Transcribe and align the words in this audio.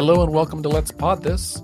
Hello 0.00 0.22
and 0.22 0.32
welcome 0.32 0.62
to 0.62 0.68
Let's 0.70 0.90
Pod 0.90 1.22
This. 1.22 1.60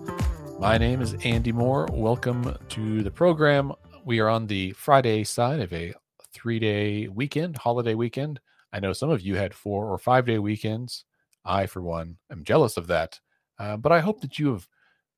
My 0.59 0.77
name 0.77 1.01
is 1.01 1.15
Andy 1.25 1.53
Moore. 1.53 1.89
Welcome 1.91 2.55
to 2.69 3.03
the 3.03 3.11
program. 3.11 3.73
We 4.05 4.19
are 4.19 4.29
on 4.29 4.47
the 4.47 4.73
Friday 4.73 5.25
side 5.25 5.61
of 5.61 5.73
a 5.73 5.95
three 6.35 6.59
day 6.59 7.09
weekend, 7.09 7.57
holiday 7.57 7.95
weekend. 7.95 8.39
I 8.75 8.81
know 8.81 8.93
some 8.93 9.09
of 9.09 9.23
you 9.23 9.37
had 9.37 9.55
four 9.55 9.91
or 9.91 9.97
five 9.97 10.27
day 10.27 10.39
weekends. 10.39 11.07
I, 11.47 11.65
for 11.65 11.81
one, 11.81 12.19
am 12.31 12.45
jealous 12.45 12.77
of 12.77 12.89
that. 12.89 13.19
Uh, 13.59 13.79
but 13.79 13.91
I 13.91 14.01
hope 14.01 14.21
that 14.21 14.39
you 14.39 14.53
have, 14.53 14.69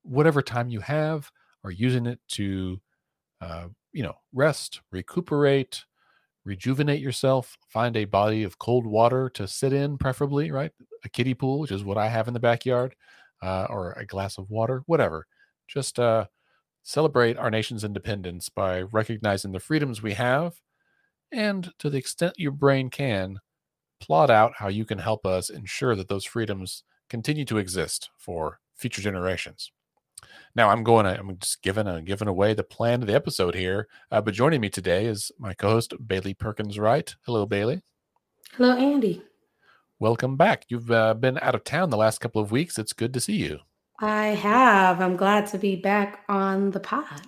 whatever 0.03 0.41
time 0.41 0.69
you 0.71 0.79
have, 0.79 1.33
are 1.65 1.73
using 1.73 2.07
it 2.07 2.21
to, 2.29 2.81
uh, 3.41 3.67
you 3.93 4.05
know, 4.05 4.15
rest, 4.33 4.81
recuperate, 4.93 5.85
rejuvenate 6.45 7.01
yourself, 7.01 7.59
find 7.67 7.97
a 7.97 8.05
body 8.05 8.45
of 8.45 8.61
cold 8.61 8.87
water 8.87 9.29
to 9.31 9.49
sit 9.49 9.73
in, 9.73 9.99
preferably, 9.99 10.53
right? 10.53 10.71
A 11.05 11.09
kiddie 11.09 11.35
pool, 11.35 11.61
which 11.61 11.71
is 11.71 11.85
what 11.85 11.99
I 11.99 12.09
have 12.09 12.29
in 12.29 12.35
the 12.35 12.41
backyard, 12.41 12.95
uh, 13.43 13.67
or 13.71 13.93
a 13.93 14.07
glass 14.07 14.39
of 14.39 14.51
water, 14.51 14.83
whatever. 14.87 15.27
Just 15.67 15.99
uh, 15.99 16.27
celebrate 16.83 17.37
our 17.37 17.51
nation's 17.51 17.85
independence 17.85 18.49
by 18.49 18.83
recognizing 18.83 19.53
the 19.53 19.61
freedoms 19.61 20.03
we 20.03 20.15
have, 20.15 20.61
and 21.31 21.73
to 21.79 21.91
the 21.91 21.99
extent 21.99 22.35
your 22.37 22.53
brain 22.53 22.91
can, 22.91 23.41
plot 24.01 24.31
out 24.31 24.53
how 24.57 24.69
you 24.69 24.85
can 24.85 24.99
help 24.99 25.27
us 25.27 25.51
ensure 25.51 25.95
that 25.97 26.09
those 26.09 26.25
freedoms 26.25 26.85
continue 27.11 27.45
to 27.45 27.59
exist 27.59 28.11
for 28.17 28.61
future 28.75 29.03
generations. 29.03 29.73
Now 30.55 30.71
I'm 30.71 30.83
going 30.83 31.05
to, 31.05 31.19
I'm 31.19 31.37
just 31.39 31.63
giving 31.63 31.87
a 31.87 32.03
giving 32.03 32.29
away 32.29 32.55
the 32.55 32.65
plan 32.65 33.03
of 33.03 33.07
the 33.07 33.15
episode 33.15 33.55
here. 33.55 33.89
Uh, 34.11 34.21
but 34.21 34.35
joining 34.35 34.61
me 34.61 34.69
today 34.69 35.07
is 35.07 35.31
my 35.39 35.55
co-host 35.55 35.95
Bailey 36.07 36.35
Perkins 36.35 36.79
Wright. 36.79 37.15
Hello, 37.25 37.47
Bailey. 37.47 37.83
Hello, 38.55 38.77
Andy. 38.77 39.23
Welcome 40.01 40.37
back. 40.37 40.65
You've 40.69 40.93
uh, 40.93 41.15
been 41.15 41.41
out 41.43 41.57
of 41.57 41.65
town 41.65 41.91
the 41.91 41.97
last 41.97 42.21
couple 42.21 42.41
of 42.41 42.53
weeks. 42.53 42.79
It's 42.79 42.93
good 42.93 43.13
to 43.15 43.21
see 43.21 43.35
you. 43.35 43.59
I 43.99 44.27
have. 44.27 45.01
I'm 45.01 45.17
glad 45.17 45.49
to 45.49 45.59
be 45.59 45.75
back 45.75 46.23
on 46.29 46.71
the 46.71 46.79
pod. 46.79 47.23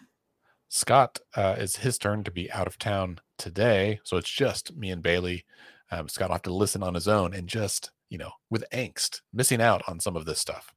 Scott, 0.69 1.19
uh, 1.35 1.57
it's 1.59 1.75
his 1.75 1.99
turn 1.99 2.23
to 2.23 2.31
be 2.31 2.49
out 2.53 2.69
of 2.69 2.79
town 2.79 3.19
today, 3.39 3.99
so 4.05 4.17
it's 4.19 4.31
just 4.31 4.77
me 4.77 4.91
and 4.91 5.03
Bailey. 5.03 5.45
Um, 5.91 6.09
Scott 6.09 6.29
will 6.29 6.37
have 6.37 6.43
to 6.43 6.55
listen 6.55 6.85
on 6.85 6.95
his 6.95 7.09
own 7.09 7.35
and 7.35 7.49
just, 7.49 7.91
you 8.09 8.19
know, 8.19 8.31
with 8.51 8.65
angst, 8.73 9.23
missing 9.33 9.61
out 9.61 9.83
on 9.89 9.99
some 9.99 10.15
of 10.15 10.25
this 10.25 10.39
stuff. 10.39 10.73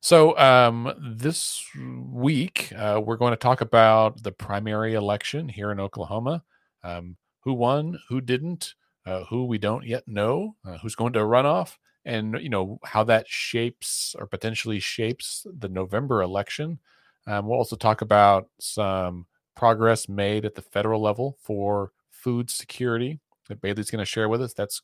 So, 0.00 0.38
um, 0.38 0.90
this 1.18 1.62
week, 1.76 2.72
uh, 2.74 2.98
we're 3.04 3.18
going 3.18 3.32
to 3.32 3.36
talk 3.36 3.60
about 3.60 4.22
the 4.22 4.32
primary 4.32 4.94
election 4.94 5.50
here 5.50 5.70
in 5.70 5.78
Oklahoma. 5.78 6.42
Um, 6.82 7.18
who 7.40 7.52
won, 7.52 7.98
who 8.08 8.22
didn't, 8.22 8.74
uh, 9.06 9.24
who 9.24 9.44
we 9.46 9.58
don't 9.58 9.86
yet 9.86 10.06
know, 10.06 10.56
uh, 10.64 10.78
who's 10.78 10.94
going 10.94 11.12
to 11.14 11.20
runoff, 11.20 11.76
and 12.04 12.36
you 12.40 12.48
know 12.48 12.78
how 12.84 13.04
that 13.04 13.28
shapes 13.28 14.14
or 14.18 14.26
potentially 14.26 14.80
shapes 14.80 15.46
the 15.58 15.68
November 15.68 16.22
election. 16.22 16.78
Um, 17.26 17.46
we'll 17.46 17.58
also 17.58 17.76
talk 17.76 18.02
about 18.02 18.48
some 18.60 19.26
progress 19.54 20.08
made 20.08 20.44
at 20.44 20.54
the 20.54 20.62
federal 20.62 21.00
level 21.00 21.36
for 21.40 21.92
food 22.10 22.50
security 22.50 23.20
that 23.48 23.60
Bailey's 23.60 23.90
going 23.90 24.00
to 24.00 24.04
share 24.04 24.28
with 24.28 24.42
us. 24.42 24.54
That's 24.54 24.82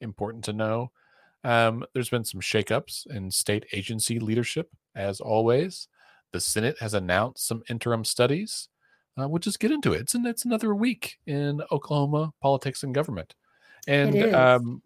important 0.00 0.44
to 0.44 0.52
know. 0.52 0.90
Um, 1.44 1.84
there's 1.92 2.10
been 2.10 2.24
some 2.24 2.40
shakeups 2.40 3.06
in 3.08 3.30
state 3.30 3.66
agency 3.72 4.18
leadership, 4.18 4.70
as 4.94 5.20
always. 5.20 5.88
The 6.32 6.40
Senate 6.40 6.76
has 6.80 6.94
announced 6.94 7.46
some 7.46 7.62
interim 7.70 8.04
studies. 8.04 8.68
Uh, 9.18 9.28
we'll 9.28 9.38
just 9.38 9.60
get 9.60 9.70
into 9.70 9.92
it. 9.92 10.00
It's, 10.00 10.14
an, 10.14 10.26
it's 10.26 10.44
another 10.44 10.74
week 10.74 11.18
in 11.26 11.62
Oklahoma 11.70 12.32
politics 12.42 12.82
and 12.82 12.94
government. 12.94 13.34
And 13.86 14.34
um, 14.34 14.82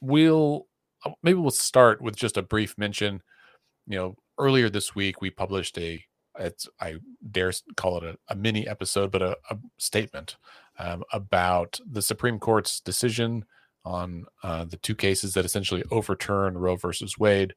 we'll 0.00 0.66
uh, 1.04 1.10
maybe 1.22 1.38
we'll 1.38 1.50
start 1.50 2.02
with 2.02 2.16
just 2.16 2.36
a 2.36 2.42
brief 2.42 2.76
mention. 2.76 3.22
You 3.86 3.98
know, 3.98 4.16
earlier 4.38 4.68
this 4.68 4.94
week 4.94 5.20
we 5.20 5.30
published 5.30 5.78
a 5.78 6.04
it's 6.38 6.68
I 6.80 6.96
dare 7.30 7.52
call 7.76 7.98
it 7.98 8.04
a, 8.04 8.16
a 8.28 8.34
mini 8.34 8.66
episode, 8.66 9.10
but 9.10 9.22
a, 9.22 9.36
a 9.50 9.58
statement 9.78 10.36
um, 10.78 11.04
about 11.12 11.78
the 11.90 12.02
Supreme 12.02 12.38
Court's 12.38 12.80
decision 12.80 13.44
on 13.84 14.24
uh, 14.42 14.64
the 14.64 14.76
two 14.78 14.94
cases 14.94 15.34
that 15.34 15.44
essentially 15.44 15.84
overturn 15.90 16.56
Roe 16.56 16.76
versus 16.76 17.18
Wade. 17.18 17.54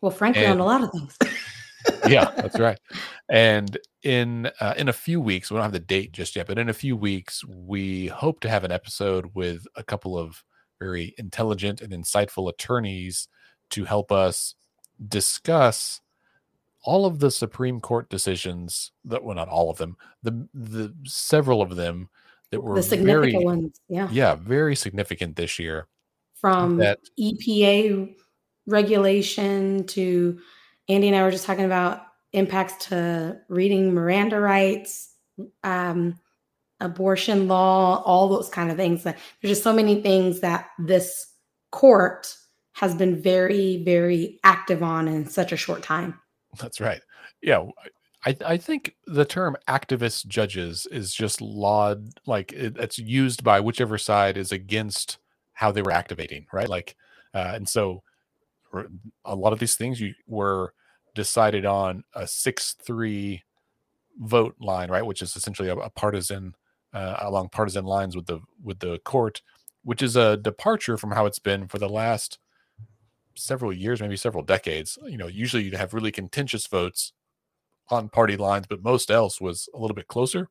Well, 0.00 0.10
frankly, 0.10 0.44
and, 0.44 0.54
on 0.54 0.60
a 0.60 0.64
lot 0.64 0.82
of 0.82 0.90
things. 0.90 1.16
yeah, 2.06 2.30
that's 2.36 2.58
right. 2.58 2.78
And 3.28 3.76
in 4.02 4.50
uh, 4.60 4.74
in 4.76 4.88
a 4.88 4.92
few 4.92 5.20
weeks, 5.20 5.50
we 5.50 5.56
don't 5.56 5.64
have 5.64 5.72
the 5.72 5.80
date 5.80 6.12
just 6.12 6.36
yet, 6.36 6.46
but 6.46 6.58
in 6.58 6.68
a 6.68 6.74
few 6.74 6.96
weeks, 6.96 7.44
we 7.44 8.08
hope 8.08 8.40
to 8.40 8.48
have 8.48 8.64
an 8.64 8.72
episode 8.72 9.30
with 9.34 9.66
a 9.76 9.82
couple 9.82 10.18
of 10.18 10.44
very 10.78 11.14
intelligent 11.18 11.80
and 11.80 11.92
insightful 11.92 12.50
attorneys 12.50 13.28
to 13.70 13.84
help 13.84 14.12
us 14.12 14.54
discuss 15.08 16.00
all 16.82 17.04
of 17.04 17.18
the 17.18 17.30
Supreme 17.30 17.80
Court 17.80 18.08
decisions 18.08 18.92
that 19.04 19.24
well 19.24 19.34
not 19.34 19.48
all 19.48 19.70
of 19.70 19.78
them, 19.78 19.96
the 20.22 20.48
the 20.54 20.94
several 21.04 21.62
of 21.62 21.76
them 21.76 22.08
that 22.50 22.60
were 22.60 22.76
the 22.76 22.82
significant 22.82 23.32
very, 23.32 23.44
ones, 23.44 23.80
yeah. 23.88 24.08
Yeah, 24.10 24.36
very 24.36 24.76
significant 24.76 25.36
this 25.36 25.58
year. 25.58 25.88
From 26.34 26.76
that, 26.76 27.00
EPA 27.18 28.14
regulation 28.66 29.84
to 29.88 30.38
Andy 30.88 31.08
and 31.08 31.16
I 31.16 31.22
were 31.22 31.30
just 31.30 31.46
talking 31.46 31.64
about 31.64 32.02
impacts 32.32 32.86
to 32.86 33.38
reading 33.48 33.94
Miranda 33.94 34.40
rights, 34.40 35.12
um, 35.64 36.18
abortion 36.80 37.48
law, 37.48 38.02
all 38.04 38.28
those 38.28 38.48
kind 38.48 38.70
of 38.70 38.76
things. 38.76 39.02
There's 39.02 39.16
just 39.42 39.62
so 39.62 39.72
many 39.72 40.02
things 40.02 40.40
that 40.40 40.68
this 40.78 41.26
court 41.72 42.36
has 42.74 42.94
been 42.94 43.20
very, 43.20 43.82
very 43.84 44.38
active 44.44 44.82
on 44.82 45.08
in 45.08 45.26
such 45.26 45.52
a 45.52 45.56
short 45.56 45.82
time. 45.82 46.18
That's 46.60 46.80
right. 46.80 47.00
Yeah. 47.42 47.64
I, 48.24 48.36
I 48.44 48.56
think 48.56 48.96
the 49.06 49.24
term 49.24 49.56
activist 49.68 50.26
judges 50.26 50.86
is 50.90 51.14
just 51.14 51.40
laud 51.40 52.08
like 52.26 52.52
it, 52.52 52.76
it's 52.76 52.98
used 52.98 53.44
by 53.44 53.60
whichever 53.60 53.98
side 53.98 54.36
is 54.36 54.52
against 54.52 55.18
how 55.54 55.72
they 55.72 55.80
were 55.80 55.92
activating, 55.92 56.46
right? 56.52 56.68
Like, 56.68 56.96
uh, 57.32 57.52
and 57.54 57.68
so 57.68 58.02
a 59.24 59.34
lot 59.34 59.52
of 59.52 59.58
these 59.58 59.76
things 59.76 60.00
you 60.00 60.14
were 60.26 60.72
decided 61.14 61.64
on 61.64 62.04
a 62.14 62.26
six-three 62.26 63.42
vote 64.18 64.54
line, 64.60 64.90
right? 64.90 65.04
Which 65.04 65.22
is 65.22 65.36
essentially 65.36 65.68
a, 65.68 65.76
a 65.76 65.90
partisan 65.90 66.54
uh, 66.92 67.16
along 67.20 67.50
partisan 67.50 67.84
lines 67.84 68.16
with 68.16 68.26
the 68.26 68.40
with 68.62 68.78
the 68.78 68.98
court, 69.04 69.42
which 69.82 70.02
is 70.02 70.16
a 70.16 70.36
departure 70.36 70.96
from 70.96 71.10
how 71.12 71.26
it's 71.26 71.38
been 71.38 71.68
for 71.68 71.78
the 71.78 71.88
last 71.88 72.38
several 73.34 73.72
years, 73.72 74.00
maybe 74.00 74.16
several 74.16 74.42
decades. 74.42 74.98
You 75.06 75.18
know, 75.18 75.26
usually 75.26 75.64
you'd 75.64 75.74
have 75.74 75.94
really 75.94 76.12
contentious 76.12 76.66
votes 76.66 77.12
on 77.88 78.08
party 78.08 78.36
lines, 78.36 78.66
but 78.68 78.82
most 78.82 79.10
else 79.10 79.40
was 79.40 79.68
a 79.74 79.78
little 79.78 79.94
bit 79.94 80.08
closer. 80.08 80.48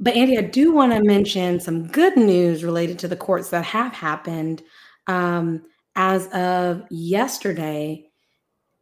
But 0.00 0.14
Andy, 0.14 0.38
I 0.38 0.42
do 0.42 0.72
want 0.72 0.92
to 0.92 1.02
mention 1.02 1.58
some 1.58 1.88
good 1.88 2.16
news 2.16 2.62
related 2.62 2.98
to 3.00 3.08
the 3.08 3.16
courts 3.16 3.50
that 3.50 3.64
have 3.64 3.92
happened. 3.92 4.62
Um, 5.08 5.64
as 5.98 6.28
of 6.28 6.84
yesterday, 6.90 8.08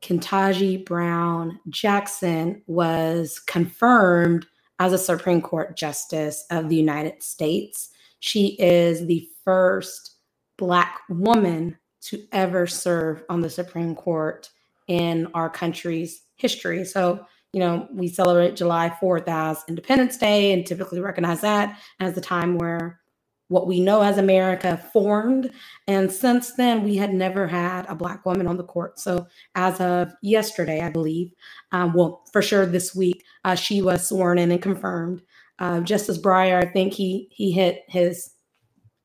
Ketanji 0.03 0.85
Brown 0.85 1.59
Jackson 1.71 2.63
was 2.67 3.39
confirmed 3.39 4.47
as 4.79 4.93
a 4.93 4.99
Supreme 4.99 5.41
Court 5.41 5.79
Justice 5.79 6.45
of 6.51 6.69
the 6.69 6.77
United 6.77 7.23
States. 7.23 7.89
She 8.21 8.49
is 8.61 9.07
the 9.07 9.27
first 9.45 10.17
Black 10.59 11.01
woman 11.09 11.79
to 12.03 12.23
ever 12.33 12.67
serve 12.67 13.25
on 13.31 13.41
the 13.41 13.51
Supreme 13.51 13.95
Court 13.95 14.51
in 14.87 15.27
our 15.33 15.49
country's 15.49 16.23
history. 16.37 16.85
So, 16.85 17.27
you 17.55 17.61
know, 17.61 17.89
we 17.93 18.09
celebrate 18.09 18.57
July 18.57 18.95
4th 19.03 19.27
as 19.27 19.65
Independence 19.69 20.19
Day 20.19 20.53
and 20.53 20.67
typically 20.67 21.01
recognize 21.01 21.41
that 21.41 21.79
as 21.99 22.15
the 22.15 22.21
time 22.21 22.59
where 22.59 23.01
what 23.49 23.67
we 23.67 23.81
know 23.81 24.03
as 24.03 24.19
America 24.19 24.77
formed. 24.93 25.51
And 25.87 26.11
since 26.11 26.55
then, 26.55 26.83
we 26.83 26.97
had 26.97 27.15
never 27.15 27.47
had 27.47 27.87
a 27.89 27.95
Black 27.95 28.27
woman 28.27 28.47
on 28.47 28.57
the 28.57 28.65
court. 28.65 28.99
So, 28.99 29.27
as 29.55 29.81
of 29.81 30.13
yesterday, 30.23 30.81
I 30.81 30.91
believe, 30.91 31.33
um, 31.73 31.93
well, 31.93 32.25
for 32.33 32.43
sure 32.43 32.67
this 32.67 32.95
week, 32.95 33.25
uh, 33.45 33.55
she 33.55 33.83
was 33.83 34.09
sworn 34.09 34.39
in 34.39 34.51
and 34.51 34.63
confirmed. 34.63 35.23
Uh, 35.59 35.81
Justice 35.81 36.19
Breyer, 36.19 36.63
I 36.63 36.67
think 36.67 36.93
he 36.93 37.29
he 37.31 37.53
hit 37.53 37.85
his 37.89 38.33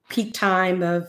peak 0.09 0.33
time 0.33 0.83
of 0.83 1.07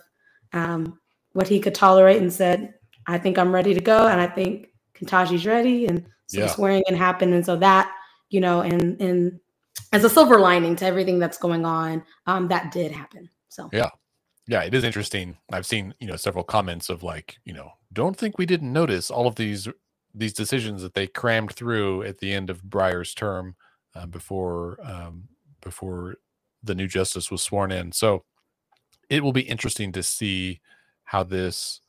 um, 0.52 0.98
what 1.32 1.48
he 1.48 1.60
could 1.60 1.74
tolerate 1.74 2.22
and 2.22 2.32
said, 2.32 2.74
I 3.06 3.18
think 3.18 3.38
I'm 3.38 3.54
ready 3.54 3.74
to 3.74 3.80
go. 3.80 4.06
And 4.06 4.20
I 4.20 4.26
think 4.26 4.68
Ketanji's 4.94 5.46
ready. 5.46 5.86
And 5.86 6.06
so 6.26 6.40
yeah. 6.40 6.46
swearing 6.46 6.82
in 6.86 6.94
happened. 6.94 7.34
And 7.34 7.44
so 7.44 7.56
that, 7.56 7.92
you 8.30 8.40
know, 8.40 8.60
and, 8.60 9.00
and 9.00 9.40
as 9.92 10.04
a 10.04 10.10
silver 10.10 10.38
lining 10.38 10.76
to 10.76 10.86
everything 10.86 11.18
that's 11.18 11.38
going 11.38 11.64
on, 11.64 12.02
um, 12.26 12.48
that 12.48 12.72
did 12.72 12.92
happen. 12.92 13.28
So, 13.48 13.68
yeah. 13.72 13.90
Yeah, 14.48 14.62
it 14.64 14.74
is 14.74 14.82
interesting. 14.82 15.36
I've 15.52 15.66
seen, 15.66 15.94
you 16.00 16.08
know, 16.08 16.16
several 16.16 16.42
comments 16.42 16.88
of 16.88 17.02
like, 17.02 17.38
you 17.44 17.54
know, 17.54 17.70
don't 17.92 18.16
think 18.16 18.38
we 18.38 18.46
didn't 18.46 18.72
notice 18.72 19.10
all 19.10 19.26
of 19.26 19.36
these 19.36 19.68
these 20.14 20.34
decisions 20.34 20.82
that 20.82 20.94
they 20.94 21.06
crammed 21.06 21.52
through 21.54 22.02
at 22.02 22.18
the 22.18 22.32
end 22.32 22.50
of 22.50 22.62
Breyer's 22.62 23.14
term 23.14 23.54
uh, 23.94 24.06
before 24.06 24.78
um, 24.82 25.28
before 25.60 26.16
the 26.62 26.74
new 26.74 26.88
justice 26.88 27.30
was 27.30 27.42
sworn 27.42 27.70
in. 27.70 27.92
So 27.92 28.24
it 29.08 29.22
will 29.22 29.32
be 29.32 29.42
interesting 29.42 29.92
to 29.92 30.02
see 30.02 30.60
how 31.04 31.22
this 31.22 31.80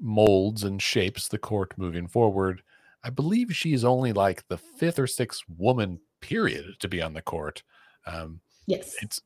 molds 0.00 0.64
and 0.64 0.82
shapes 0.82 1.28
the 1.28 1.38
court 1.38 1.72
moving 1.76 2.08
forward. 2.08 2.62
I 3.04 3.10
believe 3.10 3.54
she's 3.54 3.84
only 3.84 4.12
like 4.12 4.46
the 4.48 4.58
fifth 4.58 4.98
or 4.98 5.06
sixth 5.06 5.42
woman, 5.56 6.00
period, 6.24 6.76
to 6.80 6.88
be 6.88 7.02
on 7.02 7.12
the 7.12 7.22
court. 7.22 7.62
Um, 8.06 8.40
yes, 8.66 8.96
it's 9.02 9.20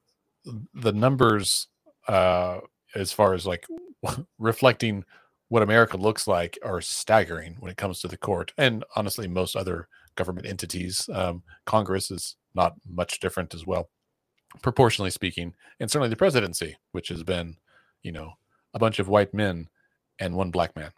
the 0.74 0.92
numbers 0.92 1.68
uh, 2.08 2.58
as 2.94 3.12
far 3.12 3.34
as 3.34 3.46
like 3.46 3.66
reflecting 4.38 5.04
what 5.48 5.62
America 5.62 5.96
looks 5.96 6.26
like 6.26 6.58
are 6.64 6.80
staggering 6.80 7.56
when 7.60 7.70
it 7.70 7.76
comes 7.76 8.00
to 8.00 8.08
the 8.08 8.16
court, 8.16 8.52
and 8.58 8.84
honestly, 8.96 9.28
most 9.28 9.54
other 9.54 9.88
government 10.16 10.46
entities. 10.46 11.08
Um, 11.12 11.42
Congress 11.64 12.10
is 12.10 12.36
not 12.54 12.74
much 12.86 13.20
different 13.20 13.54
as 13.54 13.64
well, 13.64 13.88
proportionally 14.60 15.10
speaking, 15.10 15.54
and 15.78 15.90
certainly 15.90 16.10
the 16.10 16.16
presidency, 16.16 16.76
which 16.92 17.08
has 17.08 17.22
been, 17.22 17.56
you 18.02 18.12
know, 18.12 18.32
a 18.74 18.78
bunch 18.78 18.98
of 18.98 19.08
white 19.08 19.32
men 19.32 19.68
and 20.18 20.34
one 20.34 20.50
black 20.50 20.74
man. 20.76 20.90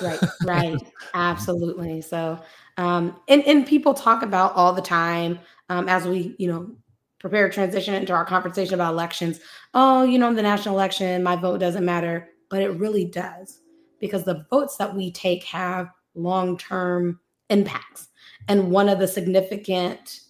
right, 0.00 0.20
right, 0.44 0.78
absolutely. 1.14 2.00
So, 2.00 2.40
um, 2.76 3.16
and 3.28 3.42
and 3.44 3.66
people 3.66 3.94
talk 3.94 4.22
about 4.22 4.54
all 4.54 4.72
the 4.72 4.82
time 4.82 5.38
um, 5.68 5.88
as 5.88 6.06
we, 6.06 6.34
you 6.38 6.48
know, 6.48 6.70
prepare 7.18 7.48
transition 7.48 7.94
into 7.94 8.12
our 8.12 8.24
conversation 8.24 8.74
about 8.74 8.92
elections. 8.92 9.40
Oh, 9.74 10.04
you 10.04 10.18
know, 10.18 10.32
the 10.34 10.42
national 10.42 10.74
election, 10.74 11.22
my 11.22 11.36
vote 11.36 11.58
doesn't 11.58 11.84
matter, 11.84 12.28
but 12.50 12.62
it 12.62 12.70
really 12.70 13.04
does 13.04 13.60
because 14.00 14.24
the 14.24 14.46
votes 14.50 14.76
that 14.76 14.94
we 14.94 15.10
take 15.10 15.44
have 15.44 15.88
long 16.14 16.56
term 16.58 17.20
impacts. 17.50 18.08
And 18.48 18.70
one 18.70 18.88
of 18.88 18.98
the 18.98 19.08
significant 19.08 20.20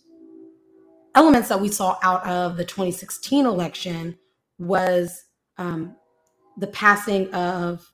elements 1.14 1.48
that 1.48 1.60
we 1.60 1.68
saw 1.68 1.98
out 2.02 2.24
of 2.26 2.56
the 2.56 2.64
2016 2.64 3.44
election 3.44 4.16
was 4.58 5.24
um, 5.58 5.96
the 6.58 6.66
passing 6.68 7.32
of 7.34 7.90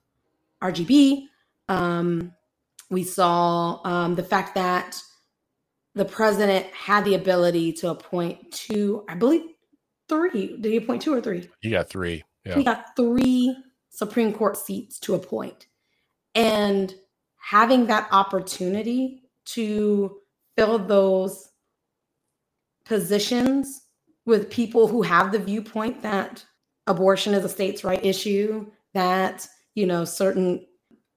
RGB. 0.61 1.25
Um, 1.69 2.33
we 2.93 3.03
saw 3.03 3.79
um, 3.83 4.15
the 4.15 4.23
fact 4.23 4.55
that 4.55 5.01
the 5.95 6.05
president 6.05 6.65
had 6.67 7.05
the 7.05 7.15
ability 7.15 7.73
to 7.73 7.89
appoint 7.89 8.51
two, 8.51 9.03
I 9.09 9.15
believe 9.15 9.41
three. 10.09 10.57
Did 10.57 10.71
he 10.71 10.77
appoint 10.77 11.01
two 11.01 11.13
or 11.13 11.21
three? 11.21 11.49
He 11.61 11.69
got 11.69 11.89
three. 11.89 12.23
Yeah. 12.45 12.55
He 12.55 12.63
got 12.63 12.95
three 12.95 13.55
Supreme 13.89 14.33
Court 14.33 14.57
seats 14.57 14.99
to 15.01 15.15
appoint. 15.15 15.67
And 16.35 16.93
having 17.37 17.87
that 17.87 18.07
opportunity 18.11 19.23
to 19.45 20.17
fill 20.57 20.79
those 20.79 21.49
positions 22.85 23.81
with 24.25 24.49
people 24.49 24.87
who 24.87 25.01
have 25.01 25.31
the 25.31 25.39
viewpoint 25.39 26.01
that 26.01 26.43
abortion 26.87 27.33
is 27.33 27.45
a 27.45 27.49
states' 27.49 27.83
right 27.83 28.03
issue, 28.03 28.65
that, 28.93 29.47
you 29.75 29.85
know, 29.85 30.05
certain 30.05 30.65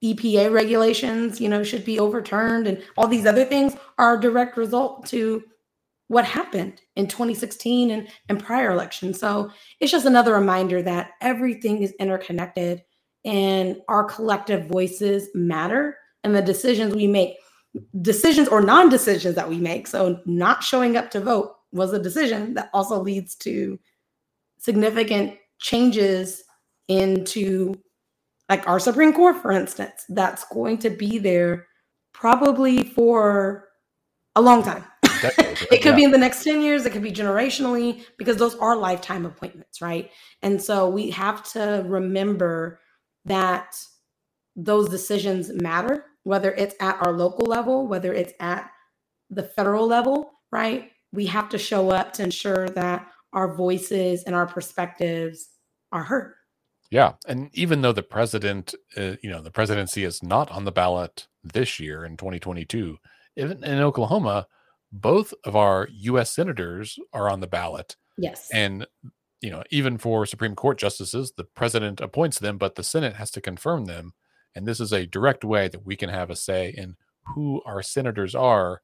EPA 0.05 0.53
regulations, 0.53 1.41
you 1.41 1.49
know, 1.49 1.63
should 1.63 1.85
be 1.85 1.99
overturned 1.99 2.67
and 2.67 2.83
all 2.97 3.09
these 3.09 3.27
other 3.27 3.45
things 3.45 3.77
are 3.99 4.17
a 4.17 4.21
direct 4.21 4.57
result 4.57 5.07
to 5.07 5.43
what 6.09 6.25
happened 6.25 6.81
in 6.95 7.07
2016 7.07 7.91
and, 7.91 8.09
and 8.29 8.43
prior 8.43 8.71
elections. 8.71 9.19
So 9.19 9.51
it's 9.81 9.91
just 9.91 10.07
another 10.07 10.35
reminder 10.35 10.83
that 10.83 11.13
everything 11.21 11.83
is 11.83 11.93
interconnected 11.99 12.85
and 13.25 13.79
our 13.89 14.05
collective 14.05 14.67
voices 14.67 15.29
matter 15.35 15.97
and 16.23 16.35
the 16.35 16.43
decisions 16.43 16.95
we 16.95 17.07
make, 17.09 17.35
decisions 18.01 18.49
or 18.49 18.61
non 18.61 18.89
decisions 18.89 19.35
that 19.35 19.49
we 19.49 19.59
make. 19.59 19.87
So 19.89 20.21
not 20.27 20.63
showing 20.63 20.97
up 20.97 21.11
to 21.13 21.21
vote 21.21 21.57
was 21.73 21.93
a 21.93 22.03
decision 22.03 22.55
that 22.55 22.71
also 22.73 23.01
leads 23.01 23.35
to 23.37 23.79
significant 24.59 25.35
changes 25.59 26.45
into 26.89 27.75
like 28.49 28.67
our 28.69 28.79
Supreme 28.79 29.13
Court, 29.13 29.37
for 29.37 29.51
instance, 29.53 30.05
that's 30.09 30.45
going 30.45 30.79
to 30.79 30.91
be 30.91 31.19
there 31.19 31.67
probably 32.13 32.85
for 32.85 33.69
a 34.35 34.41
long 34.41 34.63
time. 34.63 34.85
it 35.03 35.83
could 35.83 35.97
be 35.97 36.05
in 36.05 36.11
the 36.11 36.19
next 36.19 36.45
10 36.45 36.61
years, 36.61 36.85
it 36.85 36.93
could 36.93 37.03
be 37.03 37.13
generationally, 37.13 38.05
because 38.19 38.37
those 38.37 38.55
are 38.57 38.77
lifetime 38.77 39.27
appointments, 39.27 39.81
right? 39.81 40.11
And 40.43 40.61
so 40.61 40.89
we 40.89 41.11
have 41.11 41.43
to 41.53 41.85
remember 41.87 42.81
that 43.25 43.77
those 44.55 44.89
decisions 44.89 45.51
matter, 45.53 46.05
whether 46.25 46.53
it's 46.53 46.75
at 46.81 46.99
our 47.05 47.13
local 47.13 47.47
level, 47.47 47.87
whether 47.87 48.13
it's 48.13 48.33
at 48.41 48.71
the 49.31 49.43
federal 49.43 49.87
level, 49.87 50.33
right? 50.53 50.91
We 51.13 51.27
have 51.27 51.49
to 51.51 51.59
show 51.59 51.91
up 51.91 52.13
to 52.15 52.23
ensure 52.23 52.69
that 52.71 53.09
our 53.33 53.55
voices 53.55 54.25
and 54.25 54.35
our 54.35 54.47
perspectives 54.47 55.49
are 55.93 56.03
heard. 56.03 56.35
Yeah, 56.91 57.15
and 57.27 57.51
even 57.53 57.83
though 57.83 57.93
the 57.93 58.03
president, 58.03 58.75
uh, 58.97 59.17
you 59.23 59.31
know, 59.31 59.43
the 59.43 59.51
presidency 59.51 60.05
is 60.05 60.23
not 60.23 60.51
on 60.51 60.65
the 60.65 60.73
ballot 60.73 61.27
this 61.43 61.81
year 61.81 62.05
in 62.05 62.17
2022, 62.17 62.97
even 63.37 63.65
in 63.65 63.81
Oklahoma, 63.81 64.47
both 64.93 65.35
of 65.45 65.57
our 65.57 65.89
U.S. 65.93 66.33
senators 66.33 66.99
are 67.13 67.29
on 67.29 67.41
the 67.41 67.47
ballot. 67.49 67.97
Yes, 68.17 68.49
and 68.53 68.87
you 69.41 69.51
know, 69.51 69.63
even 69.71 69.99
for 69.99 70.27
Supreme 70.27 70.55
Court 70.55 70.79
justices, 70.79 71.33
the 71.37 71.45
president 71.45 72.01
appoints 72.01 72.39
them, 72.39 72.59
but 72.59 72.75
the 72.75 72.83
Senate 72.83 73.15
has 73.15 73.31
to 73.33 73.41
confirm 73.41 73.85
them. 73.85 74.13
And 74.55 74.67
this 74.67 74.81
is 74.81 74.93
a 74.93 75.07
direct 75.07 75.45
way 75.45 75.69
that 75.69 75.85
we 75.85 75.97
can 75.97 76.09
have 76.09 76.31
a 76.31 76.37
say 76.37 76.71
in 76.77 76.97
who 77.35 77.63
our 77.67 77.83
senators 77.83 78.35
are. 78.35 78.81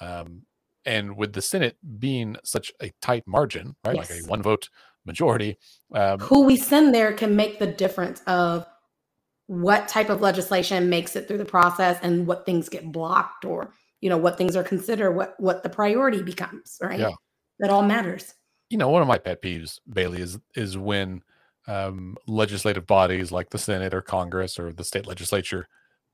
Um, 0.00 0.42
and 0.84 1.16
with 1.16 1.32
the 1.32 1.42
Senate 1.42 1.76
being 1.98 2.36
such 2.44 2.72
a 2.82 2.92
tight 3.00 3.22
margin, 3.26 3.76
right, 3.84 3.96
yes. 3.96 4.10
like 4.10 4.20
a 4.20 4.26
one 4.26 4.42
vote 4.42 4.68
majority. 5.06 5.58
Um, 5.94 6.18
Who 6.20 6.44
we 6.44 6.56
send 6.56 6.94
there 6.94 7.12
can 7.12 7.36
make 7.36 7.58
the 7.58 7.66
difference 7.66 8.22
of 8.26 8.66
what 9.46 9.88
type 9.88 10.08
of 10.08 10.20
legislation 10.20 10.88
makes 10.88 11.16
it 11.16 11.28
through 11.28 11.38
the 11.38 11.44
process 11.44 11.98
and 12.02 12.26
what 12.26 12.46
things 12.46 12.68
get 12.68 12.90
blocked 12.90 13.44
or 13.44 13.72
you 14.00 14.08
know 14.08 14.16
what 14.16 14.38
things 14.38 14.56
are 14.56 14.62
considered 14.62 15.12
what 15.12 15.34
what 15.38 15.62
the 15.62 15.68
priority 15.68 16.22
becomes 16.22 16.78
right 16.80 17.00
yeah. 17.00 17.10
that 17.58 17.70
all 17.70 17.82
matters 17.82 18.34
you 18.70 18.78
know 18.78 18.88
one 18.88 19.02
of 19.02 19.08
my 19.08 19.18
pet 19.18 19.42
peeves 19.42 19.80
bailey 19.90 20.20
is 20.20 20.38
is 20.54 20.78
when 20.78 21.22
um, 21.66 22.16
legislative 22.26 22.86
bodies 22.86 23.32
like 23.32 23.50
the 23.50 23.58
senate 23.58 23.94
or 23.94 24.00
congress 24.00 24.58
or 24.58 24.72
the 24.72 24.84
state 24.84 25.06
legislature 25.06 25.68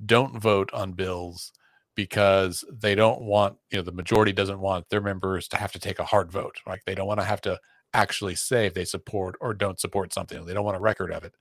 don't 0.04 0.40
vote 0.40 0.70
on 0.72 0.92
bills 0.92 1.52
because 1.94 2.64
they 2.72 2.94
don't 2.94 3.20
want 3.20 3.56
you 3.70 3.78
know 3.78 3.82
the 3.82 3.92
majority 3.92 4.32
doesn't 4.32 4.60
want 4.60 4.88
their 4.88 5.00
members 5.00 5.46
to 5.48 5.56
have 5.56 5.72
to 5.72 5.78
take 5.78 5.98
a 5.98 6.04
hard 6.04 6.30
vote 6.32 6.56
like 6.66 6.82
they 6.84 6.94
don't 6.94 7.08
want 7.08 7.20
to 7.20 7.26
have 7.26 7.40
to 7.40 7.58
actually 7.94 8.34
say 8.34 8.66
if 8.66 8.74
they 8.74 8.84
support 8.84 9.36
or 9.40 9.54
don't 9.54 9.80
support 9.80 10.12
something. 10.12 10.44
They 10.44 10.54
don't 10.54 10.64
want 10.64 10.76
a 10.76 10.80
record 10.80 11.12
of 11.12 11.24
it. 11.24 11.34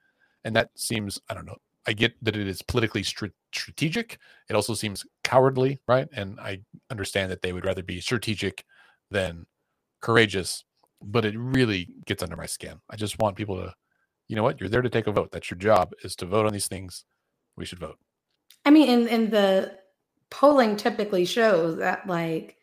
And 0.43 0.55
that 0.55 0.69
seems, 0.75 1.19
I 1.29 1.33
don't 1.33 1.45
know, 1.45 1.57
I 1.87 1.93
get 1.93 2.13
that 2.23 2.35
it 2.35 2.47
is 2.47 2.61
politically 2.61 3.03
strategic. 3.03 4.17
It 4.49 4.55
also 4.55 4.73
seems 4.73 5.05
cowardly, 5.23 5.79
right? 5.87 6.07
And 6.13 6.39
I 6.39 6.61
understand 6.89 7.31
that 7.31 7.41
they 7.41 7.53
would 7.53 7.65
rather 7.65 7.83
be 7.83 8.01
strategic 8.01 8.63
than 9.11 9.45
courageous, 10.01 10.63
but 11.01 11.25
it 11.25 11.35
really 11.37 11.89
gets 12.05 12.23
under 12.23 12.35
my 12.35 12.45
skin. 12.45 12.79
I 12.89 12.95
just 12.95 13.19
want 13.19 13.35
people 13.35 13.57
to, 13.57 13.73
you 14.27 14.35
know 14.35 14.43
what, 14.43 14.59
you're 14.59 14.69
there 14.69 14.81
to 14.81 14.89
take 14.89 15.07
a 15.07 15.11
vote. 15.11 15.31
That's 15.31 15.49
your 15.49 15.57
job 15.57 15.93
is 16.03 16.15
to 16.17 16.25
vote 16.25 16.45
on 16.45 16.53
these 16.53 16.67
things. 16.67 17.05
We 17.57 17.65
should 17.65 17.79
vote. 17.79 17.97
I 18.65 18.71
mean, 18.71 18.89
and, 18.89 19.09
and 19.09 19.31
the 19.31 19.77
polling 20.29 20.75
typically 20.75 21.25
shows 21.25 21.77
that 21.77 22.07
like 22.07 22.57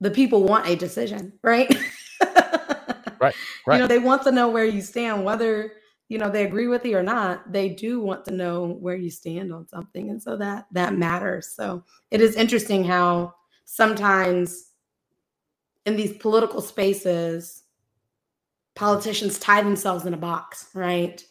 the 0.00 0.10
people 0.10 0.44
want 0.44 0.66
a 0.66 0.76
decision, 0.76 1.32
right? 1.42 1.72
Right. 3.20 3.34
Right. 3.66 3.76
You 3.76 3.82
know, 3.82 3.88
they 3.88 3.98
want 3.98 4.22
to 4.24 4.32
know 4.32 4.48
where 4.48 4.64
you 4.64 4.82
stand, 4.82 5.24
whether 5.24 5.74
you 6.08 6.18
know 6.18 6.30
they 6.30 6.44
agree 6.46 6.68
with 6.68 6.84
you 6.86 6.96
or 6.98 7.02
not. 7.02 7.52
They 7.52 7.70
do 7.70 8.00
want 8.00 8.24
to 8.26 8.32
know 8.32 8.66
where 8.80 8.96
you 8.96 9.10
stand 9.10 9.52
on 9.52 9.68
something, 9.68 10.10
and 10.10 10.22
so 10.22 10.36
that 10.38 10.66
that 10.72 10.96
matters. 10.96 11.48
So 11.54 11.84
it 12.10 12.20
is 12.20 12.36
interesting 12.36 12.84
how 12.84 13.34
sometimes 13.66 14.70
in 15.86 15.96
these 15.96 16.14
political 16.16 16.60
spaces, 16.62 17.64
politicians 18.74 19.38
tie 19.38 19.62
themselves 19.62 20.06
in 20.06 20.14
a 20.14 20.18
box, 20.18 20.68
right? 20.74 21.22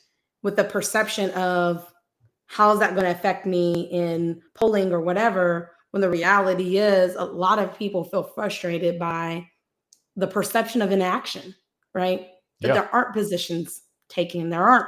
With 0.44 0.56
the 0.56 0.64
perception 0.64 1.32
of 1.32 1.92
how 2.48 2.74
is 2.74 2.80
that 2.80 2.92
going 2.96 3.06
to 3.06 3.12
affect 3.12 3.46
me 3.46 3.90
in 3.92 4.42
polling 4.56 4.92
or 4.92 5.02
whatever 5.02 5.72
when 5.92 6.02
the 6.02 6.10
reality 6.10 6.78
is 6.78 7.16
a 7.16 7.24
lot 7.26 7.60
of 7.60 7.78
people 7.78 8.04
feel 8.04 8.24
frustrated 8.24 9.00
by 9.00 9.48
the 10.16 10.28
perception 10.28 10.82
of 10.82 10.92
inaction 10.92 11.56
right? 11.94 12.28
That 12.62 12.68
yeah. 12.70 12.74
there 12.74 12.96
aren't 12.96 13.14
positions 13.14 13.84
taken. 14.10 14.50
There 14.50 14.64
aren't, 14.64 14.88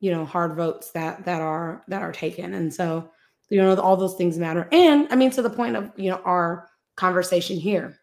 you 0.00 0.10
know, 0.10 0.24
hard 0.24 0.56
votes 0.56 0.90
that 0.92 1.24
that 1.24 1.40
are 1.40 1.82
that 1.88 2.02
are 2.02 2.12
taken. 2.12 2.54
And 2.54 2.72
so, 2.72 3.10
you 3.50 3.60
know, 3.60 3.74
all 3.76 3.96
those 3.96 4.14
things 4.14 4.38
matter. 4.38 4.68
And 4.72 5.06
I 5.10 5.16
mean, 5.16 5.30
to 5.32 5.42
the 5.42 5.50
point 5.50 5.76
of, 5.76 5.92
you 5.96 6.10
know, 6.10 6.20
our 6.24 6.68
conversation 6.96 7.56
here 7.56 7.98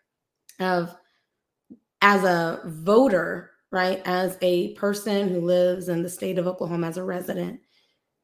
of 0.59 0.95
as 2.01 2.23
a 2.23 2.61
voter, 2.65 3.51
right? 3.71 4.01
As 4.05 4.37
a 4.41 4.73
person 4.75 5.29
who 5.29 5.41
lives 5.41 5.89
in 5.89 6.01
the 6.01 6.09
state 6.09 6.37
of 6.37 6.47
Oklahoma 6.47 6.87
as 6.87 6.97
a 6.97 7.03
resident, 7.03 7.59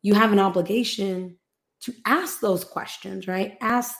you 0.01 0.13
have 0.13 0.31
an 0.31 0.39
obligation 0.39 1.37
to 1.81 1.93
ask 2.05 2.39
those 2.39 2.63
questions, 2.63 3.27
right? 3.27 3.57
Ask 3.61 3.95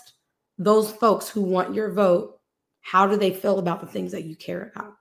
those 0.58 0.92
folks 0.92 1.28
who 1.28 1.42
want 1.42 1.76
your 1.76 1.92
vote, 1.92 2.40
how 2.82 3.06
do 3.06 3.18
they 3.18 3.34
feel 3.34 3.60
about 3.60 3.82
the 3.82 3.88
things 3.88 4.12
that 4.12 4.24
you 4.24 4.36
care 4.36 4.72
about? 4.76 4.94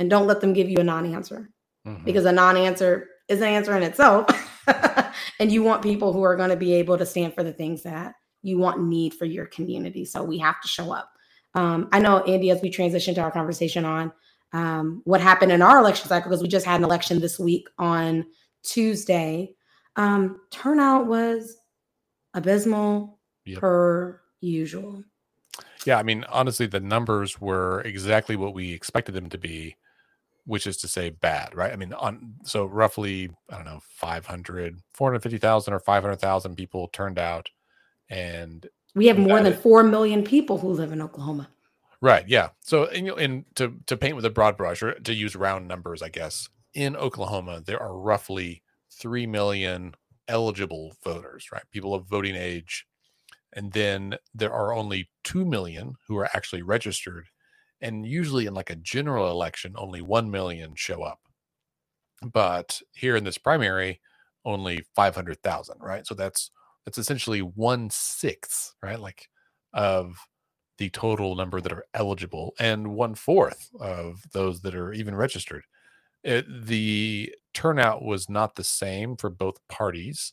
And 0.00 0.10
don't 0.10 0.26
let 0.26 0.40
them 0.40 0.52
give 0.52 0.68
you 0.68 0.78
a 0.78 0.84
non-answer 0.84 1.48
mm-hmm. 1.86 2.04
because 2.04 2.24
a 2.24 2.32
non-answer 2.32 3.08
is 3.28 3.40
an 3.40 3.46
answer 3.46 3.76
in 3.76 3.84
itself 3.84 4.26
and 5.38 5.52
you 5.52 5.62
want 5.62 5.82
people 5.82 6.12
who 6.12 6.22
are 6.22 6.34
going 6.34 6.50
to 6.50 6.56
be 6.56 6.72
able 6.72 6.98
to 6.98 7.06
stand 7.06 7.34
for 7.34 7.44
the 7.44 7.52
things 7.52 7.84
that 7.84 8.14
you 8.42 8.58
want 8.58 8.82
need 8.82 9.14
for 9.14 9.26
your 9.26 9.46
community. 9.46 10.04
So 10.04 10.24
we 10.24 10.38
have 10.38 10.60
to 10.62 10.68
show 10.68 10.92
up. 10.92 11.12
Um, 11.54 11.88
I 11.92 12.00
know, 12.00 12.20
Andy, 12.20 12.50
as 12.50 12.62
we 12.62 12.70
transition 12.70 13.14
to 13.14 13.20
our 13.20 13.30
conversation 13.30 13.84
on 13.84 14.12
um, 14.52 15.02
what 15.04 15.20
happened 15.20 15.52
in 15.52 15.62
our 15.62 15.78
election 15.78 16.08
cycle, 16.08 16.30
because 16.30 16.42
we 16.42 16.48
just 16.48 16.66
had 16.66 16.80
an 16.80 16.84
election 16.84 17.20
this 17.20 17.38
week 17.38 17.68
on 17.78 18.24
Tuesday, 18.62 19.54
um, 19.96 20.40
turnout 20.50 21.06
was 21.06 21.56
abysmal 22.34 23.18
yep. 23.44 23.60
per 23.60 24.20
usual. 24.40 25.04
Yeah, 25.84 25.98
I 25.98 26.02
mean, 26.02 26.24
honestly, 26.28 26.66
the 26.66 26.80
numbers 26.80 27.40
were 27.40 27.80
exactly 27.82 28.36
what 28.36 28.54
we 28.54 28.72
expected 28.72 29.12
them 29.12 29.28
to 29.30 29.38
be, 29.38 29.76
which 30.44 30.66
is 30.66 30.76
to 30.78 30.88
say 30.88 31.10
bad, 31.10 31.54
right? 31.54 31.72
I 31.72 31.76
mean, 31.76 31.92
on 31.92 32.34
so 32.44 32.64
roughly, 32.64 33.30
I 33.50 33.56
don't 33.56 33.64
know, 33.64 33.80
500, 33.96 34.80
450,000 34.94 35.74
or 35.74 35.80
500,000 35.80 36.56
people 36.56 36.88
turned 36.88 37.18
out. 37.18 37.50
And 38.08 38.66
we 38.94 39.06
have 39.06 39.18
more 39.18 39.40
than 39.40 39.56
4 39.56 39.84
million 39.84 40.24
people 40.24 40.58
who 40.58 40.68
live 40.68 40.92
in 40.92 41.00
Oklahoma. 41.00 41.48
Right. 42.00 42.26
Yeah. 42.28 42.48
So, 42.60 42.86
and, 42.86 43.08
and 43.08 43.44
to, 43.56 43.74
to 43.86 43.96
paint 43.96 44.16
with 44.16 44.24
a 44.24 44.30
broad 44.30 44.56
brush 44.56 44.82
or 44.82 44.94
to 44.94 45.14
use 45.14 45.36
round 45.36 45.68
numbers, 45.68 46.02
I 46.02 46.08
guess, 46.08 46.48
in 46.74 46.96
Oklahoma, 46.96 47.62
there 47.64 47.80
are 47.80 47.96
roughly 47.96 48.62
3 48.92 49.26
million 49.26 49.94
eligible 50.26 50.96
voters, 51.04 51.48
right? 51.52 51.62
People 51.70 51.94
of 51.94 52.06
voting 52.06 52.36
age 52.36 52.86
and 53.52 53.72
then 53.72 54.16
there 54.34 54.52
are 54.52 54.72
only 54.72 55.10
2 55.24 55.44
million 55.44 55.94
who 56.06 56.16
are 56.18 56.30
actually 56.34 56.62
registered 56.62 57.26
and 57.80 58.06
usually 58.06 58.46
in 58.46 58.54
like 58.54 58.70
a 58.70 58.76
general 58.76 59.30
election 59.30 59.74
only 59.76 60.02
1 60.02 60.30
million 60.30 60.74
show 60.74 61.02
up. 61.02 61.20
But 62.22 62.80
here 62.92 63.16
in 63.16 63.24
this 63.24 63.38
primary 63.38 64.00
only 64.44 64.84
500,000 64.94 65.76
right? 65.80 66.06
So 66.06 66.14
that's 66.14 66.50
that's 66.84 66.98
essentially 66.98 67.40
one 67.40 67.90
sixth 67.90 68.74
right 68.82 68.98
like 68.98 69.28
of 69.74 70.16
the 70.78 70.90
total 70.90 71.36
number 71.36 71.60
that 71.60 71.72
are 71.72 71.84
eligible 71.94 72.54
and 72.58 72.94
one 72.94 73.14
fourth 73.14 73.68
of 73.80 74.22
those 74.32 74.62
that 74.62 74.74
are 74.74 74.92
even 74.92 75.14
registered. 75.14 75.62
It, 76.24 76.46
the 76.66 77.34
turnout 77.54 78.02
was 78.02 78.28
not 78.30 78.54
the 78.54 78.64
same 78.64 79.16
for 79.16 79.30
both 79.30 79.56
parties. 79.68 80.32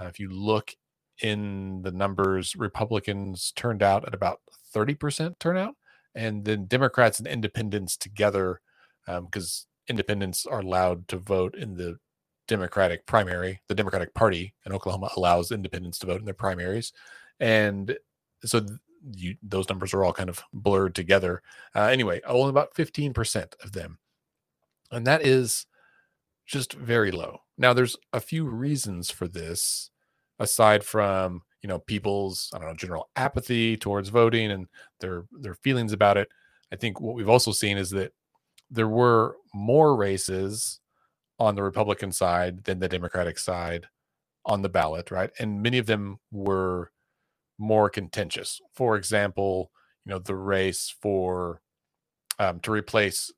Uh, 0.00 0.06
if 0.06 0.18
you 0.18 0.30
look 0.30 0.74
in 1.22 1.82
the 1.82 1.92
numbers, 1.92 2.56
Republicans 2.56 3.52
turned 3.54 3.82
out 3.82 4.06
at 4.06 4.14
about 4.14 4.40
30% 4.74 5.38
turnout, 5.38 5.74
and 6.14 6.44
then 6.44 6.66
Democrats 6.66 7.18
and 7.18 7.26
independents 7.26 7.96
together, 7.96 8.60
because 9.06 9.66
um, 9.66 9.92
independents 9.92 10.46
are 10.46 10.60
allowed 10.60 11.08
to 11.08 11.16
vote 11.16 11.54
in 11.54 11.74
the 11.74 11.98
Democratic 12.48 13.06
primary. 13.06 13.60
The 13.68 13.74
Democratic 13.74 14.14
Party 14.14 14.54
in 14.66 14.72
Oklahoma 14.72 15.10
allows 15.16 15.52
independents 15.52 15.98
to 16.00 16.06
vote 16.06 16.20
in 16.20 16.24
their 16.24 16.34
primaries. 16.34 16.92
And 17.40 17.96
so 18.44 18.66
you, 19.14 19.36
those 19.42 19.68
numbers 19.68 19.94
are 19.94 20.04
all 20.04 20.12
kind 20.12 20.28
of 20.28 20.42
blurred 20.52 20.94
together. 20.94 21.42
Uh, 21.74 21.84
anyway, 21.84 22.20
only 22.26 22.50
about 22.50 22.74
15% 22.74 23.54
of 23.62 23.72
them. 23.72 23.98
And 24.90 25.06
that 25.06 25.24
is 25.24 25.66
just 26.46 26.74
very 26.74 27.10
low. 27.10 27.40
Now, 27.56 27.72
there's 27.72 27.96
a 28.12 28.20
few 28.20 28.44
reasons 28.44 29.10
for 29.10 29.26
this 29.26 29.90
aside 30.38 30.84
from 30.84 31.42
you 31.62 31.68
know 31.68 31.78
people's 31.78 32.50
I 32.54 32.58
don't 32.58 32.68
know 32.68 32.74
general 32.74 33.08
apathy 33.16 33.76
towards 33.76 34.08
voting 34.08 34.50
and 34.50 34.66
their 35.00 35.24
their 35.40 35.54
feelings 35.54 35.92
about 35.92 36.16
it. 36.16 36.28
I 36.72 36.76
think 36.76 37.00
what 37.00 37.14
we've 37.14 37.28
also 37.28 37.52
seen 37.52 37.78
is 37.78 37.90
that 37.90 38.12
there 38.70 38.88
were 38.88 39.36
more 39.54 39.96
races 39.96 40.80
on 41.38 41.54
the 41.54 41.62
Republican 41.62 42.12
side 42.12 42.64
than 42.64 42.78
the 42.78 42.88
Democratic 42.88 43.38
side 43.38 43.86
on 44.44 44.62
the 44.62 44.68
ballot, 44.68 45.10
right? 45.10 45.30
And 45.38 45.62
many 45.62 45.78
of 45.78 45.86
them 45.86 46.18
were 46.30 46.90
more 47.58 47.90
contentious. 47.90 48.60
For 48.74 48.96
example, 48.96 49.70
you 50.04 50.10
know 50.10 50.18
the 50.18 50.36
race 50.36 50.94
for 51.00 51.60
um, 52.38 52.60
to 52.60 52.72
replace 52.72 53.30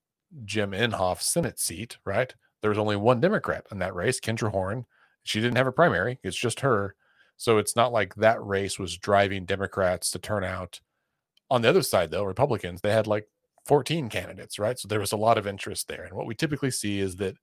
Jim 0.45 0.71
Inhofe's 0.73 1.27
Senate 1.27 1.59
seat, 1.59 1.99
right? 2.05 2.35
There 2.63 2.71
was 2.71 2.79
only 2.79 2.97
one 2.97 3.21
Democrat 3.21 3.67
in 3.71 3.79
that 3.81 3.95
race, 3.95 4.21
Kendra 4.21 4.51
Horn, 4.51 4.87
she 5.25 5.41
didn't 5.41 5.57
have 5.57 5.67
a 5.67 5.73
primary. 5.73 6.19
It's 6.23 6.37
just 6.37 6.61
her. 6.61 6.95
So 7.37 7.59
it's 7.59 7.77
not 7.77 7.93
like 7.93 8.15
that 8.17 8.45
race 8.45 8.79
was 8.79 8.97
driving 8.97 9.45
Democrats 9.45 10.11
to 10.13 10.19
turn 10.19 10.45
out. 10.45 10.81
On 11.51 11.63
the 11.63 11.69
other 11.69 11.83
side, 11.83 12.11
though, 12.11 12.25
Republicans, 12.25 12.81
they 12.81 12.93
had 12.93 13.07
like 13.07 13.29
14 13.67 14.09
candidates, 14.09 14.59
right? 14.59 14.79
So 14.79 14.89
there 14.89 15.01
was 15.01 15.13
a 15.13 15.17
lot 15.17 15.39
of 15.39 15.47
interest 15.47 15.89
there. 15.89 16.05
And 16.05 16.15
what 16.15 16.27
we 16.27 16.35
typically 16.35 16.71
see 16.71 17.01
is 17.01 17.17
that 17.17 17.37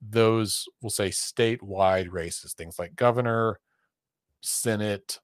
those, 0.00 0.66
we'll 0.80 0.90
say, 0.90 1.08
statewide 1.08 2.12
races, 2.12 2.54
things 2.54 2.78
like 2.78 2.96
governor, 2.96 3.58
Senate, 4.40 5.18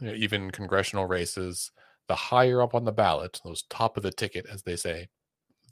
you 0.00 0.08
know, 0.08 0.14
even 0.14 0.50
congressional 0.50 1.06
races, 1.06 1.70
the 2.08 2.14
higher 2.14 2.62
up 2.62 2.74
on 2.74 2.84
the 2.84 2.92
ballot, 2.92 3.40
those 3.44 3.62
top 3.70 3.96
of 3.96 4.02
the 4.02 4.10
ticket, 4.10 4.46
as 4.50 4.62
they 4.62 4.76
say, 4.76 5.08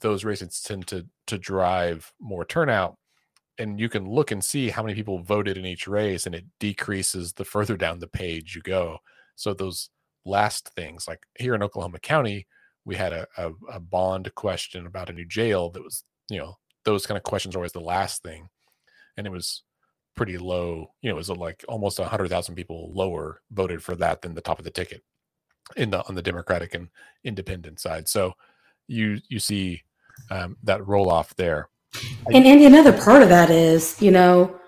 those 0.01 0.23
races 0.23 0.61
tend 0.61 0.87
to 0.87 1.05
to 1.27 1.37
drive 1.37 2.11
more 2.19 2.45
turnout 2.45 2.97
and 3.59 3.79
you 3.79 3.89
can 3.89 4.09
look 4.09 4.31
and 4.31 4.43
see 4.43 4.69
how 4.69 4.81
many 4.81 4.95
people 4.95 5.19
voted 5.19 5.57
in 5.57 5.65
each 5.65 5.87
race 5.87 6.25
and 6.25 6.33
it 6.33 6.45
decreases 6.59 7.33
the 7.33 7.45
further 7.45 7.77
down 7.77 7.99
the 7.99 8.07
page 8.07 8.55
you 8.55 8.61
go. 8.61 8.97
So 9.35 9.53
those 9.53 9.89
last 10.25 10.69
things 10.69 11.07
like 11.07 11.23
here 11.37 11.55
in 11.55 11.63
oklahoma 11.63 11.97
county 11.97 12.45
we 12.83 12.93
had 12.93 13.13
a, 13.13 13.25
a, 13.37 13.51
a, 13.71 13.79
bond 13.79 14.29
question 14.35 14.85
about 14.85 15.09
a 15.09 15.13
new 15.13 15.25
jail 15.25 15.69
that 15.69 15.83
was 15.83 16.03
you 16.29 16.37
know 16.37 16.57
those 16.83 17.05
kind 17.05 17.17
of 17.17 17.23
questions 17.23 17.55
are 17.55 17.59
always 17.59 17.71
the 17.71 17.79
last 17.79 18.21
thing. 18.23 18.49
And 19.17 19.25
it 19.27 19.31
was 19.31 19.63
pretty 20.15 20.37
low 20.37 20.91
you 21.01 21.09
know 21.09 21.15
it 21.15 21.17
was 21.17 21.29
like 21.29 21.63
almost 21.67 21.99
100000 21.99 22.55
people 22.55 22.91
lower 22.93 23.41
voted 23.51 23.81
for 23.83 23.95
that 23.95 24.21
than 24.21 24.33
the 24.33 24.41
top 24.41 24.59
of 24.59 24.65
the 24.65 24.71
ticket 24.71 25.03
in 25.77 25.89
the 25.89 26.05
on 26.07 26.15
the 26.15 26.21
democratic 26.21 26.73
and 26.73 26.89
independent 27.23 27.79
side. 27.79 28.07
So 28.07 28.33
you 28.87 29.19
you 29.29 29.39
see 29.39 29.83
um, 30.31 30.57
that 30.63 30.85
roll 30.85 31.09
off 31.09 31.35
there 31.35 31.69
and, 32.27 32.45
and 32.45 32.61
another 32.61 32.93
part 32.93 33.21
of 33.21 33.29
that 33.29 33.49
is, 33.49 34.01
you 34.01 34.11
know, 34.11 34.59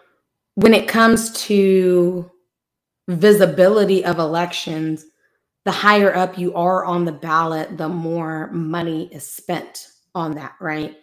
when 0.55 0.73
it 0.73 0.87
comes 0.87 1.31
to 1.43 2.29
visibility 3.07 4.03
of 4.05 4.19
elections, 4.19 5.05
the 5.65 5.71
higher 5.71 6.15
up 6.15 6.37
you 6.37 6.53
are 6.55 6.85
on 6.85 7.05
the 7.05 7.11
ballot, 7.11 7.77
the 7.77 7.89
more 7.89 8.49
money 8.51 9.07
is 9.13 9.29
spent 9.29 9.87
on 10.15 10.35
that, 10.35 10.55
right? 10.59 10.97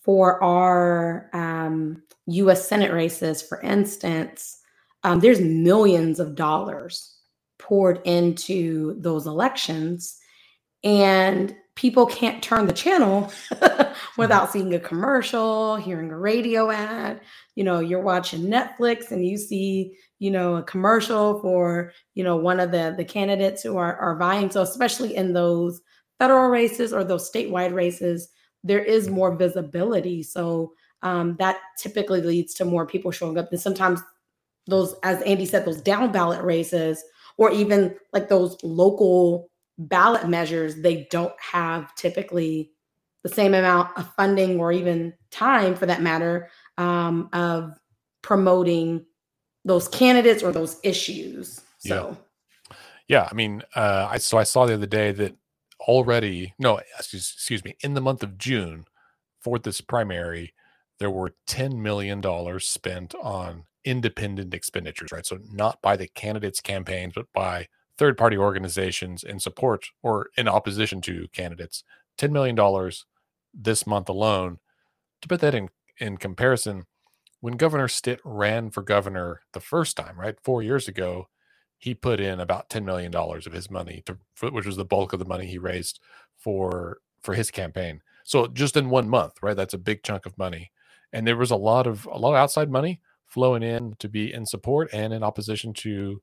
For 0.00 0.42
our 0.42 1.30
um, 1.32 2.02
US 2.26 2.68
Senate 2.68 2.92
races, 2.92 3.42
for 3.42 3.60
instance, 3.60 4.58
um, 5.04 5.20
there's 5.20 5.40
millions 5.40 6.18
of 6.18 6.34
dollars 6.34 7.18
poured 7.58 8.00
into 8.04 9.00
those 9.00 9.26
elections. 9.26 10.18
And 10.82 11.54
people 11.78 12.06
can't 12.06 12.42
turn 12.42 12.66
the 12.66 12.72
channel 12.72 13.32
without 14.16 14.50
seeing 14.50 14.74
a 14.74 14.80
commercial, 14.80 15.76
hearing 15.76 16.10
a 16.10 16.18
radio 16.18 16.72
ad. 16.72 17.20
You 17.54 17.62
know, 17.62 17.78
you're 17.78 18.02
watching 18.02 18.46
Netflix 18.46 19.12
and 19.12 19.24
you 19.24 19.38
see, 19.38 19.96
you 20.18 20.32
know, 20.32 20.56
a 20.56 20.64
commercial 20.64 21.40
for, 21.40 21.92
you 22.14 22.24
know, 22.24 22.34
one 22.34 22.58
of 22.58 22.72
the 22.72 22.94
the 22.96 23.04
candidates 23.04 23.62
who 23.62 23.76
are, 23.76 23.96
are 23.96 24.16
vying. 24.16 24.50
So 24.50 24.60
especially 24.60 25.14
in 25.14 25.34
those 25.34 25.80
federal 26.18 26.48
races 26.48 26.92
or 26.92 27.04
those 27.04 27.30
statewide 27.30 27.72
races, 27.72 28.28
there 28.64 28.82
is 28.82 29.08
more 29.08 29.36
visibility. 29.36 30.24
So 30.24 30.72
um, 31.02 31.36
that 31.38 31.58
typically 31.78 32.22
leads 32.22 32.54
to 32.54 32.64
more 32.64 32.88
people 32.88 33.12
showing 33.12 33.38
up. 33.38 33.52
And 33.52 33.60
sometimes 33.60 34.02
those, 34.66 34.96
as 35.04 35.22
Andy 35.22 35.46
said, 35.46 35.64
those 35.64 35.80
down 35.80 36.10
ballot 36.10 36.42
races, 36.42 37.04
or 37.36 37.52
even 37.52 37.94
like 38.12 38.28
those 38.28 38.58
local 38.64 39.48
ballot 39.78 40.28
measures, 40.28 40.76
they 40.76 41.06
don't 41.10 41.34
have 41.40 41.94
typically 41.94 42.72
the 43.22 43.28
same 43.28 43.54
amount 43.54 43.96
of 43.96 44.12
funding 44.14 44.60
or 44.60 44.72
even 44.72 45.12
time 45.30 45.74
for 45.74 45.86
that 45.86 46.02
matter 46.02 46.48
um, 46.76 47.28
of 47.32 47.78
promoting 48.22 49.04
those 49.64 49.88
candidates 49.88 50.42
or 50.42 50.52
those 50.52 50.78
issues. 50.82 51.60
So, 51.78 52.16
yeah, 52.68 52.76
yeah 53.08 53.28
I 53.30 53.34
mean, 53.34 53.62
uh, 53.74 54.08
I 54.10 54.18
so 54.18 54.38
I 54.38 54.44
saw 54.44 54.66
the 54.66 54.74
other 54.74 54.86
day 54.86 55.12
that 55.12 55.36
already, 55.80 56.54
no, 56.58 56.80
excuse, 56.98 57.32
excuse 57.34 57.64
me, 57.64 57.76
in 57.80 57.94
the 57.94 58.00
month 58.00 58.22
of 58.22 58.38
June 58.38 58.84
for 59.40 59.58
this 59.58 59.80
primary, 59.80 60.54
there 60.98 61.10
were 61.10 61.34
$10 61.46 61.76
million 61.76 62.22
spent 62.60 63.14
on 63.16 63.64
independent 63.84 64.52
expenditures, 64.54 65.12
right? 65.12 65.26
So, 65.26 65.38
not 65.52 65.80
by 65.82 65.96
the 65.96 66.08
candidates' 66.08 66.60
campaigns, 66.60 67.12
but 67.14 67.26
by 67.32 67.68
third 67.98 68.16
party 68.16 68.38
organizations 68.38 69.24
in 69.24 69.40
support 69.40 69.86
or 70.02 70.30
in 70.36 70.48
opposition 70.48 71.00
to 71.02 71.28
candidates. 71.32 71.84
$10 72.18 72.30
million 72.30 72.92
this 73.52 73.86
month 73.86 74.08
alone. 74.08 74.58
To 75.22 75.28
put 75.28 75.40
that 75.40 75.54
in, 75.54 75.68
in 75.98 76.16
comparison, 76.16 76.84
when 77.40 77.56
Governor 77.56 77.88
Stitt 77.88 78.20
ran 78.24 78.70
for 78.70 78.82
governor 78.82 79.40
the 79.52 79.60
first 79.60 79.96
time, 79.96 80.18
right, 80.18 80.36
four 80.42 80.62
years 80.62 80.88
ago, 80.88 81.28
he 81.78 81.94
put 81.94 82.20
in 82.20 82.40
about 82.40 82.68
$10 82.68 82.84
million 82.84 83.14
of 83.14 83.52
his 83.52 83.70
money, 83.70 84.02
to, 84.06 84.18
which 84.50 84.66
was 84.66 84.76
the 84.76 84.84
bulk 84.84 85.12
of 85.12 85.18
the 85.18 85.24
money 85.24 85.46
he 85.46 85.58
raised 85.58 86.00
for 86.36 86.98
for 87.20 87.34
his 87.34 87.50
campaign. 87.50 88.00
So 88.24 88.46
just 88.46 88.76
in 88.76 88.90
one 88.90 89.08
month, 89.08 89.34
right, 89.42 89.56
that's 89.56 89.74
a 89.74 89.78
big 89.78 90.02
chunk 90.02 90.26
of 90.26 90.38
money. 90.38 90.70
And 91.12 91.26
there 91.26 91.36
was 91.36 91.50
a 91.50 91.56
lot 91.56 91.86
of 91.86 92.06
a 92.06 92.18
lot 92.18 92.30
of 92.30 92.36
outside 92.36 92.70
money 92.70 93.00
flowing 93.26 93.62
in 93.62 93.94
to 93.98 94.08
be 94.08 94.32
in 94.32 94.46
support 94.46 94.90
and 94.92 95.12
in 95.12 95.22
opposition 95.22 95.72
to 95.74 96.20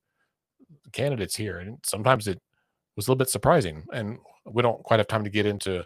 candidates 0.91 1.35
here. 1.35 1.59
And 1.59 1.77
sometimes 1.83 2.27
it 2.27 2.39
was 2.95 3.07
a 3.07 3.11
little 3.11 3.19
bit 3.19 3.29
surprising. 3.29 3.83
And 3.93 4.17
we 4.45 4.61
don't 4.61 4.83
quite 4.83 4.99
have 4.99 5.07
time 5.07 5.23
to 5.23 5.29
get 5.29 5.45
into 5.45 5.85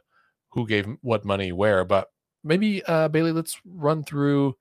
who 0.50 0.67
gave 0.67 0.88
what 1.01 1.25
money 1.25 1.51
where, 1.51 1.86
but 1.86 2.07
maybe 2.43 2.83
uh, 2.86 3.07
Bailey, 3.07 3.31
let's 3.31 3.59
run 3.65 4.03
through 4.03 4.55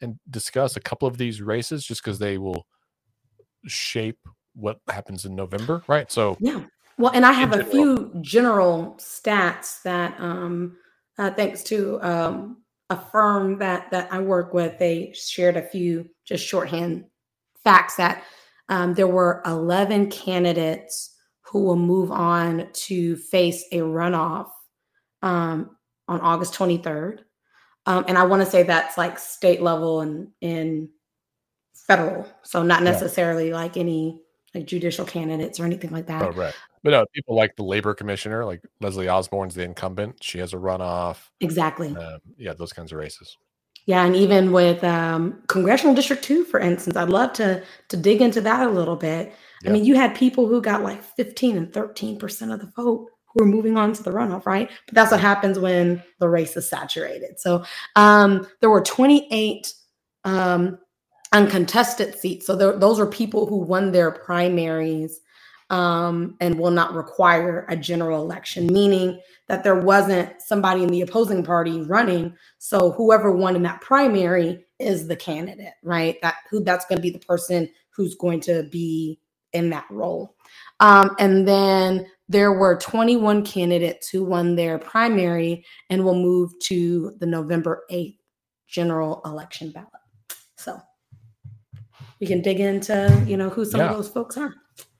and 0.00 0.18
discuss 0.30 0.76
a 0.76 0.80
couple 0.80 1.06
of 1.08 1.18
these 1.18 1.42
races 1.42 1.84
just 1.84 2.02
because 2.02 2.18
they 2.18 2.38
will 2.38 2.66
shape 3.66 4.18
what 4.54 4.78
happens 4.88 5.24
in 5.24 5.34
November, 5.34 5.82
right? 5.86 6.10
So 6.10 6.36
yeah. 6.40 6.62
Well, 6.96 7.12
and 7.12 7.26
I 7.26 7.32
have 7.32 7.52
a 7.52 7.64
few 7.64 8.12
general 8.20 8.94
stats 9.00 9.82
that, 9.82 10.14
um, 10.20 10.76
uh, 11.18 11.30
thanks 11.32 11.64
to 11.64 12.00
um, 12.02 12.58
a 12.88 12.96
firm 12.96 13.58
that 13.58 13.90
that 13.90 14.12
I 14.12 14.20
work 14.20 14.54
with, 14.54 14.78
they 14.78 15.12
shared 15.12 15.56
a 15.56 15.62
few 15.62 16.08
just 16.24 16.46
shorthand 16.46 17.04
facts 17.64 17.96
that 17.96 18.22
um, 18.68 18.94
there 18.94 19.06
were 19.06 19.42
11 19.46 20.10
candidates 20.10 21.14
who 21.42 21.64
will 21.64 21.76
move 21.76 22.10
on 22.10 22.68
to 22.72 23.16
face 23.16 23.64
a 23.72 23.78
runoff 23.78 24.50
um, 25.22 25.76
on 26.08 26.20
August 26.20 26.54
23rd. 26.54 27.20
Um, 27.86 28.04
and 28.08 28.16
I 28.16 28.24
want 28.24 28.42
to 28.42 28.50
say 28.50 28.62
that's 28.62 28.96
like 28.96 29.18
state 29.18 29.60
level 29.60 30.00
and 30.00 30.28
in 30.40 30.88
federal, 31.74 32.26
so 32.42 32.62
not 32.62 32.82
necessarily 32.82 33.48
yeah. 33.48 33.56
like 33.56 33.76
any 33.76 34.22
like 34.54 34.66
judicial 34.66 35.04
candidates 35.04 35.60
or 35.60 35.64
anything 35.64 35.90
like 35.90 36.06
that. 36.06 36.22
Oh, 36.22 36.30
right. 36.30 36.54
But 36.82 36.90
no, 36.90 37.04
people 37.14 37.34
like 37.34 37.56
the 37.56 37.64
labor 37.64 37.94
commissioner, 37.94 38.44
like 38.44 38.62
Leslie 38.80 39.08
Osborn's 39.08 39.54
the 39.54 39.62
incumbent. 39.62 40.22
She 40.22 40.38
has 40.38 40.52
a 40.52 40.56
runoff. 40.56 41.16
Exactly. 41.40 41.94
Um, 41.94 42.20
yeah, 42.38 42.52
those 42.54 42.72
kinds 42.72 42.92
of 42.92 42.98
races. 42.98 43.36
Yeah, 43.86 44.04
and 44.04 44.16
even 44.16 44.52
with 44.52 44.82
um, 44.82 45.42
congressional 45.48 45.94
district 45.94 46.24
two, 46.24 46.44
for 46.44 46.58
instance, 46.58 46.96
I'd 46.96 47.10
love 47.10 47.32
to 47.34 47.62
to 47.88 47.96
dig 47.96 48.22
into 48.22 48.40
that 48.40 48.66
a 48.66 48.70
little 48.70 48.96
bit. 48.96 49.34
I 49.66 49.70
mean, 49.70 49.84
you 49.84 49.94
had 49.94 50.14
people 50.14 50.46
who 50.46 50.60
got 50.60 50.82
like 50.82 51.02
15 51.02 51.56
and 51.56 51.72
13 51.72 52.18
percent 52.18 52.52
of 52.52 52.60
the 52.60 52.66
vote 52.76 53.08
who 53.34 53.42
are 53.42 53.46
moving 53.46 53.76
on 53.76 53.92
to 53.92 54.02
the 54.02 54.10
runoff, 54.10 54.46
right? 54.46 54.70
But 54.86 54.94
that's 54.94 55.10
what 55.10 55.20
happens 55.20 55.58
when 55.58 56.02
the 56.18 56.28
race 56.28 56.56
is 56.56 56.68
saturated. 56.68 57.40
So 57.40 57.64
um, 57.96 58.46
there 58.60 58.70
were 58.70 58.82
28 58.82 59.72
um, 60.24 60.78
uncontested 61.32 62.16
seats. 62.18 62.46
So 62.46 62.56
there, 62.56 62.76
those 62.76 63.00
are 63.00 63.06
people 63.06 63.46
who 63.46 63.56
won 63.56 63.90
their 63.90 64.12
primaries 64.12 65.20
um, 65.70 66.36
and 66.40 66.58
will 66.58 66.70
not 66.70 66.94
require 66.94 67.66
a 67.68 67.76
general 67.76 68.22
election, 68.22 68.66
meaning 68.66 69.20
that 69.48 69.64
there 69.64 69.80
wasn't 69.80 70.40
somebody 70.40 70.82
in 70.82 70.88
the 70.88 71.02
opposing 71.02 71.42
party 71.42 71.82
running. 71.82 72.34
So 72.58 72.92
whoever 72.92 73.32
won 73.32 73.56
in 73.56 73.62
that 73.62 73.80
primary 73.80 74.64
is 74.78 75.08
the 75.08 75.16
candidate, 75.16 75.74
right? 75.82 76.16
That 76.22 76.36
who 76.50 76.62
that's 76.62 76.84
going 76.86 76.98
to 76.98 77.02
be 77.02 77.10
the 77.10 77.18
person 77.18 77.68
who's 77.90 78.14
going 78.16 78.40
to 78.40 78.64
be 78.70 79.20
in 79.52 79.70
that 79.70 79.86
role. 79.90 80.34
Um, 80.80 81.14
and 81.18 81.46
then 81.46 82.06
there 82.28 82.52
were 82.52 82.76
21 82.76 83.44
candidates 83.44 84.08
who 84.08 84.24
won 84.24 84.56
their 84.56 84.78
primary 84.78 85.64
and 85.90 86.04
will 86.04 86.14
move 86.14 86.52
to 86.64 87.12
the 87.20 87.26
November 87.26 87.84
8th 87.90 88.16
general 88.66 89.20
election 89.24 89.70
ballot. 89.70 89.88
So 90.56 90.80
we 92.20 92.26
can 92.26 92.42
dig 92.42 92.60
into, 92.60 93.22
you 93.26 93.36
know, 93.36 93.50
who 93.50 93.64
some 93.64 93.80
yeah. 93.80 93.90
of 93.90 93.96
those 93.96 94.08
folks 94.08 94.36
are. 94.36 94.54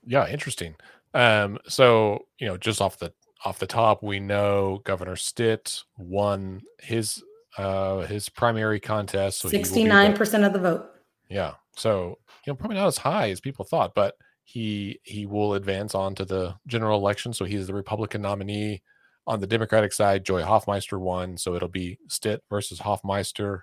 Yeah, 0.05 0.27
interesting. 0.27 0.75
Um, 1.13 1.59
so 1.67 2.25
you 2.39 2.47
know, 2.47 2.57
just 2.57 2.81
off 2.81 2.97
the 2.97 3.13
off 3.43 3.59
the 3.59 3.67
top, 3.67 4.03
we 4.03 4.19
know 4.19 4.81
Governor 4.83 5.15
Stitt 5.15 5.83
won 5.97 6.61
his 6.79 7.23
uh 7.57 7.99
his 8.01 8.29
primary 8.29 8.79
contest. 8.79 9.41
Sixty 9.41 9.83
nine 9.83 10.15
percent 10.15 10.43
of 10.43 10.53
the 10.53 10.59
vote. 10.59 10.89
Yeah. 11.29 11.53
So, 11.75 12.19
you 12.45 12.51
know, 12.51 12.55
probably 12.55 12.77
not 12.77 12.87
as 12.87 12.97
high 12.97 13.29
as 13.31 13.39
people 13.39 13.65
thought, 13.65 13.95
but 13.95 14.15
he 14.43 14.99
he 15.03 15.25
will 15.25 15.55
advance 15.55 15.95
on 15.95 16.15
to 16.15 16.25
the 16.25 16.55
general 16.67 16.99
election. 16.99 17.33
So 17.33 17.45
he's 17.45 17.67
the 17.67 17.73
Republican 17.73 18.21
nominee. 18.21 18.81
On 19.27 19.39
the 19.39 19.47
Democratic 19.47 19.91
side, 19.91 20.23
Joy 20.23 20.43
Hofmeister 20.43 20.99
won. 20.99 21.35
So 21.35 21.55
it'll 21.55 21.67
be 21.67 21.97
Stitt 22.09 22.43
versus 22.47 22.79
Hofmeister 22.79 23.61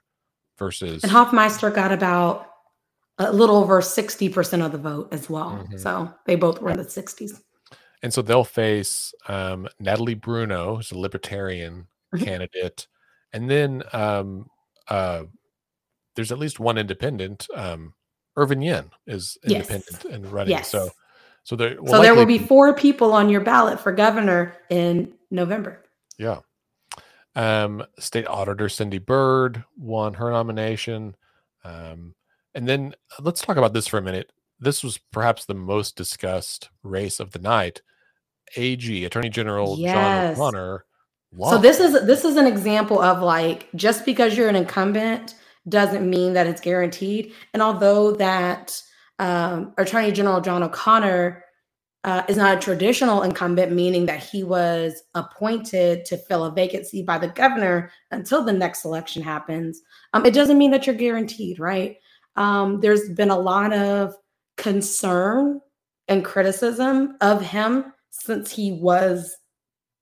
versus 0.58 1.04
And 1.04 1.12
Hofmeister 1.12 1.72
got 1.72 1.92
about 1.92 2.51
a 3.18 3.32
little 3.32 3.56
over 3.56 3.80
60% 3.80 4.64
of 4.64 4.72
the 4.72 4.78
vote 4.78 5.08
as 5.12 5.28
well. 5.28 5.50
Mm-hmm. 5.50 5.78
So 5.78 6.12
they 6.26 6.36
both 6.36 6.60
were 6.60 6.70
in 6.70 6.78
the 6.78 6.84
60s. 6.84 7.40
And 8.02 8.12
so 8.12 8.22
they'll 8.22 8.44
face 8.44 9.14
um, 9.28 9.68
Natalie 9.78 10.14
Bruno, 10.14 10.76
who's 10.76 10.90
a 10.90 10.98
libertarian 10.98 11.86
mm-hmm. 12.14 12.24
candidate. 12.24 12.86
And 13.32 13.48
then 13.48 13.82
um, 13.92 14.46
uh, 14.88 15.24
there's 16.16 16.32
at 16.32 16.38
least 16.38 16.58
one 16.58 16.78
independent. 16.78 17.46
Um, 17.54 17.94
Ervin 18.36 18.62
Yen 18.62 18.90
is 19.06 19.38
independent 19.44 20.02
yes. 20.04 20.12
and 20.12 20.26
running. 20.32 20.50
Yes. 20.50 20.70
So, 20.70 20.90
so 21.44 21.56
there, 21.56 21.76
so 21.86 22.00
there 22.00 22.14
will 22.14 22.26
be 22.26 22.38
four 22.38 22.74
people 22.74 23.12
on 23.12 23.28
your 23.28 23.40
ballot 23.40 23.78
for 23.78 23.92
governor 23.92 24.56
in 24.70 25.12
November. 25.30 25.84
Yeah. 26.18 26.40
Um, 27.34 27.84
State 27.98 28.26
Auditor 28.26 28.68
Cindy 28.68 28.98
Byrd 28.98 29.64
won 29.76 30.14
her 30.14 30.30
nomination. 30.30 31.16
Um, 31.64 32.14
and 32.54 32.68
then 32.68 32.94
uh, 33.18 33.22
let's 33.22 33.40
talk 33.40 33.56
about 33.56 33.72
this 33.72 33.86
for 33.86 33.98
a 33.98 34.02
minute. 34.02 34.32
This 34.60 34.82
was 34.82 34.98
perhaps 35.10 35.44
the 35.44 35.54
most 35.54 35.96
discussed 35.96 36.70
race 36.82 37.20
of 37.20 37.32
the 37.32 37.38
night. 37.38 37.82
AG, 38.56 39.04
Attorney 39.04 39.30
General 39.30 39.76
yes. 39.78 40.36
John 40.36 40.54
O'Connor. 40.54 40.84
So 41.40 41.58
this 41.58 41.80
is 41.80 41.92
this 42.06 42.24
is 42.26 42.36
an 42.36 42.46
example 42.46 43.00
of 43.00 43.22
like 43.22 43.68
just 43.74 44.04
because 44.04 44.36
you're 44.36 44.50
an 44.50 44.56
incumbent 44.56 45.34
doesn't 45.68 46.08
mean 46.08 46.34
that 46.34 46.46
it's 46.46 46.60
guaranteed. 46.60 47.32
And 47.54 47.62
although 47.62 48.12
that 48.12 48.80
um, 49.18 49.72
Attorney 49.78 50.12
General 50.12 50.40
John 50.40 50.62
O'Connor 50.62 51.42
uh, 52.04 52.22
is 52.28 52.36
not 52.36 52.56
a 52.56 52.60
traditional 52.60 53.22
incumbent, 53.22 53.72
meaning 53.72 54.06
that 54.06 54.22
he 54.22 54.42
was 54.42 55.04
appointed 55.14 56.04
to 56.04 56.16
fill 56.16 56.44
a 56.44 56.50
vacancy 56.50 57.02
by 57.02 57.16
the 57.16 57.28
governor 57.28 57.90
until 58.10 58.44
the 58.44 58.52
next 58.52 58.84
election 58.84 59.22
happens, 59.22 59.80
um, 60.12 60.26
it 60.26 60.34
doesn't 60.34 60.58
mean 60.58 60.72
that 60.72 60.86
you're 60.86 60.96
guaranteed, 60.96 61.60
right? 61.60 61.96
Um, 62.36 62.80
there's 62.80 63.08
been 63.10 63.30
a 63.30 63.38
lot 63.38 63.72
of 63.72 64.14
concern 64.56 65.60
and 66.08 66.24
criticism 66.24 67.16
of 67.20 67.42
him 67.42 67.92
since 68.10 68.50
he 68.50 68.72
was 68.72 69.36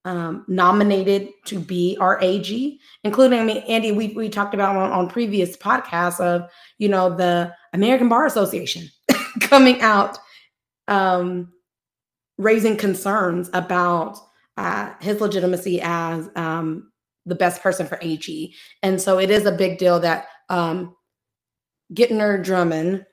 um, 0.05 0.45
nominated 0.49 1.29
to 1.47 1.59
be 1.59 1.97
our 2.01 2.19
AG, 2.23 2.81
including, 3.05 3.39
I 3.39 3.45
mean, 3.45 3.59
Andy, 3.69 3.93
we, 3.93 4.09
we 4.09 4.29
talked 4.29 4.55
about 4.55 4.77
on, 4.77 4.91
on 4.91 5.09
previous 5.09 5.57
podcasts 5.57 6.21
of, 6.21 6.49
you 6.79 6.89
know, 6.89 7.15
the 7.15 7.55
American 7.73 8.09
Bar 8.09 8.27
Association 8.27 8.89
coming 9.41 9.81
out, 9.83 10.19
um, 10.89 11.53
raising 12.39 12.77
concerns 12.77 13.51
about 13.53 14.19
uh, 14.57 14.93
his 15.01 15.21
legitimacy 15.21 15.81
as 15.83 16.29
um, 16.35 16.91
the 17.27 17.35
best 17.35 17.63
person 17.63 17.87
for 17.87 17.99
AG. 18.01 18.55
And 18.83 19.01
so 19.01 19.19
it 19.19 19.31
is 19.31 19.45
a 19.45 19.53
big 19.53 19.79
deal 19.79 20.01
that 20.01 20.27
um, 20.49 20.97
Gentner 21.93 22.43
Drummond 22.43 23.07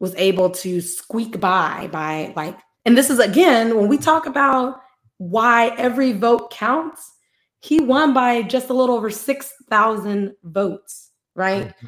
was 0.00 0.14
able 0.16 0.50
to 0.50 0.80
squeak 0.80 1.40
by 1.40 1.88
by 1.92 2.32
like, 2.36 2.58
and 2.84 2.96
this 2.96 3.10
is 3.10 3.18
again 3.18 3.76
when 3.76 3.88
we 3.88 3.96
talk 3.96 4.26
about 4.26 4.80
why 5.18 5.68
every 5.78 6.12
vote 6.12 6.50
counts. 6.50 7.12
He 7.60 7.80
won 7.80 8.12
by 8.12 8.42
just 8.42 8.70
a 8.70 8.74
little 8.74 8.96
over 8.96 9.10
six 9.10 9.52
thousand 9.70 10.34
votes, 10.42 11.10
right? 11.36 11.68
Mm-hmm. 11.68 11.86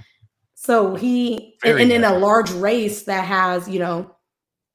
So 0.55 0.95
he 0.95 1.57
and, 1.65 1.79
and 1.79 1.93
in 1.93 2.05
a 2.05 2.17
large 2.17 2.51
race 2.53 3.03
that 3.03 3.25
has 3.25 3.69
you 3.69 3.81
know 3.81 4.15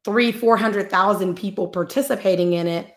three 0.04 0.32
four 0.32 0.58
hundred 0.58 0.92
thousand 0.92 1.36
people 1.36 1.70
participating 1.70 2.54
in 2.54 2.68
it, 2.68 2.94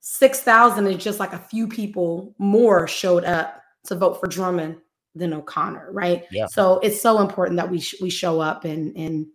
six 0.00 0.40
thousand 0.40 0.88
is 0.88 1.02
just 1.02 1.20
like 1.20 1.32
a 1.32 1.38
few 1.38 1.68
people 1.68 2.34
more 2.38 2.88
showed 2.88 3.24
up 3.24 3.62
to 3.84 3.94
vote 3.94 4.18
for 4.18 4.26
Drummond 4.26 4.76
than 5.14 5.32
O'Connor, 5.32 5.90
right? 5.92 6.24
Yeah. 6.30 6.46
So 6.46 6.78
it's 6.80 7.00
so 7.00 7.20
important 7.20 7.56
that 7.56 7.70
we 7.70 7.80
sh- 7.80 8.00
we 8.00 8.10
show 8.10 8.40
up 8.40 8.64
and 8.64 8.96
and 8.96 9.26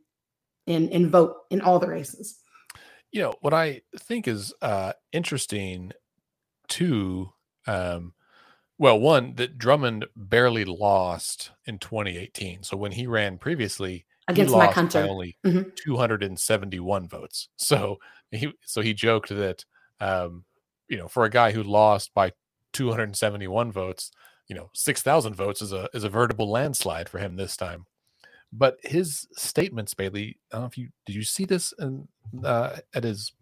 and 0.67 0.89
and 0.91 1.09
vote 1.09 1.35
in 1.49 1.61
all 1.61 1.79
the 1.79 1.87
races. 1.87 2.39
You 3.11 3.21
know 3.21 3.33
what 3.41 3.53
I 3.53 3.81
think 3.97 4.27
is 4.27 4.53
uh, 4.61 4.93
interesting 5.11 5.91
too. 6.67 7.31
Um, 7.67 8.13
well, 8.77 8.99
one 8.99 9.35
that 9.35 9.57
Drummond 9.57 10.05
barely 10.15 10.63
lost 10.63 11.51
in 11.65 11.79
2018. 11.79 12.63
So 12.63 12.77
when 12.77 12.93
he 12.93 13.07
ran 13.07 13.37
previously, 13.37 14.05
against 14.29 14.55
Mike 14.55 14.73
Hunter, 14.73 15.05
only 15.09 15.37
mm-hmm. 15.45 15.69
271 15.75 17.07
votes. 17.07 17.49
So 17.57 17.97
he 18.31 18.53
so 18.63 18.81
he 18.81 18.93
joked 18.93 19.29
that 19.29 19.65
um, 19.99 20.45
you 20.87 20.97
know 20.97 21.07
for 21.07 21.25
a 21.25 21.29
guy 21.29 21.51
who 21.51 21.63
lost 21.63 22.13
by 22.13 22.33
271 22.73 23.71
votes, 23.71 24.11
you 24.49 24.55
know, 24.55 24.69
6,000 24.73 25.35
votes 25.35 25.61
is 25.61 25.71
a 25.71 25.87
is 25.93 26.03
a 26.03 26.09
veritable 26.09 26.49
landslide 26.49 27.07
for 27.07 27.19
him 27.19 27.35
this 27.35 27.55
time. 27.55 27.85
But 28.51 28.77
his 28.83 29.27
statements, 29.37 29.93
Bailey, 29.93 30.39
I 30.51 30.55
don't 30.55 30.61
know 30.63 30.67
if 30.67 30.77
you 30.77 30.89
did 31.05 31.15
you 31.15 31.23
see 31.23 31.45
this 31.45 31.71
in, 31.79 32.07
uh, 32.43 32.77
at 32.93 33.03
his 33.03 33.33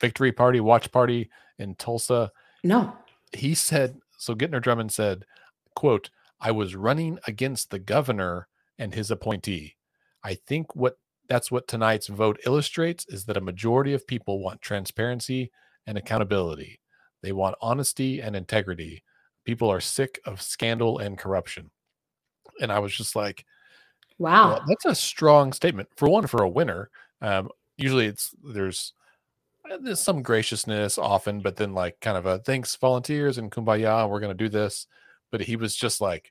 victory 0.00 0.32
party, 0.32 0.60
watch 0.60 0.90
party 0.90 1.30
in 1.58 1.76
Tulsa? 1.76 2.32
No. 2.64 2.96
He 3.32 3.54
said, 3.54 3.98
so 4.16 4.34
Gentner 4.34 4.60
Drummond 4.60 4.92
said, 4.92 5.24
quote, 5.74 6.10
I 6.40 6.50
was 6.50 6.76
running 6.76 7.18
against 7.26 7.70
the 7.70 7.78
governor 7.78 8.48
and 8.78 8.94
his 8.94 9.10
appointee. 9.10 9.76
I 10.24 10.34
think 10.34 10.74
what 10.74 10.98
that's 11.28 11.50
what 11.50 11.68
tonight's 11.68 12.08
vote 12.08 12.40
illustrates 12.46 13.06
is 13.08 13.26
that 13.26 13.36
a 13.36 13.40
majority 13.40 13.92
of 13.92 14.06
people 14.06 14.42
want 14.42 14.60
transparency 14.60 15.52
and 15.86 15.96
accountability. 15.96 16.80
They 17.22 17.32
want 17.32 17.56
honesty 17.60 18.20
and 18.20 18.34
integrity. 18.34 19.02
People 19.48 19.72
are 19.72 19.80
sick 19.80 20.20
of 20.26 20.42
scandal 20.42 20.98
and 20.98 21.16
corruption. 21.16 21.70
And 22.60 22.70
I 22.70 22.80
was 22.80 22.94
just 22.94 23.16
like, 23.16 23.46
wow, 24.18 24.50
well, 24.50 24.64
that's 24.68 24.84
a 24.84 24.94
strong 24.94 25.54
statement. 25.54 25.88
For 25.96 26.06
one, 26.06 26.26
for 26.26 26.42
a 26.42 26.48
winner, 26.50 26.90
um, 27.22 27.48
usually 27.78 28.04
it's 28.04 28.34
there's 28.44 28.92
uh, 29.72 29.78
there's 29.80 30.02
some 30.02 30.20
graciousness 30.20 30.98
often, 30.98 31.40
but 31.40 31.56
then 31.56 31.72
like 31.72 31.98
kind 32.00 32.18
of 32.18 32.26
a 32.26 32.40
thanks 32.40 32.76
volunteers 32.76 33.38
and 33.38 33.50
kumbaya, 33.50 34.06
we're 34.06 34.20
going 34.20 34.36
to 34.36 34.44
do 34.44 34.50
this. 34.50 34.86
But 35.32 35.40
he 35.40 35.56
was 35.56 35.74
just 35.74 36.02
like, 36.02 36.30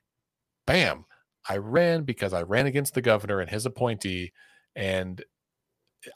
bam, 0.64 1.04
I 1.48 1.56
ran 1.56 2.04
because 2.04 2.32
I 2.32 2.42
ran 2.42 2.66
against 2.66 2.94
the 2.94 3.02
governor 3.02 3.40
and 3.40 3.50
his 3.50 3.66
appointee. 3.66 4.32
And 4.76 5.24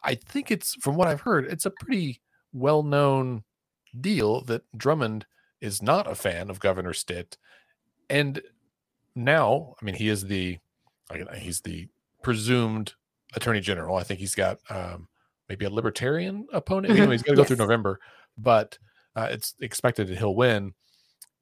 I 0.04 0.14
think 0.14 0.52
it's 0.52 0.76
from 0.76 0.94
what 0.94 1.08
I've 1.08 1.22
heard, 1.22 1.46
it's 1.46 1.66
a 1.66 1.72
pretty 1.72 2.20
well 2.52 2.84
known 2.84 3.42
deal 4.00 4.42
that 4.42 4.62
Drummond 4.76 5.26
is 5.62 5.80
not 5.80 6.10
a 6.10 6.14
fan 6.14 6.50
of 6.50 6.60
Governor 6.60 6.92
Stitt. 6.92 7.38
And 8.10 8.42
now, 9.14 9.74
I 9.80 9.84
mean, 9.84 9.94
he 9.94 10.08
is 10.08 10.24
the 10.24 10.58
he's 11.36 11.60
the 11.60 11.88
presumed 12.22 12.94
attorney 13.34 13.60
general. 13.60 13.96
I 13.96 14.02
think 14.02 14.20
he's 14.20 14.34
got 14.34 14.58
um, 14.68 15.08
maybe 15.48 15.64
a 15.64 15.70
libertarian 15.70 16.46
opponent. 16.52 16.94
Mm-hmm. 16.94 17.10
he's 17.12 17.22
got 17.22 17.32
to 17.32 17.36
go 17.36 17.42
yes. 17.42 17.48
through 17.48 17.56
November, 17.58 18.00
but 18.36 18.76
uh, 19.14 19.28
it's 19.30 19.54
expected 19.60 20.08
that 20.08 20.18
he'll 20.18 20.34
win. 20.34 20.74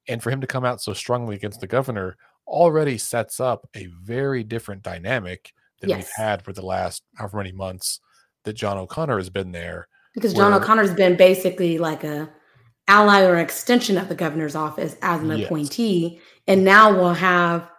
And 0.07 0.21
for 0.21 0.29
him 0.29 0.41
to 0.41 0.47
come 0.47 0.65
out 0.65 0.81
so 0.81 0.93
strongly 0.93 1.35
against 1.35 1.59
the 1.59 1.67
governor 1.67 2.17
already 2.47 2.97
sets 2.97 3.39
up 3.39 3.67
a 3.75 3.87
very 4.01 4.43
different 4.43 4.83
dynamic 4.83 5.53
than 5.79 5.89
yes. 5.89 5.97
we've 5.97 6.25
had 6.25 6.43
for 6.43 6.53
the 6.53 6.65
last 6.65 7.03
however 7.15 7.37
many 7.37 7.51
months 7.51 7.99
that 8.43 8.53
John 8.53 8.77
O'Connor 8.77 9.17
has 9.17 9.29
been 9.29 9.51
there. 9.51 9.87
Because 10.13 10.33
John 10.33 10.53
O'Connor's 10.53 10.93
been 10.93 11.15
basically 11.15 11.77
like 11.77 12.03
a 12.03 12.29
ally 12.91 13.23
or 13.23 13.37
extension 13.37 13.97
of 13.97 14.09
the 14.09 14.15
governor's 14.15 14.55
office 14.55 14.97
as 15.01 15.21
an 15.21 15.29
yes. 15.31 15.45
appointee, 15.45 16.19
and 16.47 16.63
now 16.63 16.91
we'll 16.93 17.13
have 17.13 17.71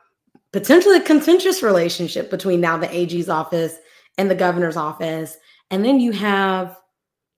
potentially 0.53 0.97
a 0.97 1.03
contentious 1.03 1.63
relationship 1.63 2.31
between 2.31 2.61
now 2.61 2.79
the 2.79 2.93
AG's 2.95 3.29
office 3.29 3.77
and 4.17 4.31
the 4.31 4.35
governor's 4.35 4.77
office. 4.77 5.37
And 5.71 5.85
then 5.85 6.01
you 6.01 6.13
have, 6.13 6.79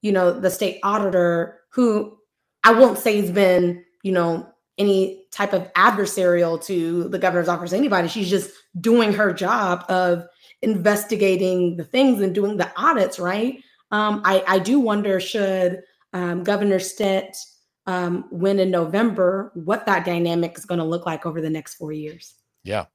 you 0.02 0.12
know, 0.12 0.38
the 0.38 0.50
state 0.50 0.78
auditor 0.84 1.60
who 1.70 2.16
I 2.62 2.72
won't 2.72 2.98
say 2.98 3.20
has 3.20 3.30
been, 3.30 3.84
you 4.02 4.12
know, 4.12 4.48
any 4.78 5.26
type 5.32 5.52
of 5.52 5.72
adversarial 5.74 6.64
to 6.66 7.08
the 7.08 7.18
governor's 7.18 7.48
office, 7.48 7.72
anybody. 7.72 8.08
She's 8.08 8.30
just 8.30 8.50
doing 8.80 9.12
her 9.12 9.32
job 9.32 9.84
of 9.88 10.24
investigating 10.62 11.76
the 11.76 11.84
things 11.84 12.20
and 12.20 12.34
doing 12.34 12.56
the 12.56 12.70
audits, 12.76 13.18
right? 13.18 13.62
Um, 13.90 14.22
I, 14.24 14.44
I 14.46 14.58
do 14.60 14.80
wonder 14.80 15.20
should 15.20 15.82
um, 16.12 16.42
Governor 16.42 16.78
Stitt 16.78 17.36
um, 17.86 18.26
win 18.30 18.58
in 18.58 18.70
November, 18.70 19.52
what 19.54 19.86
that 19.86 20.04
dynamic 20.04 20.56
is 20.56 20.64
going 20.64 20.78
to 20.78 20.84
look 20.84 21.06
like 21.06 21.26
over 21.26 21.40
the 21.40 21.50
next 21.50 21.74
four 21.74 21.92
years. 21.92 22.34
Yeah. 22.62 22.86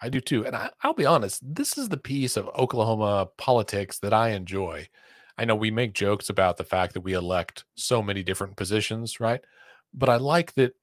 I 0.00 0.08
do 0.08 0.20
too. 0.20 0.46
And 0.46 0.54
I, 0.54 0.70
will 0.84 0.94
be 0.94 1.06
honest, 1.06 1.42
this 1.42 1.76
is 1.76 1.88
the 1.88 1.96
piece 1.96 2.36
of 2.36 2.48
Oklahoma 2.48 3.28
politics 3.36 3.98
that 4.00 4.12
I 4.12 4.30
enjoy. 4.30 4.88
I 5.36 5.44
know 5.44 5.56
we 5.56 5.70
make 5.70 5.92
jokes 5.92 6.28
about 6.30 6.56
the 6.56 6.64
fact 6.64 6.94
that 6.94 7.00
we 7.00 7.12
elect 7.14 7.64
so 7.74 8.02
many 8.02 8.22
different 8.22 8.56
positions, 8.56 9.20
right? 9.20 9.40
But 9.92 10.08
I 10.08 10.16
like 10.16 10.54
that. 10.54 10.74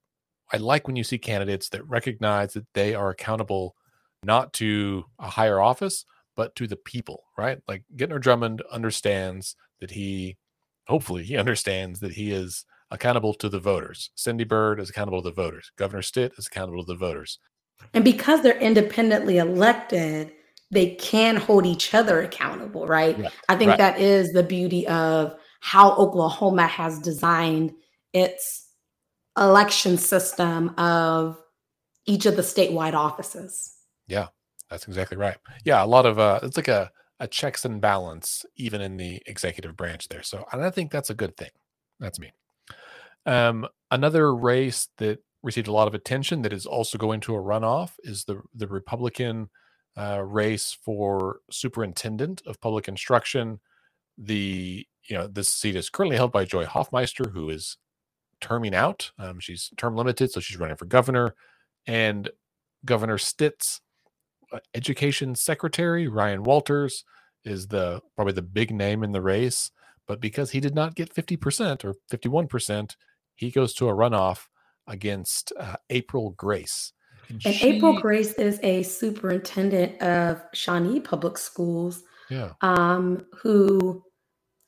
I 0.52 0.58
like 0.58 0.86
when 0.86 0.96
you 0.96 1.04
see 1.04 1.18
candidates 1.18 1.68
that 1.70 1.88
recognize 1.88 2.52
that 2.52 2.66
they 2.72 2.94
are 2.94 3.10
accountable 3.10 3.74
not 4.22 4.52
to 4.54 5.04
a 5.18 5.28
higher 5.28 5.60
office, 5.60 6.04
but 6.36 6.54
to 6.56 6.66
the 6.66 6.76
people, 6.76 7.24
right? 7.36 7.60
Like 7.66 7.82
Gentner 7.96 8.20
Drummond 8.20 8.62
understands 8.70 9.56
that 9.80 9.90
he, 9.90 10.36
hopefully, 10.86 11.24
he 11.24 11.36
understands 11.36 12.00
that 12.00 12.12
he 12.12 12.30
is 12.30 12.64
accountable 12.90 13.34
to 13.34 13.48
the 13.48 13.60
voters. 13.60 14.10
Cindy 14.14 14.44
Byrd 14.44 14.80
is 14.80 14.90
accountable 14.90 15.22
to 15.22 15.28
the 15.28 15.34
voters. 15.34 15.70
Governor 15.76 16.02
Stitt 16.02 16.32
is 16.38 16.46
accountable 16.46 16.84
to 16.84 16.92
the 16.92 16.98
voters. 16.98 17.38
And 17.94 18.04
because 18.04 18.42
they're 18.42 18.58
independently 18.58 19.38
elected, 19.38 20.32
they 20.70 20.94
can 20.96 21.36
hold 21.36 21.66
each 21.66 21.94
other 21.94 22.20
accountable, 22.20 22.86
right? 22.86 23.18
right. 23.18 23.32
I 23.48 23.56
think 23.56 23.70
right. 23.70 23.78
that 23.78 24.00
is 24.00 24.32
the 24.32 24.42
beauty 24.42 24.86
of 24.88 25.36
how 25.60 25.92
Oklahoma 25.96 26.66
has 26.66 26.98
designed 26.98 27.72
its 28.12 28.68
election 29.36 29.96
system 29.98 30.70
of 30.78 31.38
each 32.06 32.26
of 32.26 32.36
the 32.36 32.42
statewide 32.42 32.94
offices. 32.94 33.74
Yeah, 34.06 34.28
that's 34.70 34.86
exactly 34.86 35.16
right. 35.16 35.36
Yeah, 35.64 35.84
a 35.84 35.86
lot 35.86 36.06
of 36.06 36.18
uh 36.18 36.40
it's 36.42 36.56
like 36.56 36.68
a 36.68 36.90
a 37.18 37.26
checks 37.26 37.64
and 37.64 37.80
balance 37.80 38.44
even 38.56 38.80
in 38.80 38.96
the 38.96 39.22
executive 39.26 39.76
branch 39.76 40.08
there. 40.08 40.22
So 40.22 40.46
and 40.52 40.64
I 40.64 40.70
think 40.70 40.90
that's 40.90 41.10
a 41.10 41.14
good 41.14 41.36
thing. 41.36 41.50
That's 41.98 42.18
me. 42.18 42.32
Um 43.26 43.66
another 43.90 44.34
race 44.34 44.88
that 44.98 45.20
received 45.42 45.68
a 45.68 45.72
lot 45.72 45.88
of 45.88 45.94
attention 45.94 46.42
that 46.42 46.52
is 46.52 46.66
also 46.66 46.98
going 46.98 47.20
to 47.20 47.34
a 47.36 47.40
runoff 47.42 47.92
is 48.04 48.24
the 48.24 48.42
the 48.54 48.68
Republican 48.68 49.48
uh, 49.96 50.22
race 50.22 50.76
for 50.84 51.40
superintendent 51.50 52.42
of 52.46 52.60
public 52.60 52.88
instruction. 52.88 53.60
The 54.18 54.86
you 55.08 55.16
know 55.16 55.26
this 55.26 55.48
seat 55.48 55.76
is 55.76 55.90
currently 55.90 56.16
held 56.16 56.32
by 56.32 56.44
Joy 56.44 56.64
Hofmeister, 56.64 57.32
who 57.32 57.50
is 57.50 57.78
terming 58.40 58.74
out. 58.74 59.12
Um, 59.18 59.40
she's 59.40 59.70
term 59.76 59.96
limited, 59.96 60.30
so 60.30 60.40
she's 60.40 60.58
running 60.58 60.76
for 60.76 60.86
governor, 60.86 61.34
and 61.86 62.30
Governor 62.84 63.18
Stitt's, 63.18 63.80
uh, 64.52 64.60
education 64.74 65.34
secretary 65.34 66.08
Ryan 66.08 66.42
Walters 66.44 67.04
is 67.44 67.68
the 67.68 68.00
probably 68.16 68.34
the 68.34 68.42
big 68.42 68.72
name 68.72 69.02
in 69.02 69.12
the 69.12 69.22
race. 69.22 69.70
But 70.08 70.20
because 70.20 70.52
he 70.52 70.60
did 70.60 70.74
not 70.74 70.94
get 70.94 71.14
50% 71.14 71.84
or 71.84 71.94
51%, 72.12 72.96
he 73.36 73.50
goes 73.50 73.72
to 73.74 73.88
a 73.88 73.94
runoff 73.94 74.46
against 74.86 75.52
uh, 75.58 75.76
April 75.90 76.30
Grace. 76.30 76.92
And, 77.28 77.42
and 77.44 77.54
she, 77.54 77.68
April 77.68 78.00
Grace 78.00 78.32
is 78.34 78.58
a 78.62 78.82
superintendent 78.82 80.00
of 80.02 80.42
Shawnee 80.52 81.00
Public 81.00 81.38
Schools. 81.38 82.02
Yeah. 82.28 82.52
Um, 82.60 83.24
who 83.40 84.02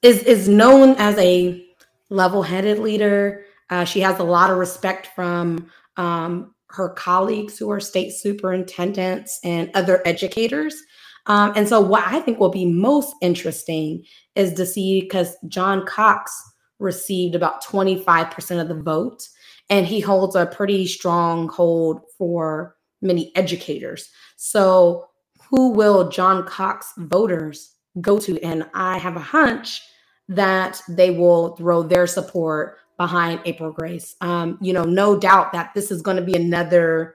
is 0.03 0.23
is 0.23 0.49
known 0.49 0.91
as 0.99 1.19
a 1.19 1.65
level-headed 2.11 2.79
leader. 2.79 3.45
Uh, 3.71 3.85
she 3.85 4.01
has 4.01 4.19
a 4.19 4.25
lot 4.25 4.51
of 4.51 4.59
respect 4.59 5.09
from 5.15 5.71
um, 5.97 6.55
her 6.69 6.91
colleagues 6.91 7.59
who 7.59 7.71
are 7.71 7.81
state 7.81 8.13
superintendents 8.13 9.41
and 9.45 9.71
other 9.75 10.01
educators. 10.07 10.81
Um, 11.27 11.53
and 11.57 11.69
so, 11.69 11.81
what 11.81 12.05
I 12.07 12.21
think 12.21 12.39
will 12.39 12.49
be 12.51 12.65
most 12.65 13.15
interesting 13.21 14.05
is 14.35 14.55
to 14.55 14.65
see 14.65 15.03
because 15.03 15.37
John 15.49 15.85
Cox 15.85 16.33
received 16.79 17.35
about 17.35 17.64
25% 17.64 18.61
of 18.61 18.69
the 18.69 18.75
vote 18.75 19.29
and 19.71 19.87
he 19.87 20.01
holds 20.01 20.35
a 20.35 20.47
pretty 20.47 20.87
strong 20.87 21.49
hold 21.49 22.03
for 22.17 22.77
many 23.03 23.35
educators. 23.37 24.11
So, 24.37 25.07
who 25.51 25.71
will 25.71 26.11
John 26.11 26.47
Cox 26.47 26.93
voters 26.97 27.75
go 28.01 28.19
to? 28.19 28.41
And 28.43 28.69
I 28.75 28.99
have 28.99 29.17
a 29.17 29.21
hunch 29.21 29.81
that 30.29 30.83
they 30.88 31.11
will 31.11 31.57
throw 31.57 31.83
their 31.83 32.07
support 32.07 32.79
behind 32.99 33.41
April 33.47 33.73
Grace. 33.73 34.14
Um, 34.21 34.59
you 34.61 34.73
know, 34.75 34.85
no 34.85 35.19
doubt 35.19 35.53
that 35.53 35.73
this 35.75 35.91
is 35.91 36.03
going 36.03 36.19
to 36.19 36.23
be 36.23 36.35
another 36.35 37.14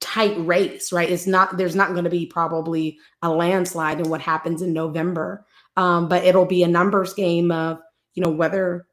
tight 0.00 0.36
race, 0.46 0.92
right? 0.92 1.10
It's 1.10 1.26
not, 1.26 1.56
there's 1.56 1.74
not 1.74 1.92
going 1.92 2.04
to 2.04 2.10
be 2.10 2.24
probably 2.24 2.98
a 3.22 3.30
landslide 3.30 4.00
in 4.00 4.08
what 4.08 4.20
happens 4.20 4.62
in 4.62 4.72
November, 4.72 5.44
um, 5.76 6.08
but 6.08 6.24
it'll 6.24 6.46
be 6.46 6.62
a 6.62 6.68
numbers 6.68 7.14
game 7.14 7.50
of, 7.50 7.80
you 8.14 8.22
know, 8.22 8.30
whether 8.30 8.86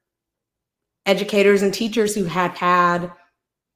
educators 1.05 1.61
and 1.61 1.73
teachers 1.73 2.13
who 2.13 2.25
have 2.25 2.55
had, 2.55 3.11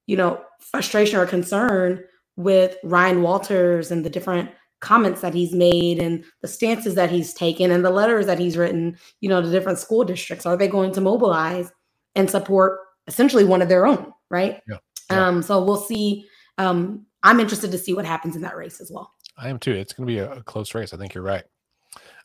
you 0.08 0.17
know, 0.17 0.41
frustration 0.60 1.19
or 1.19 1.25
concern 1.25 2.04
with 2.36 2.75
Ryan 2.84 3.21
Walters 3.21 3.91
and 3.91 4.06
the 4.06 4.10
different 4.10 4.49
comments 4.82 5.21
that 5.21 5.34
he's 5.34 5.54
made 5.54 5.99
and 5.99 6.23
the 6.41 6.47
stances 6.47 6.95
that 6.95 7.12
he's 7.12 7.34
taken 7.34 7.71
and 7.71 7.86
the 7.86 7.91
letters 7.91 8.25
that 8.25 8.39
he's 8.39 8.58
written, 8.58 8.97
you 9.21 9.30
know, 9.30 9.41
to 9.41 9.49
different 9.49 9.80
school 9.80 10.04
districts. 10.04 10.45
Are 10.45 10.58
they 10.58 10.67
going 10.67 10.91
to 10.93 11.01
mobilize 11.01 11.71
and 12.15 12.30
support 12.30 12.80
essentially 13.08 13.45
one 13.45 13.62
of 13.62 13.69
their 13.69 13.86
own, 13.86 14.12
right? 14.30 14.60
Yeah. 14.67 14.77
yeah. 15.10 15.27
Um, 15.27 15.41
so 15.41 15.63
we'll 15.63 15.77
see. 15.77 16.27
Um, 16.58 17.06
I'm 17.23 17.39
interested 17.39 17.71
to 17.71 17.77
see 17.77 17.93
what 17.93 18.06
happens 18.06 18.36
in 18.36 18.41
that 18.41 18.58
race 18.58 18.82
as 18.82 18.91
well. 18.91 19.13
I 19.38 19.49
am 19.49 19.60
too. 19.60 19.71
It's 19.71 19.93
going 19.93 20.08
to 20.08 20.13
be 20.13 20.19
a, 20.19 20.32
a 20.32 20.43
close 20.43 20.73
race. 20.73 20.93
I 20.93 20.97
think 20.97 21.13
you're 21.13 21.23
right. 21.23 21.43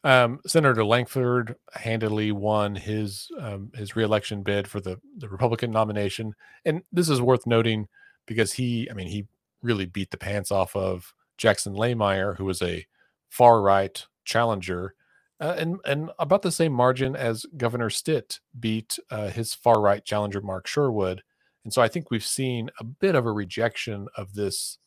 Um, 0.07 0.39
Senator 0.47 0.85
Lankford 0.85 1.57
handily 1.73 2.31
won 2.31 2.77
his 2.77 3.29
um, 3.41 3.73
his 3.75 3.97
reelection 3.97 4.45
bid 4.45 4.69
for 4.69 4.79
the 4.81 5.01
the 5.17 5.29
Republican 5.29 5.73
nomination, 5.73 6.35
and 6.65 6.83
this 6.93 7.09
is 7.09 7.21
worth 7.21 7.45
noting 7.45 7.89
because 8.25 8.53
he, 8.53 8.89
I 8.89 8.95
mean, 8.95 9.09
he 9.09 9.27
really 9.63 9.85
beat 9.85 10.13
the 10.13 10.17
pants 10.17 10.53
off 10.53 10.77
of 10.77 11.13
Jackson 11.39 11.75
Lahmeyer, 11.75 12.37
who 12.37 12.45
was 12.45 12.63
a 12.63 12.87
far 13.31 13.61
right 13.61 14.07
challenger, 14.25 14.95
uh, 15.41 15.57
and 15.59 15.81
and 15.85 16.13
about 16.21 16.43
the 16.43 16.53
same 16.53 16.73
margin 16.73 17.17
as 17.17 17.45
Governor 17.57 17.91
Stitt 17.91 18.39
beat 18.61 19.01
uh, 19.11 19.31
his 19.31 19.55
far 19.55 19.81
right 19.81 20.05
challenger 20.05 20.41
Mark 20.41 20.69
Sherwood, 20.69 21.25
and 21.65 21.73
so 21.73 21.83
I 21.83 21.89
think 21.89 22.13
we've 22.13 22.25
seen 22.25 22.71
a 22.79 22.85
bit 22.85 23.17
of 23.17 23.27
a 23.27 23.33
rejection 23.33 24.07
of 24.17 24.35
this 24.35 24.79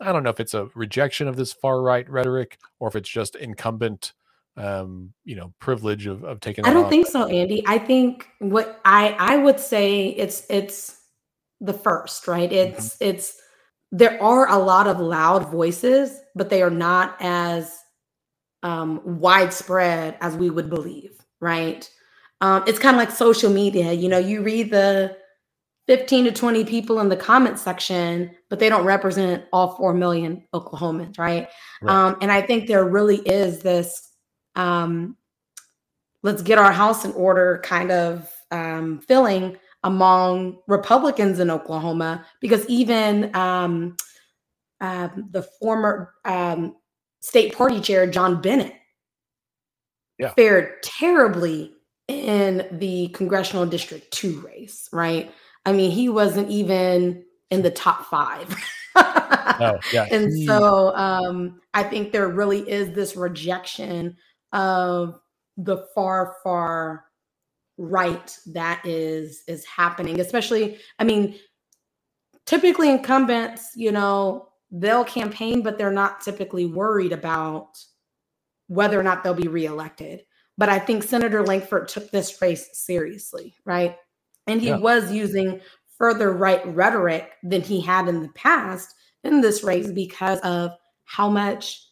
I 0.00 0.10
don't 0.10 0.24
know 0.24 0.30
if 0.30 0.40
it's 0.40 0.54
a 0.54 0.68
rejection 0.74 1.28
of 1.28 1.36
this 1.36 1.52
far 1.52 1.80
right 1.80 2.10
rhetoric 2.10 2.58
or 2.80 2.88
if 2.88 2.96
it's 2.96 3.08
just 3.08 3.36
incumbent 3.36 4.14
um, 4.58 5.12
you 5.24 5.36
know, 5.36 5.52
privilege 5.60 6.06
of, 6.06 6.24
of 6.24 6.40
taking 6.40 6.64
I 6.64 6.72
don't 6.72 6.84
off. 6.84 6.90
think 6.90 7.06
so, 7.06 7.26
Andy. 7.26 7.62
I 7.66 7.78
think 7.78 8.28
what 8.40 8.80
I 8.84 9.14
I 9.18 9.36
would 9.36 9.60
say 9.60 10.08
it's 10.08 10.44
it's 10.50 11.00
the 11.60 11.72
first, 11.72 12.28
right? 12.28 12.50
Mm-hmm. 12.50 12.76
It's 12.76 12.94
mm-hmm. 12.94 13.04
it's 13.04 13.40
there 13.92 14.22
are 14.22 14.48
a 14.50 14.58
lot 14.58 14.86
of 14.86 15.00
loud 15.00 15.50
voices, 15.50 16.20
but 16.34 16.50
they 16.50 16.62
are 16.62 16.70
not 16.70 17.16
as 17.20 17.78
um, 18.62 19.00
widespread 19.04 20.16
as 20.20 20.36
we 20.36 20.50
would 20.50 20.68
believe, 20.68 21.16
right? 21.40 21.88
Um, 22.40 22.64
it's 22.66 22.78
kind 22.78 22.94
of 22.94 22.98
like 22.98 23.10
social 23.10 23.50
media. 23.50 23.92
You 23.92 24.08
know, 24.08 24.18
you 24.18 24.42
read 24.42 24.70
the 24.70 25.16
15 25.86 26.26
to 26.26 26.32
20 26.32 26.64
people 26.64 27.00
in 27.00 27.08
the 27.08 27.16
comment 27.16 27.58
section, 27.58 28.30
but 28.50 28.58
they 28.58 28.68
don't 28.68 28.84
represent 28.84 29.44
all 29.52 29.74
4 29.76 29.94
million 29.94 30.44
Oklahomans, 30.54 31.18
right? 31.18 31.48
right. 31.80 31.92
Um, 31.92 32.16
and 32.20 32.30
I 32.30 32.42
think 32.42 32.66
there 32.66 32.84
really 32.84 33.18
is 33.20 33.60
this 33.60 34.07
um, 34.58 35.16
let's 36.22 36.42
get 36.42 36.58
our 36.58 36.72
house 36.72 37.04
in 37.04 37.12
order 37.12 37.62
kind 37.64 37.90
of 37.90 38.30
um, 38.50 39.00
feeling 39.00 39.56
among 39.84 40.58
Republicans 40.66 41.38
in 41.38 41.50
Oklahoma 41.50 42.26
because 42.40 42.66
even 42.66 43.34
um, 43.34 43.96
uh, 44.80 45.08
the 45.30 45.42
former 45.42 46.12
um, 46.24 46.76
state 47.20 47.54
party 47.54 47.80
chair, 47.80 48.06
John 48.06 48.40
Bennett, 48.40 48.74
yeah. 50.18 50.34
fared 50.34 50.82
terribly 50.82 51.72
in 52.08 52.66
the 52.72 53.08
congressional 53.08 53.66
district 53.66 54.10
two 54.10 54.40
race, 54.40 54.88
right? 54.92 55.32
I 55.64 55.72
mean, 55.72 55.90
he 55.90 56.08
wasn't 56.08 56.50
even 56.50 57.24
in 57.50 57.62
the 57.62 57.70
top 57.70 58.06
five. 58.06 58.48
no, 58.96 59.78
yeah. 59.92 60.06
And 60.10 60.32
so 60.44 60.94
um, 60.96 61.60
I 61.74 61.84
think 61.84 62.10
there 62.10 62.28
really 62.28 62.68
is 62.68 62.94
this 62.94 63.14
rejection 63.14 64.16
of 64.52 65.20
the 65.56 65.86
far, 65.94 66.36
far 66.42 67.04
right 67.78 68.36
that 68.46 68.84
is 68.84 69.44
is 69.46 69.64
happening 69.64 70.20
especially 70.20 70.78
i 70.98 71.04
mean 71.04 71.36
typically 72.44 72.90
incumbents 72.90 73.70
you 73.76 73.92
know 73.92 74.48
they'll 74.72 75.04
campaign 75.04 75.62
but 75.62 75.78
they're 75.78 75.92
not 75.92 76.20
typically 76.20 76.66
worried 76.66 77.12
about 77.12 77.78
whether 78.66 78.98
or 78.98 79.02
not 79.04 79.22
they'll 79.22 79.32
be 79.32 79.46
reelected 79.46 80.24
but 80.58 80.68
i 80.68 80.76
think 80.76 81.04
senator 81.04 81.44
Lankford 81.44 81.86
took 81.86 82.10
this 82.10 82.42
race 82.42 82.68
seriously 82.72 83.54
right 83.64 83.96
and 84.48 84.60
he 84.60 84.68
yeah. 84.68 84.78
was 84.78 85.12
using 85.12 85.60
further 85.96 86.32
right 86.32 86.66
rhetoric 86.74 87.30
than 87.44 87.62
he 87.62 87.80
had 87.80 88.08
in 88.08 88.22
the 88.22 88.28
past 88.30 88.92
in 89.22 89.40
this 89.40 89.62
race 89.62 89.92
because 89.92 90.40
of 90.40 90.72
how 91.04 91.30
much 91.30 91.87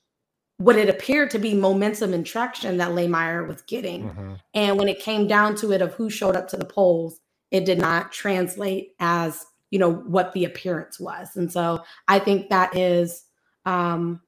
what 0.58 0.76
it 0.76 0.88
appeared 0.88 1.30
to 1.30 1.38
be 1.38 1.54
momentum 1.54 2.14
and 2.14 2.24
traction 2.24 2.78
that 2.78 2.90
Lahmeyer 2.90 3.46
was 3.46 3.62
getting. 3.62 4.04
Mm-hmm. 4.04 4.32
And 4.54 4.78
when 4.78 4.88
it 4.88 5.00
came 5.00 5.26
down 5.26 5.54
to 5.56 5.72
it 5.72 5.82
of 5.82 5.94
who 5.94 6.08
showed 6.08 6.36
up 6.36 6.48
to 6.48 6.56
the 6.56 6.64
polls, 6.64 7.20
it 7.50 7.64
did 7.64 7.78
not 7.78 8.12
translate 8.12 8.92
as, 8.98 9.44
you 9.70 9.78
know, 9.78 9.92
what 9.92 10.32
the 10.32 10.44
appearance 10.44 10.98
was. 10.98 11.36
And 11.36 11.52
so 11.52 11.82
I 12.08 12.18
think 12.18 12.48
that 12.48 12.76
is 12.76 13.22
um, 13.66 14.22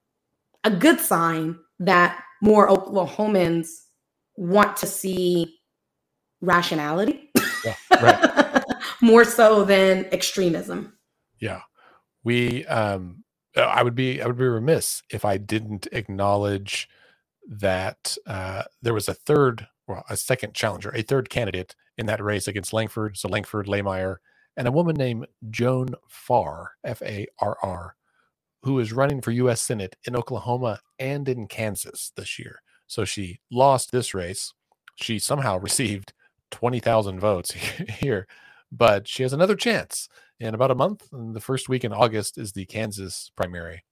a 0.65 0.71
good 0.71 1.01
sign 1.01 1.59
that 1.81 2.23
more 2.43 2.69
Oklahomans 2.69 3.69
want 4.37 4.77
to 4.79 4.87
see 4.87 5.59
rationality. 6.41 7.31
Yeah, 7.65 7.75
right. 8.03 8.65
more 9.01 9.25
so 9.25 9.65
than 9.65 10.07
extremism. 10.13 10.93
Yeah. 11.41 11.61
We 12.25 12.67
um 12.67 13.25
I 13.57 13.83
would 13.83 13.95
be 13.95 14.23
I 14.23 14.27
would 14.27 14.39
be 14.39 14.45
remiss 14.45 15.03
if 15.11 15.25
I 15.25 15.37
didn't 15.39 15.89
acknowledge 15.93 16.89
that 17.49 18.17
uh, 18.27 18.65
there 18.83 18.95
was 18.95 19.09
a 19.09 19.15
third, 19.15 19.67
well, 19.89 20.05
a 20.11 20.17
second 20.17 20.55
challenger, 20.55 20.91
a 20.95 21.03
third 21.03 21.31
candidate 21.31 21.75
in 21.99 22.07
that 22.07 22.23
race 22.23 22.49
against 22.49 22.73
Lankford. 22.73 23.17
So 23.17 23.29
Lankford, 23.29 23.67
Lahmeyer, 23.67 24.17
and 24.57 24.69
a 24.69 24.73
woman 24.73 24.97
named 24.97 25.27
Joan 25.51 25.91
Farr, 26.09 26.73
F 26.85 27.03
A 27.03 27.27
R 27.41 27.57
R, 27.63 27.97
who 28.63 28.79
is 28.81 28.93
running 28.93 29.21
for 29.23 29.31
U.S. 29.33 29.61
Senate 29.61 29.97
in 30.07 30.17
Oklahoma 30.17 30.81
and 30.99 31.29
in 31.29 31.47
Kansas 31.49 32.13
this 32.17 32.39
year. 32.39 32.63
So 32.87 33.05
she 33.05 33.41
lost 33.51 33.93
this 33.93 34.15
race. 34.15 34.53
She 34.97 35.19
somehow 35.19 35.59
received 35.61 36.13
20,000 36.53 37.21
votes 37.21 37.53
here, 38.01 38.27
but 38.73 39.09
she 39.09 39.23
has 39.25 39.33
another 39.33 39.57
chance 39.57 40.09
in 40.41 40.55
about 40.55 40.71
a 40.71 40.75
month. 40.75 41.09
And 41.13 41.35
the 41.35 41.41
first 41.41 41.69
week 41.69 41.85
in 41.85 41.93
August 41.93 42.39
is 42.39 42.53
the 42.53 42.67
Kansas 42.67 43.31
primary. 43.37 43.85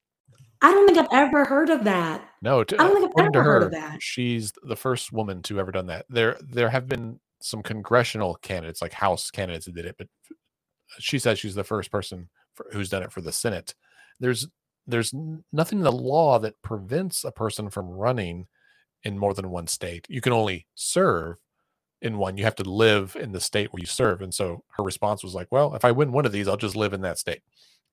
I 0.63 0.73
don't 0.73 0.87
think 0.87 0.99
I've 0.99 1.29
ever 1.29 1.45
heard 1.45 1.71
of 1.71 1.85
that. 1.85 2.27
No, 2.43 2.65
to, 2.65 2.81
I 2.81 2.89
don't 2.89 3.01
think 3.01 3.13
I've 3.19 3.27
ever 3.27 3.43
her, 3.43 3.53
heard 3.53 3.63
of 3.65 3.71
that. 3.73 4.03
She's 4.03 4.53
the 4.63 4.77
first 4.77 5.13
woman 5.13 5.43
to 5.43 5.61
ever 5.61 5.71
done 5.71 5.87
that. 5.87 6.07
There, 6.09 6.39
there 6.41 6.71
have 6.71 6.89
been 6.89 7.21
some 7.41 7.63
congressional 7.63 8.37
candidates, 8.37 8.81
like 8.81 8.93
House 8.93 9.31
candidates, 9.31 9.67
that 9.67 9.75
did 9.75 9.85
it, 9.85 9.97
but 9.99 10.09
she 10.99 11.19
says 11.19 11.39
she's 11.39 11.55
the 11.55 11.65
first 11.65 11.91
person 11.91 12.29
for, 12.55 12.67
who's 12.73 12.89
done 12.89 13.03
it 13.03 13.13
for 13.13 13.21
the 13.21 13.33
Senate. 13.33 13.75
There's, 14.19 14.49
there's 14.87 15.13
nothing 15.53 15.79
in 15.79 15.85
the 15.85 15.93
law 15.93 16.39
that 16.39 16.63
prevents 16.63 17.25
a 17.25 17.33
person 17.33 17.69
from 17.69 17.91
running 17.91 18.47
in 19.03 19.19
more 19.19 19.35
than 19.35 19.51
one 19.51 19.67
state. 19.67 20.07
You 20.09 20.21
can 20.23 20.33
only 20.33 20.67
serve 20.75 21.37
in 22.03 22.19
one. 22.19 22.37
You 22.37 22.45
have 22.45 22.57
to 22.57 22.69
live 22.69 23.17
in 23.19 23.33
the 23.33 23.41
state 23.41 23.73
where 23.73 23.81
you 23.81 23.87
serve. 23.87 24.23
And 24.23 24.35
so 24.35 24.65
her 24.77 24.83
response 24.83 25.23
was 25.23 25.35
like, 25.35 25.49
well, 25.51 25.75
if 25.75 25.85
I 25.85 25.93
win 25.93 26.13
one 26.13 26.27
of 26.27 26.33
these, 26.33 26.49
I'll 26.49 26.57
just 26.57 26.77
live 26.77 26.93
in 26.93 27.03
that 27.03 27.19
state. 27.19 27.43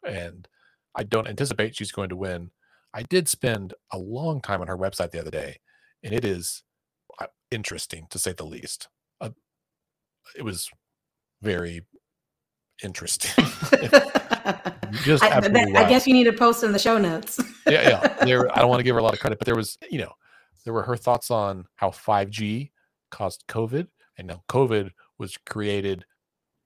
And 0.05 0.47
I 0.95 1.03
don't 1.03 1.27
anticipate 1.27 1.75
she's 1.75 1.91
going 1.91 2.09
to 2.09 2.15
win. 2.15 2.51
I 2.93 3.03
did 3.03 3.27
spend 3.27 3.73
a 3.91 3.97
long 3.97 4.41
time 4.41 4.61
on 4.61 4.67
her 4.67 4.77
website 4.77 5.11
the 5.11 5.19
other 5.19 5.31
day, 5.31 5.57
and 6.03 6.13
it 6.13 6.23
is 6.23 6.63
uh, 7.19 7.25
interesting 7.49 8.05
to 8.11 8.19
say 8.19 8.33
the 8.33 8.43
least. 8.43 8.87
Uh, 9.19 9.31
it 10.37 10.43
was 10.43 10.69
very 11.41 11.81
interesting. 12.83 13.31
just 15.03 15.23
I, 15.23 15.37
I, 15.37 15.89
guess 15.89 16.05
you 16.05 16.13
need 16.13 16.25
to 16.25 16.33
post 16.33 16.63
in 16.63 16.71
the 16.71 16.79
show 16.79 16.97
notes. 16.97 17.39
yeah, 17.67 17.89
yeah. 17.89 18.17
There, 18.25 18.55
I 18.55 18.59
don't 18.59 18.69
want 18.69 18.79
to 18.79 18.83
give 18.83 18.95
her 18.95 18.99
a 18.99 19.03
lot 19.03 19.13
of 19.13 19.19
credit, 19.19 19.39
but 19.39 19.45
there 19.45 19.55
was, 19.55 19.77
you 19.89 19.99
know, 19.99 20.11
there 20.63 20.73
were 20.73 20.83
her 20.83 20.95
thoughts 20.95 21.31
on 21.31 21.65
how 21.75 21.89
5G 21.89 22.71
caused 23.09 23.43
COVID, 23.47 23.87
and 24.17 24.27
now 24.27 24.43
COVID 24.49 24.91
was 25.17 25.37
created 25.37 26.05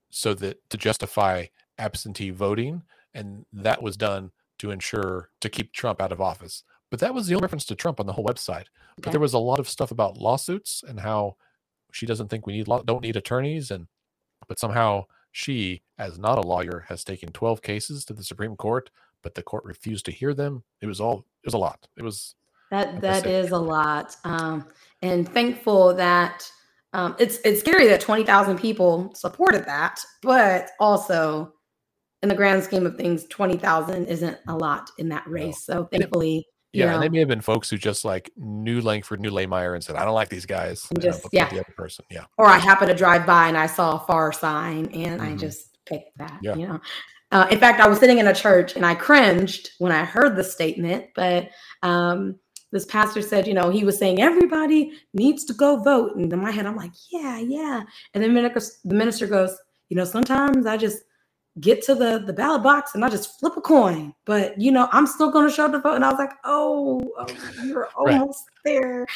so 0.10 0.34
that 0.36 0.70
to 0.70 0.78
justify 0.78 1.46
absentee 1.78 2.30
voting, 2.30 2.84
and 3.14 3.46
that 3.54 3.82
was 3.82 3.98
done 3.98 4.32
to 4.60 4.72
ensure 4.72 5.30
to 5.42 5.50
keep 5.50 5.74
Trump 5.74 6.02
out 6.02 6.12
of 6.12 6.22
office. 6.22 6.64
But 6.90 7.00
that 7.02 7.14
was 7.14 7.28
the 7.28 7.36
only 7.36 7.44
reference 7.44 7.66
to 7.66 7.76
Trump 7.76 8.00
on 8.00 8.06
the 8.06 8.14
whole 8.14 8.26
website. 8.26 8.62
Okay. 8.62 9.04
But 9.04 9.12
there 9.12 9.20
was 9.20 9.34
a 9.34 9.40
lot 9.40 9.60
of 9.60 9.70
stuff 9.70 9.92
about 9.92 10.18
lawsuits 10.18 10.84
and 10.88 11.00
how 11.00 11.36
she 11.92 12.06
doesn't 12.06 12.30
think 12.30 12.46
we 12.46 12.54
need 12.54 12.66
don't 12.66 13.02
need 13.02 13.16
attorneys, 13.16 13.72
and 13.72 13.88
but 14.48 14.60
somehow 14.60 15.06
she, 15.32 15.84
as 15.98 16.18
not 16.18 16.38
a 16.38 16.48
lawyer, 16.48 16.86
has 16.90 17.04
taken 17.04 17.32
12 17.32 17.62
cases 17.62 18.06
to 18.06 18.14
the 18.14 18.24
Supreme 18.24 18.56
Court, 18.56 18.90
but 19.22 19.36
the 19.36 19.44
court 19.44 19.64
refused 19.66 20.06
to 20.06 20.12
hear 20.12 20.34
them. 20.34 20.64
It 20.82 20.88
was 20.88 21.00
all 21.00 21.26
it 21.44 21.48
was 21.48 21.54
a 21.54 21.60
lot. 21.60 21.88
It 21.98 22.04
was 22.04 22.36
that 22.72 23.02
that 23.02 23.26
is 23.26 23.52
a 23.52 23.58
lot, 23.58 24.16
um, 24.24 24.66
and 25.02 25.28
thankful 25.28 25.94
that 25.96 26.50
um, 26.94 27.16
it's 27.20 27.40
it's 27.46 27.60
scary 27.60 27.88
that 27.88 28.02
twenty 28.02 28.24
thousand 28.24 28.60
people 28.60 29.12
supported 29.14 29.66
that, 29.66 30.00
but 30.22 30.72
also 30.80 31.54
in 32.24 32.30
the 32.30 32.36
grand 32.36 32.64
scheme 32.64 32.86
of 32.86 32.96
things, 32.96 33.26
twenty 33.28 33.58
thousand 33.58 34.08
isn't 34.08 34.38
a 34.48 34.56
lot 34.56 34.90
in 34.98 35.10
that 35.10 35.28
race. 35.28 35.68
No. 35.68 35.76
So 35.76 35.86
thankfully, 35.86 36.46
yeah, 36.74 36.88
know, 36.88 36.94
and 36.96 37.04
they 37.04 37.10
may 37.10 37.20
have 37.20 37.28
been 37.28 37.42
folks 37.42 37.70
who 37.70 37.78
just 37.78 38.06
like 38.06 38.32
knew 38.38 38.82
Lankford, 38.82 39.20
knew 39.20 39.32
Lahmeyer, 39.32 39.74
and 39.74 39.84
said, 39.84 39.96
"I 39.96 40.06
don't 40.06 40.14
like 40.16 40.30
these 40.30 40.46
guys." 40.46 40.88
Just 41.00 41.26
yeah, 41.32 41.50
the 41.50 41.60
other 41.60 41.74
person, 41.76 42.06
yeah. 42.10 42.26
Or 42.38 42.46
I 42.46 42.58
happened 42.58 42.90
to 42.90 42.96
drive 42.96 43.26
by 43.26 43.48
and 43.48 43.58
I 43.58 43.68
saw 43.68 43.98
a 43.98 44.06
Farr 44.06 44.32
sign, 44.32 44.88
and 44.94 45.22
mm-hmm. 45.22 45.34
I 45.34 45.36
just 45.36 45.78
picked 45.86 46.18
that. 46.18 46.40
Yeah. 46.42 46.56
You 46.56 46.68
know, 46.68 46.80
uh, 47.32 47.48
in 47.52 47.60
fact, 47.60 47.80
I 47.80 47.88
was 47.88 48.00
sitting 48.00 48.20
in 48.20 48.28
a 48.28 48.34
church 48.34 48.76
and 48.76 48.86
I 48.86 48.96
cringed 48.96 49.72
when 49.80 49.92
I 49.92 50.06
heard 50.06 50.36
the 50.36 50.44
statement, 50.44 51.08
but 51.16 51.50
um, 51.84 52.40
this 52.72 52.86
pastor 52.86 53.22
said, 53.22 53.48
you 53.48 53.54
know, 53.54 53.70
he 53.70 53.84
was 53.84 53.98
saying 53.98 54.22
everybody 54.22 54.92
needs 55.14 55.46
to 55.46 55.54
go 55.54 55.78
vote. 55.78 56.16
And 56.16 56.32
in 56.32 56.42
my 56.42 56.52
head, 56.52 56.66
I'm 56.66 56.76
like, 56.76 56.92
yeah, 57.12 57.40
yeah. 57.40 57.84
And 58.14 58.24
then 58.24 58.34
the 58.34 58.72
minister 58.86 59.28
goes, 59.28 59.58
you 59.90 59.96
know, 59.96 60.04
sometimes 60.04 60.66
I 60.66 60.78
just 60.78 61.04
get 61.60 61.82
to 61.82 61.96
the 61.96 62.20
the 62.20 62.34
ballot 62.34 62.62
box 62.62 62.94
and 62.94 63.04
I 63.04 63.10
just 63.10 63.40
flip 63.40 63.58
a 63.58 63.62
coin, 63.62 64.14
but 64.26 64.60
you 64.60 64.72
know, 64.72 64.90
I'm 64.92 65.08
still 65.08 65.32
going 65.32 65.48
to 65.48 65.54
show 65.54 65.66
up 65.66 65.72
to 65.72 65.80
vote. 65.80 65.96
And 65.96 66.06
I 66.06 66.10
was 66.10 66.20
like, 66.20 66.34
oh, 66.44 67.02
oh 67.18 67.28
you're 67.64 67.88
almost 67.96 68.44
there. 68.64 69.08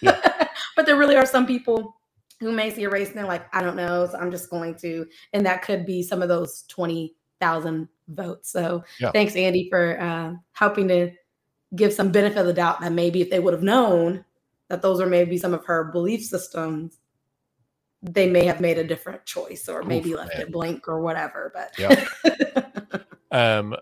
Yeah. 0.00 0.48
but 0.76 0.86
there 0.86 0.96
really 0.96 1.16
are 1.16 1.26
some 1.26 1.46
people 1.46 1.96
who 2.40 2.52
may 2.52 2.70
see 2.70 2.84
a 2.84 2.90
race 2.90 3.08
and 3.08 3.18
they're 3.18 3.26
like, 3.26 3.52
I 3.54 3.62
don't 3.62 3.76
know, 3.76 4.06
so 4.06 4.16
I'm 4.16 4.30
just 4.30 4.48
going 4.48 4.76
to, 4.76 5.06
and 5.32 5.44
that 5.44 5.62
could 5.62 5.84
be 5.84 6.02
some 6.02 6.22
of 6.22 6.28
those 6.28 6.64
twenty 6.68 7.14
thousand 7.40 7.88
votes. 8.08 8.50
So 8.50 8.82
yeah. 9.00 9.10
thanks, 9.12 9.36
Andy, 9.36 9.68
for 9.68 10.00
uh, 10.00 10.34
helping 10.52 10.88
to 10.88 11.10
give 11.74 11.92
some 11.92 12.10
benefit 12.10 12.38
of 12.38 12.46
the 12.46 12.52
doubt 12.52 12.80
that 12.80 12.92
maybe 12.92 13.20
if 13.20 13.30
they 13.30 13.40
would 13.40 13.52
have 13.52 13.62
known 13.62 14.24
that 14.68 14.82
those 14.82 15.00
are 15.00 15.06
maybe 15.06 15.38
some 15.38 15.54
of 15.54 15.64
her 15.66 15.84
belief 15.84 16.24
systems, 16.24 16.98
they 18.02 18.28
may 18.28 18.44
have 18.44 18.60
made 18.60 18.78
a 18.78 18.84
different 18.84 19.24
choice 19.24 19.68
or 19.68 19.82
maybe 19.82 20.12
Oof, 20.12 20.18
left 20.18 20.34
man. 20.34 20.42
it 20.42 20.52
blank 20.52 20.88
or 20.88 21.00
whatever. 21.00 21.52
But 21.54 21.74
yeah. 21.78 23.00
um 23.30 23.76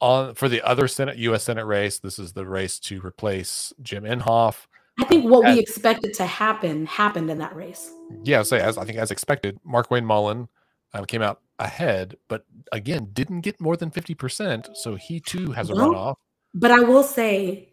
on 0.00 0.34
for 0.34 0.48
the 0.48 0.62
other 0.62 0.88
Senate 0.88 1.16
U.S. 1.18 1.44
Senate 1.44 1.64
race, 1.64 1.98
this 1.98 2.18
is 2.18 2.32
the 2.32 2.46
race 2.46 2.78
to 2.80 3.00
replace 3.00 3.72
Jim 3.82 4.04
Inhofe. 4.04 4.66
I 4.98 5.04
think 5.04 5.30
what 5.30 5.46
as, 5.46 5.54
we 5.54 5.60
expected 5.60 6.14
to 6.14 6.26
happen 6.26 6.86
happened 6.86 7.30
in 7.30 7.38
that 7.38 7.54
race. 7.54 7.90
Yeah, 8.24 8.42
say 8.42 8.60
as 8.60 8.78
I 8.78 8.84
think 8.84 8.98
as 8.98 9.10
expected, 9.10 9.58
Markwayne 9.66 10.04
Mullin 10.04 10.48
um, 10.94 11.04
came 11.04 11.22
out 11.22 11.40
ahead, 11.58 12.16
but 12.28 12.44
again 12.72 13.08
didn't 13.12 13.40
get 13.40 13.60
more 13.60 13.76
than 13.76 13.90
fifty 13.90 14.14
percent, 14.14 14.68
so 14.74 14.94
he 14.94 15.20
too 15.20 15.52
has 15.52 15.70
a 15.70 15.74
runoff. 15.74 16.16
But 16.56 16.70
I 16.70 16.80
will 16.80 17.02
say, 17.02 17.72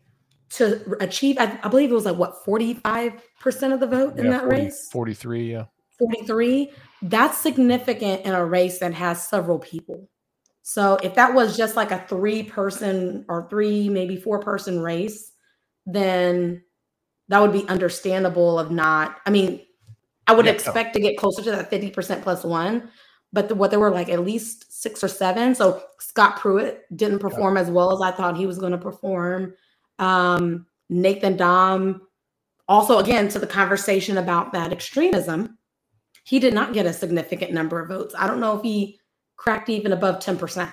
to 0.52 0.96
achieve, 1.00 1.38
I, 1.40 1.58
I 1.64 1.70
believe 1.70 1.90
it 1.90 1.94
was 1.94 2.06
like 2.06 2.18
what 2.18 2.44
forty 2.44 2.76
five 2.76 3.14
percent 3.40 3.74
of 3.74 3.80
the 3.80 3.88
vote 3.88 4.20
in 4.20 4.30
that 4.30 4.42
40, 4.42 4.56
race. 4.56 4.90
Forty 4.92 5.14
three, 5.14 5.52
yeah. 5.52 5.66
Forty 5.98 6.26
three. 6.26 6.72
That's 7.02 7.38
significant 7.38 8.26
in 8.26 8.34
a 8.34 8.46
race 8.46 8.80
that 8.80 8.94
has 8.94 9.28
several 9.28 9.58
people. 9.58 10.10
So 10.62 10.98
if 11.02 11.16
that 11.16 11.34
was 11.34 11.58
just 11.58 11.76
like 11.76 11.92
a 11.92 12.06
three 12.08 12.44
person 12.44 13.26
or 13.30 13.48
three, 13.50 13.90
maybe 13.90 14.18
four 14.18 14.40
person 14.40 14.80
race, 14.80 15.32
then 15.86 16.64
that 17.30 17.42
would 17.42 17.54
be 17.54 17.68
understandable 17.68 18.60
of 18.60 18.70
not. 18.70 19.18
I 19.26 19.30
mean, 19.30 19.62
I 20.28 20.34
would 20.34 20.46
yeah, 20.46 20.52
expect 20.52 20.96
no. 20.96 21.02
to 21.02 21.08
get 21.08 21.18
closer 21.18 21.42
to 21.44 21.52
that 21.52 21.72
50% 21.72 22.22
plus 22.22 22.44
one, 22.44 22.90
but 23.34 23.50
the, 23.50 23.56
what 23.56 23.72
there 23.72 23.80
were 23.80 23.90
like 23.90 24.10
at 24.10 24.24
least 24.24 24.82
six 24.82 25.04
or 25.04 25.08
seven. 25.08 25.56
So 25.56 25.84
Scott 26.00 26.40
Pruitt 26.40 26.86
didn't 26.96 27.20
perform 27.20 27.58
as 27.58 27.70
well 27.70 27.92
as 27.92 28.02
I 28.02 28.16
thought 28.16 28.38
he 28.38 28.46
was 28.46 28.60
going 28.60 28.72
to 28.72 28.78
perform. 28.78 29.56
Um, 29.98 30.68
Nathan 30.90 31.36
Dahm, 31.36 32.00
also 32.68 33.00
again 33.00 33.28
to 33.30 33.40
the 33.40 33.48
conversation 33.48 34.20
about 34.20 34.54
that 34.54 34.72
extremism, 34.72 35.58
he 36.24 36.40
did 36.40 36.54
not 36.54 36.74
get 36.74 36.86
a 36.86 36.94
significant 36.94 37.52
number 37.52 37.80
of 37.82 37.90
votes. 37.90 38.14
I 38.18 38.28
don't 38.28 38.40
know 38.40 38.56
if 38.56 38.64
he 38.64 39.00
cracked 39.36 39.70
even 39.70 39.92
above 39.92 40.20
10%. 40.20 40.72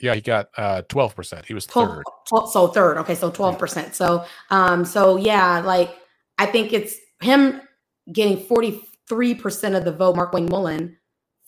Yeah, 0.00 0.14
he 0.14 0.20
got 0.20 0.48
uh 0.56 0.82
12%. 0.88 1.44
He 1.44 1.54
was 1.54 1.66
12, 1.66 1.88
third. 1.88 2.04
12, 2.28 2.52
so 2.52 2.68
third. 2.68 2.98
Okay, 2.98 3.14
so 3.14 3.30
12%. 3.30 3.94
So 3.94 4.24
um 4.50 4.84
so 4.84 5.16
yeah, 5.16 5.60
like 5.60 5.94
I 6.38 6.46
think 6.46 6.72
it's 6.72 6.96
him 7.20 7.60
getting 8.12 8.38
43% 8.38 9.76
of 9.76 9.84
the 9.84 9.92
vote, 9.92 10.16
Markwayne 10.16 10.48
Mullin, 10.48 10.96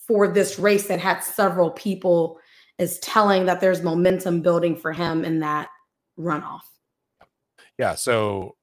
for 0.07 0.27
this 0.27 0.59
race 0.59 0.87
that 0.87 0.99
had 0.99 1.19
several 1.19 1.71
people 1.71 2.39
is 2.77 2.99
telling 2.99 3.45
that 3.45 3.61
there's 3.61 3.81
momentum 3.81 4.41
building 4.41 4.75
for 4.75 4.91
him 4.91 5.23
in 5.23 5.39
that 5.39 5.69
runoff. 6.17 6.61
Yeah, 7.77 7.95
so 7.95 8.55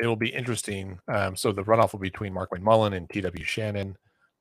it'll 0.00 0.16
be 0.16 0.28
interesting. 0.28 0.98
Um, 1.08 1.36
so 1.36 1.52
the 1.52 1.62
runoff 1.62 1.92
will 1.92 2.00
be 2.00 2.10
between 2.10 2.32
Markwayne 2.32 2.62
Mullin 2.62 2.92
and 2.92 3.08
TW 3.10 3.44
Shannon. 3.44 3.96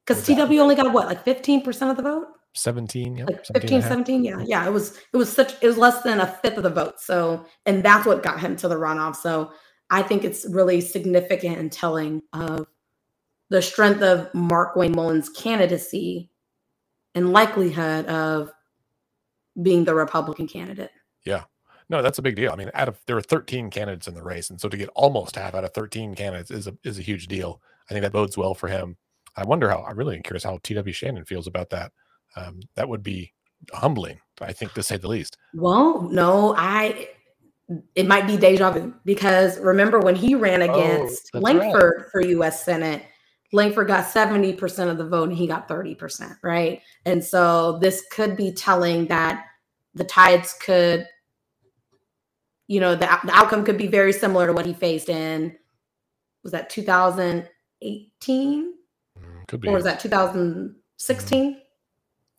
Because 0.05 0.25
TW 0.25 0.59
only 0.59 0.75
got 0.75 0.91
what, 0.91 1.07
like 1.07 1.23
15% 1.25 1.89
of 1.89 1.97
the 1.97 2.03
vote? 2.03 2.27
17 2.55 3.17
yeah, 3.17 3.25
like 3.25 3.43
15 3.47 3.81
17 3.81 4.23
yeah 4.23 4.39
yeah 4.45 4.67
it 4.67 4.71
was 4.71 4.99
it 5.11 5.17
was 5.17 5.31
such 5.31 5.55
it 5.63 5.67
was 5.67 5.77
less 5.77 6.03
than 6.03 6.19
a 6.19 6.27
fifth 6.27 6.57
of 6.57 6.61
the 6.63 6.69
vote 6.69 6.99
so 6.99 7.43
and 7.65 7.83
that's 7.83 8.05
what 8.05 8.21
got 8.21 8.39
him 8.39 8.55
to 8.55 8.67
the 8.67 8.75
runoff 8.75 9.15
so 9.15 9.51
i 9.89 10.03
think 10.03 10.23
it's 10.23 10.45
really 10.47 10.79
significant 10.79 11.57
and 11.57 11.71
telling 11.71 12.21
of 12.33 12.67
the 13.49 13.59
strength 13.59 14.03
of 14.03 14.31
markwayne 14.33 14.93
mullin's 14.93 15.29
candidacy 15.29 16.29
and 17.15 17.31
likelihood 17.31 18.05
of 18.07 18.51
being 19.61 19.83
the 19.83 19.93
republican 19.93 20.47
candidate 20.47 20.91
yeah 21.25 21.43
no 21.89 22.01
that's 22.01 22.17
a 22.17 22.23
big 22.23 22.35
deal 22.35 22.51
i 22.51 22.55
mean 22.55 22.71
out 22.73 22.87
of 22.87 22.99
there 23.05 23.15
were 23.15 23.21
13 23.21 23.69
candidates 23.69 24.07
in 24.07 24.13
the 24.13 24.23
race 24.23 24.49
and 24.49 24.59
so 24.59 24.67
to 24.67 24.77
get 24.77 24.89
almost 24.95 25.35
half 25.35 25.53
out 25.53 25.63
of 25.63 25.73
13 25.73 26.15
candidates 26.15 26.51
is 26.51 26.67
a 26.67 26.75
is 26.83 26.97
a 26.97 27.03
huge 27.03 27.27
deal 27.27 27.61
i 27.89 27.93
think 27.93 28.03
that 28.03 28.11
bodes 28.11 28.37
well 28.37 28.53
for 28.53 28.67
him 28.67 28.97
i 29.35 29.43
wonder 29.43 29.69
how 29.69 29.83
i'm 29.83 29.97
really 29.97 30.19
curious 30.21 30.43
how 30.43 30.57
tw 30.63 30.93
shannon 30.93 31.25
feels 31.25 31.47
about 31.47 31.69
that 31.69 31.91
um, 32.35 32.61
that 32.75 32.89
would 32.89 33.03
be 33.03 33.33
humbling, 33.71 34.19
I 34.41 34.53
think, 34.53 34.73
to 34.73 34.83
say 34.83 34.97
the 34.97 35.07
least. 35.07 35.37
Well, 35.53 36.01
no, 36.03 36.55
I. 36.57 37.09
It 37.95 38.07
might 38.07 38.27
be 38.27 38.35
deja 38.35 38.71
vu 38.71 38.93
because 39.05 39.57
remember 39.57 39.99
when 39.99 40.15
he 40.15 40.35
ran 40.35 40.61
oh, 40.61 40.73
against 40.73 41.31
oh, 41.33 41.39
Lankford 41.39 41.93
right. 41.97 42.11
for 42.11 42.21
U.S. 42.21 42.63
Senate, 42.63 43.03
Lankford 43.53 43.87
got 43.87 44.05
70% 44.05 44.89
of 44.89 44.97
the 44.97 45.07
vote 45.07 45.29
and 45.29 45.37
he 45.37 45.47
got 45.47 45.69
30%, 45.69 46.37
right? 46.41 46.81
And 47.05 47.23
so 47.23 47.77
this 47.79 48.03
could 48.11 48.35
be 48.35 48.51
telling 48.51 49.05
that 49.07 49.45
the 49.93 50.03
tides 50.03 50.55
could, 50.59 51.07
you 52.67 52.79
know, 52.79 52.95
the, 52.95 53.05
the 53.23 53.31
outcome 53.31 53.63
could 53.63 53.77
be 53.77 53.85
very 53.85 54.11
similar 54.11 54.47
to 54.47 54.53
what 54.53 54.65
he 54.65 54.73
faced 54.73 55.07
in, 55.07 55.55
was 56.41 56.51
that 56.51 56.71
2018? 56.71 58.73
Mm, 59.19 59.47
could 59.47 59.61
be. 59.61 59.67
Or 59.67 59.73
was 59.73 59.83
that 59.83 59.99
2016? 59.99 61.61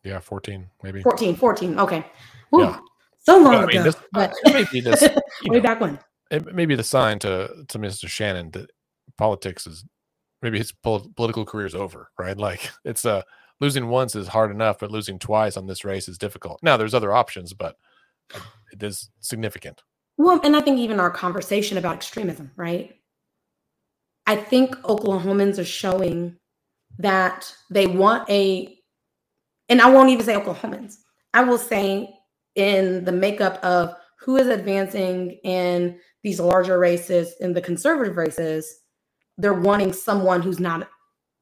Yeah, 0.03 0.19
14, 0.19 0.67
maybe. 0.83 1.01
14, 1.01 1.35
14. 1.35 1.79
Okay. 1.79 2.05
Yeah. 2.51 2.77
So 3.19 3.39
long 3.39 3.55
I 3.55 3.65
mean, 3.65 3.69
ago. 3.69 3.83
This, 3.83 3.95
but 4.11 4.33
maybe 4.45 4.81
this, 4.81 5.01
way 5.45 5.57
know, 5.57 5.61
back 5.61 5.79
when. 5.79 5.97
It 6.29 6.53
may 6.53 6.65
be 6.65 6.75
the 6.75 6.83
sign 6.83 7.19
to, 7.19 7.63
to 7.69 7.79
Mr. 7.79 8.09
Shannon 8.09 8.51
that 8.51 8.69
politics 9.17 9.65
is 9.65 9.85
maybe 10.45 10.59
his 10.59 10.71
pol- 10.71 11.11
political 11.15 11.43
career 11.43 11.65
is 11.65 11.75
over, 11.75 12.09
right? 12.19 12.37
Like 12.37 12.69
it's 12.85 13.03
uh 13.03 13.23
losing 13.59 13.87
once 13.87 14.15
is 14.15 14.27
hard 14.27 14.51
enough, 14.51 14.79
but 14.79 14.91
losing 14.91 15.19
twice 15.19 15.57
on 15.57 15.65
this 15.65 15.83
race 15.83 16.07
is 16.07 16.17
difficult. 16.17 16.59
Now 16.61 16.77
there's 16.77 16.93
other 16.93 17.13
options, 17.13 17.51
but 17.53 17.75
it 18.71 18.81
is 18.81 19.09
significant. 19.19 19.81
Well, 20.17 20.39
and 20.43 20.55
I 20.55 20.61
think 20.61 20.79
even 20.79 20.99
our 20.99 21.09
conversation 21.09 21.77
about 21.77 21.95
extremism, 21.95 22.51
right? 22.55 22.95
I 24.27 24.35
think 24.35 24.75
Oklahomans 24.83 25.59
are 25.59 25.65
showing 25.65 26.37
that 26.99 27.53
they 27.69 27.87
want 27.87 28.29
a 28.29 28.77
and 29.67 29.81
I 29.81 29.89
won't 29.89 30.09
even 30.09 30.25
say 30.25 30.35
Oklahomans. 30.35 30.97
I 31.33 31.43
will 31.43 31.57
say 31.57 32.13
in 32.55 33.03
the 33.03 33.11
makeup 33.11 33.61
of 33.63 33.95
who 34.19 34.37
is 34.37 34.47
advancing 34.47 35.31
in 35.43 35.99
these 36.23 36.39
larger 36.39 36.77
races, 36.77 37.33
in 37.39 37.53
the 37.53 37.61
conservative 37.61 38.15
races, 38.15 38.84
they're 39.37 39.53
wanting 39.53 39.93
someone 39.93 40.41
who's 40.41 40.59
not 40.59 40.89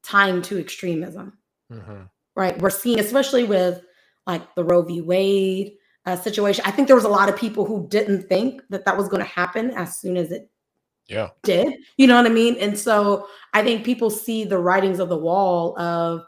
tying 0.02 0.42
to 0.42 0.58
extremism. 0.58 1.38
Mm-hmm. 1.72 2.02
Right. 2.36 2.58
We're 2.60 2.70
seeing, 2.70 2.98
especially 2.98 3.44
with 3.44 3.82
like 4.26 4.54
the 4.54 4.64
Roe 4.64 4.82
v. 4.82 5.00
Wade 5.00 5.74
uh, 6.06 6.16
situation. 6.16 6.64
I 6.66 6.70
think 6.70 6.88
there 6.88 6.96
was 6.96 7.04
a 7.04 7.08
lot 7.10 7.28
of 7.28 7.36
people 7.36 7.64
who 7.64 7.86
didn't 7.88 8.28
think 8.28 8.62
that 8.70 8.84
that 8.84 8.96
was 8.96 9.08
going 9.08 9.22
to 9.22 9.28
happen 9.28 9.70
as 9.70 9.98
soon 9.98 10.16
as 10.16 10.32
it 10.32 10.50
yeah 11.08 11.28
did. 11.42 11.74
You 11.96 12.06
know 12.06 12.16
what 12.16 12.26
I 12.26 12.30
mean? 12.30 12.56
And 12.56 12.78
so 12.78 13.28
I 13.52 13.62
think 13.62 13.84
people 13.84 14.10
see 14.10 14.44
the 14.44 14.58
writings 14.58 14.98
of 14.98 15.08
the 15.08 15.18
wall 15.18 15.78
of 15.78 16.22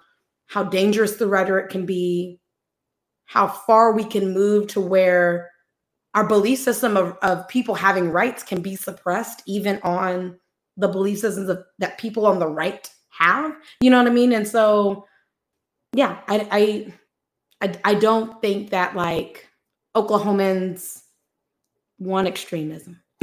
how 0.47 0.63
dangerous 0.65 1.17
the 1.17 1.27
rhetoric 1.27 1.71
can 1.71 1.87
be, 1.87 2.39
how 3.25 3.49
far 3.49 3.93
we 3.93 4.05
can 4.05 4.33
move 4.33 4.69
to 4.69 4.81
where 4.81 5.51
our 6.15 6.27
belief 6.27 6.61
system 6.61 6.97
of, 6.97 7.17
of 7.23 7.47
people 7.49 7.75
having 7.75 8.11
rights 8.11 8.43
can 8.43 8.63
be 8.63 8.77
suppressed, 8.77 9.43
even 9.47 9.81
on 9.83 10.39
the 10.77 10.89
belief 10.89 11.19
systems 11.19 11.49
of, 11.49 11.65
that 11.79 11.99
people 11.99 12.27
on 12.27 12.39
the 12.39 12.49
right 12.49 12.89
have. 13.11 13.57
You 13.81 13.91
know 13.91 13.99
what 13.99 14.11
I 14.11 14.15
mean? 14.15 14.33
And 14.33 14.47
so, 14.47 15.07
yeah, 15.93 16.19
I, 16.29 16.93
I, 17.61 17.69
I, 17.69 17.81
I 17.85 17.95
don't 17.95 18.41
think 18.43 18.71
that 18.71 18.95
like 18.95 19.49
Oklahomans 19.97 21.03
want 21.99 22.29
extremism. 22.29 23.01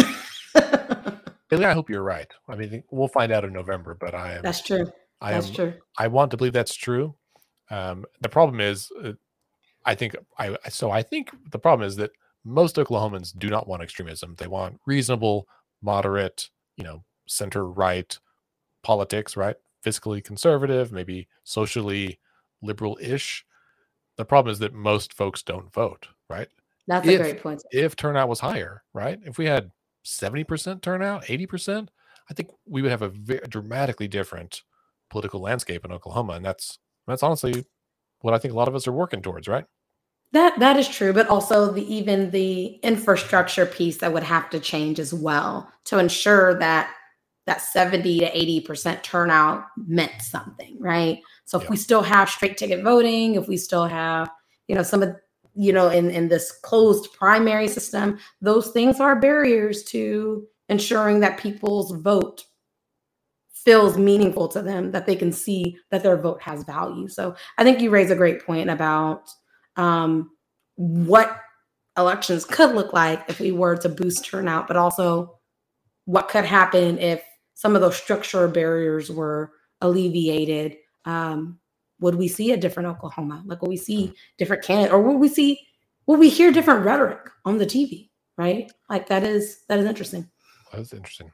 I 1.52 1.74
hope 1.74 1.89
you're 1.89 2.04
right. 2.04 2.32
I 2.48 2.56
mean, 2.56 2.84
we'll 2.89 3.08
find 3.08 3.32
out 3.32 3.46
in 3.46 3.54
November, 3.54 3.96
but 4.00 4.16
I 4.16 4.34
am. 4.34 4.42
That's 4.42 4.62
true. 4.62 4.92
I 5.22 5.32
That's 5.32 5.48
am, 5.48 5.54
true. 5.54 5.74
I 5.98 6.08
want 6.08 6.32
to 6.32 6.38
believe 6.38 6.54
that's 6.54 6.76
true. 6.76 7.16
Um, 7.70 8.06
the 8.22 8.30
problem 8.30 8.60
is, 8.60 8.92
uh, 9.04 9.13
I 9.86 9.96
think 9.96 10.16
I 10.38 10.56
so 10.70 10.92
I 10.92 11.02
think 11.02 11.32
the 11.52 11.60
problem 11.60 11.88
is 11.88 11.96
that 11.98 12.12
most 12.44 12.76
Oklahomans 12.76 13.38
do 13.38 13.50
not 13.50 13.68
want 13.68 13.82
extremism. 13.82 14.36
They 14.38 14.48
want 14.48 14.80
reasonable, 14.86 15.48
moderate, 15.82 16.50
you 16.76 16.84
know, 16.84 17.04
center 17.28 17.66
right 17.66 18.18
politics, 18.84 19.38
right? 19.38 19.56
Fiscally 19.86 20.24
conservative, 20.24 20.92
maybe 20.92 21.28
socially 21.44 22.19
liberal-ish. 22.62 23.46
The 24.17 24.26
problem 24.26 24.52
is 24.52 24.60
that 24.60 24.74
most 24.74 25.13
folks 25.13 25.42
don't 25.42 25.74
vote, 25.74 26.08
right? 26.30 26.48
That's 26.88 27.08
if, 27.08 27.19
a 27.19 27.24
great 27.24 27.44
point. 27.44 27.63
If 27.71 27.96
turnout 27.96 28.30
was 28.30 28.40
higher, 28.40 28.84
right? 28.94 29.19
If 29.26 29.38
we 29.38 29.46
had 29.46 29.71
70% 30.06 30.82
turnout, 30.82 31.26
80%, 31.26 31.88
I 32.30 32.34
think 32.34 32.50
we 32.65 32.82
would 32.82 32.92
have 32.92 33.02
a 33.02 33.10
very 33.10 33.42
dramatically 33.50 34.08
different 34.08 34.63
political 35.10 35.40
landscape 35.40 35.86
in 35.86 35.92
Oklahoma. 35.92 36.34
And 36.34 36.46
that's 36.46 36.80
that's 37.08 37.24
honestly 37.24 37.65
what 38.21 38.34
I 38.34 38.38
think 38.38 38.54
a 38.54 38.58
lot 38.58 38.67
of 38.67 38.76
us 38.76 38.88
are 38.88 38.94
working 38.94 39.21
towards, 39.21 39.48
right? 39.48 39.65
That 40.32 40.58
that 40.60 40.78
is 40.78 40.88
true, 40.88 41.13
but 41.13 41.28
also 41.28 41.71
the 41.71 41.94
even 41.94 42.32
the 42.32 42.80
infrastructure 42.82 43.65
piece 43.65 43.98
that 44.00 44.13
would 44.13 44.24
have 44.24 44.50
to 44.50 44.60
change 44.60 45.00
as 45.00 45.13
well 45.13 45.71
to 45.86 46.00
ensure 46.00 46.58
that 46.60 46.94
that 47.46 47.62
70 47.62 48.19
to 48.19 48.31
80% 48.31 49.04
turnout 49.04 49.65
meant 49.75 50.21
something, 50.21 50.77
right? 50.79 51.19
So 51.46 51.58
if 51.58 51.65
yeah. 51.65 51.69
we 51.71 51.77
still 51.77 52.02
have 52.02 52.29
straight 52.29 52.58
ticket 52.58 52.83
voting, 52.83 53.35
if 53.35 53.48
we 53.48 53.58
still 53.58 53.85
have, 53.85 54.29
you 54.67 54.75
know, 54.75 54.83
some 54.83 55.04
of 55.04 55.15
you 55.56 55.71
know, 55.71 55.89
in, 55.89 56.10
in 56.10 56.29
this 56.29 56.52
closed 56.63 57.13
primary 57.13 57.67
system, 57.67 58.17
those 58.41 58.71
things 58.71 59.00
are 59.00 59.19
barriers 59.19 59.83
to 59.83 60.48
ensuring 60.67 61.19
that 61.19 61.37
people's 61.37 61.91
vote 62.02 62.44
feels 63.52 63.96
meaningful 63.96 64.48
to 64.48 64.63
them 64.63 64.91
that 64.91 65.06
they 65.06 65.15
can 65.15 65.31
see 65.31 65.77
that 65.91 66.02
their 66.02 66.17
vote 66.17 66.41
has 66.41 66.65
value 66.65 67.08
so 67.08 67.33
i 67.58 67.63
think 67.63 67.79
you 67.79 67.89
raise 67.89 68.12
a 68.12 68.15
great 68.15 68.46
point 68.46 68.69
about 68.69 69.29
um, 69.77 70.31
what 70.75 71.39
elections 71.98 72.46
could 72.46 72.75
look 72.75 72.94
like 72.94 73.23
if 73.27 73.39
we 73.39 73.52
were 73.52 73.75
to 73.77 73.89
boost 73.89 74.25
turnout, 74.25 74.67
but 74.67 74.77
also 74.77 75.39
what 76.06 76.29
could 76.29 76.46
happen 76.46 76.98
if 76.98 77.23
some 77.54 77.75
of 77.75 77.81
those 77.81 77.95
structural 77.95 78.49
barriers 78.49 79.10
were 79.12 79.51
alleviated. 79.81 80.77
Um, 81.06 81.60
would 81.99 82.15
we 82.15 82.27
see 82.27 82.51
a 82.51 82.58
different 82.58 82.89
Oklahoma? 82.89 83.43
Like, 83.45 83.62
will 83.62 83.69
we 83.69 83.77
see 83.77 84.13
different 84.37 84.63
candidates, 84.63 84.93
or 84.93 85.01
will 85.01 85.17
we 85.17 85.29
see, 85.29 85.60
will 86.06 86.17
we 86.17 86.29
hear 86.29 86.51
different 86.51 86.85
rhetoric 86.85 87.29
on 87.45 87.58
the 87.58 87.65
TV? 87.65 88.10
Right? 88.37 88.71
Like 88.89 89.08
that 89.08 89.23
is 89.23 89.63
that 89.69 89.77
is 89.79 89.85
interesting. 89.85 90.27
That's 90.73 90.91
interesting. 90.91 91.31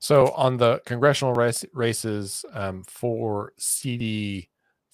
So 0.00 0.28
on 0.32 0.56
the 0.56 0.80
congressional 0.86 1.34
race, 1.34 1.64
races 1.72 2.44
um, 2.52 2.82
for 2.84 3.52
CD 3.58 4.48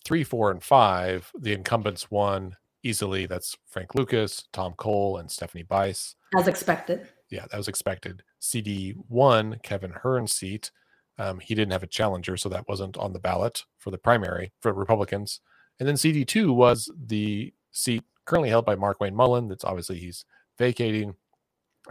three, 0.04 0.24
four, 0.24 0.50
and 0.50 0.62
five, 0.62 1.30
the 1.38 1.52
incumbents 1.52 2.10
won 2.10 2.56
easily. 2.82 3.26
That's 3.26 3.56
Frank 3.66 3.94
Lucas, 3.94 4.44
Tom 4.52 4.74
Cole, 4.76 5.18
and 5.18 5.30
Stephanie 5.30 5.64
Bice. 5.64 6.14
As 6.36 6.48
expected. 6.48 7.08
Yeah, 7.30 7.46
that 7.50 7.56
was 7.56 7.68
expected. 7.68 8.22
CD 8.38 8.94
one, 9.08 9.58
Kevin 9.62 9.90
Hern's 9.90 10.32
seat. 10.32 10.70
Um, 11.18 11.40
he 11.40 11.54
didn't 11.54 11.72
have 11.72 11.82
a 11.82 11.88
challenger, 11.88 12.36
so 12.36 12.48
that 12.48 12.68
wasn't 12.68 12.96
on 12.96 13.12
the 13.12 13.18
ballot 13.18 13.64
for 13.78 13.90
the 13.90 13.98
primary 13.98 14.52
for 14.60 14.72
Republicans. 14.72 15.40
And 15.78 15.88
then 15.88 15.96
CD 15.96 16.24
two 16.24 16.52
was 16.52 16.90
the 17.06 17.52
seat 17.72 18.04
currently 18.24 18.50
held 18.50 18.66
by 18.66 18.76
Markwayne 18.76 19.14
Mullin. 19.14 19.48
That's 19.48 19.64
obviously 19.64 19.98
he's 19.98 20.24
vacating. 20.58 21.14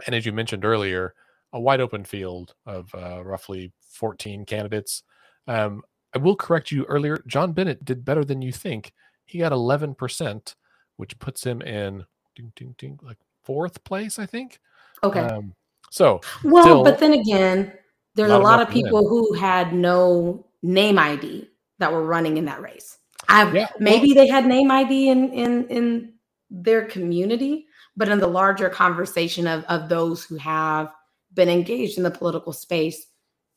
And 0.06 0.14
as 0.14 0.24
you 0.24 0.32
mentioned 0.32 0.64
earlier, 0.64 1.14
a 1.52 1.60
wide 1.60 1.80
open 1.80 2.04
field 2.04 2.54
of 2.66 2.94
uh, 2.94 3.22
roughly 3.24 3.72
14 3.90 4.44
candidates. 4.44 5.02
Um, 5.46 5.82
I 6.14 6.18
will 6.18 6.36
correct 6.36 6.70
you 6.70 6.84
earlier. 6.84 7.22
John 7.26 7.52
Bennett 7.52 7.84
did 7.84 8.04
better 8.04 8.24
than 8.24 8.42
you 8.42 8.52
think. 8.52 8.92
He 9.24 9.38
got 9.38 9.52
11%, 9.52 10.54
which 10.96 11.18
puts 11.18 11.44
him 11.44 11.60
in 11.62 12.04
ding, 12.34 12.52
ding, 12.56 12.74
ding, 12.78 12.98
like 13.02 13.18
fourth 13.42 13.82
place, 13.84 14.18
I 14.18 14.26
think. 14.26 14.60
Okay. 15.02 15.20
Um, 15.20 15.54
so, 15.90 16.20
well, 16.44 16.62
still, 16.62 16.84
but 16.84 16.98
then 16.98 17.12
again, 17.12 17.72
there's 18.14 18.30
a 18.30 18.38
lot 18.38 18.60
of 18.60 18.68
people 18.68 19.08
who 19.08 19.34
had 19.34 19.72
no 19.72 20.46
name 20.62 20.98
ID 20.98 21.48
that 21.78 21.92
were 21.92 22.04
running 22.04 22.36
in 22.36 22.44
that 22.46 22.60
race. 22.60 22.98
I've 23.28 23.54
Yeah, 23.54 23.62
well- 23.62 23.70
maybe 23.80 24.12
they 24.14 24.26
had 24.26 24.46
name 24.46 24.70
ID 24.70 25.08
in 25.08 25.32
in 25.32 25.68
in 25.68 26.12
their 26.50 26.86
community, 26.86 27.66
but 27.96 28.08
in 28.08 28.18
the 28.18 28.26
larger 28.26 28.68
conversation 28.68 29.46
of 29.46 29.64
of 29.64 29.88
those 29.88 30.24
who 30.24 30.36
have 30.36 30.92
been 31.34 31.48
engaged 31.48 31.98
in 31.98 32.04
the 32.04 32.10
political 32.10 32.52
space, 32.52 33.06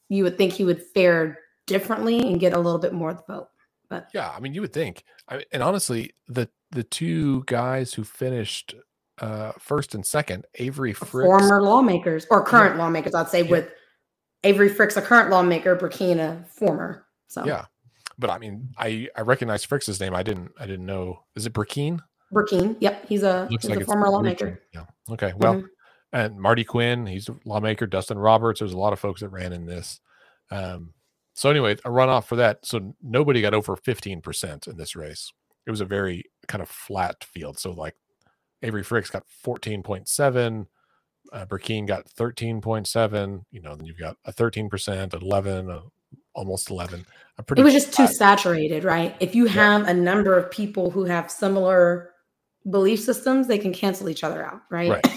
you 0.10 0.24
would 0.24 0.38
think 0.38 0.54
he 0.54 0.66
would 0.66 0.84
fare 0.94 1.40
differently 1.68 2.20
and 2.20 2.40
get 2.40 2.54
a 2.54 2.60
little 2.60 2.80
bit 2.80 2.94
more 2.94 3.12
of 3.12 3.18
the 3.18 3.34
vote. 3.34 3.48
But 3.90 4.10
yeah, 4.14 4.32
I 4.36 4.40
mean, 4.40 4.54
you 4.54 4.62
would 4.62 4.74
think. 4.74 5.04
I, 5.28 5.44
and 5.52 5.64
honestly, 5.64 6.12
the 6.28 6.50
the 6.72 6.84
two 6.84 7.44
guys 7.48 7.94
who 7.94 8.04
finished 8.04 8.76
uh, 9.22 9.54
first 9.60 9.96
and 9.96 10.06
second, 10.06 10.46
Avery 10.56 10.94
Frix, 10.94 11.26
former 11.26 11.62
lawmakers 11.62 12.28
or 12.30 12.44
current 12.44 12.78
lawmakers, 12.78 13.14
I'd 13.16 13.30
say 13.30 13.44
Yeah. 13.44 13.52
with 13.52 13.70
Avery 14.44 14.70
Frix, 14.70 14.98
a 14.98 15.02
current 15.02 15.30
lawmaker, 15.30 15.76
Brecheen, 15.76 16.48
former. 16.48 17.06
So 17.28 17.46
yeah. 17.46 17.66
But 18.20 18.30
I 18.30 18.38
mean, 18.40 18.70
I 18.78 19.08
I 19.16 19.22
recognize 19.22 19.66
Frix's 19.66 20.00
name. 20.00 20.14
I 20.14 20.24
didn't 20.24 20.52
I 20.60 20.66
didn't 20.66 20.86
know. 20.86 21.24
Is 21.36 21.46
it 21.46 21.54
Brecheen? 21.54 22.00
Brecheen, 22.34 22.76
yep, 22.80 23.06
he's 23.08 23.24
a 23.24 23.48
he's 23.50 23.64
like 23.70 23.82
a 23.82 23.86
former 23.86 24.10
lawmaker. 24.10 24.62
Yeah. 24.74 24.86
Okay. 25.12 25.34
Well, 25.38 25.56
Mhm. 25.56 25.66
and 26.14 26.40
Marty 26.40 26.64
Quinn, 26.64 27.06
he's 27.06 27.30
a 27.30 27.36
lawmaker. 27.46 27.86
Dustin 27.88 28.18
Roberts. 28.20 28.60
There's 28.60 28.74
a 28.74 28.78
lot 28.78 28.94
of 28.94 29.00
folks 29.00 29.22
that 29.22 29.30
ran 29.30 29.54
in 29.54 29.66
this. 29.66 30.00
Um, 30.50 30.94
so 31.34 31.50
anyway, 31.50 31.74
a 31.74 31.90
runoff 31.90 32.26
for 32.26 32.36
that. 32.38 32.66
So 32.66 32.96
nobody 33.02 33.42
got 33.42 33.54
over 33.54 33.76
15% 33.78 34.68
in 34.68 34.78
this 34.78 34.96
race. 34.96 35.32
It 35.66 35.72
was 35.72 35.82
a 35.82 35.86
very 35.86 36.26
kind 36.48 36.62
of 36.62 36.70
flat 36.70 37.24
field. 37.24 37.58
So 37.60 37.72
like 37.72 37.96
Avery 38.64 38.84
Frix 38.84 39.12
got 39.12 39.24
14.7. 39.46 40.68
Uh, 41.32 41.46
Brecheen 41.46 41.88
got 41.88 42.06
13.7. 42.08 43.44
You 43.52 43.62
know, 43.62 43.76
then 43.76 43.86
you've 43.86 43.98
got 43.98 44.18
a 44.26 44.34
13%, 44.34 45.14
11, 45.14 45.70
uh, 45.70 45.80
almost 46.34 46.70
11. 46.70 47.06
A 47.38 47.44
pretty 47.44 47.62
It 47.62 47.66
was 47.66 47.74
just 47.74 47.94
too 47.94 48.08
saturated, 48.08 48.84
right? 48.84 49.16
If 49.20 49.36
you 49.36 49.46
have 49.48 49.88
a 49.88 49.94
number 49.94 50.38
of 50.38 50.52
people 50.52 50.90
who 50.92 51.06
have 51.06 51.32
similar 51.32 52.12
belief 52.70 53.00
systems, 53.00 53.48
they 53.48 53.58
can 53.58 53.74
cancel 53.74 54.10
each 54.10 54.24
other 54.24 54.46
out, 54.46 54.62
right? 54.70 54.92
Right. 54.92 55.08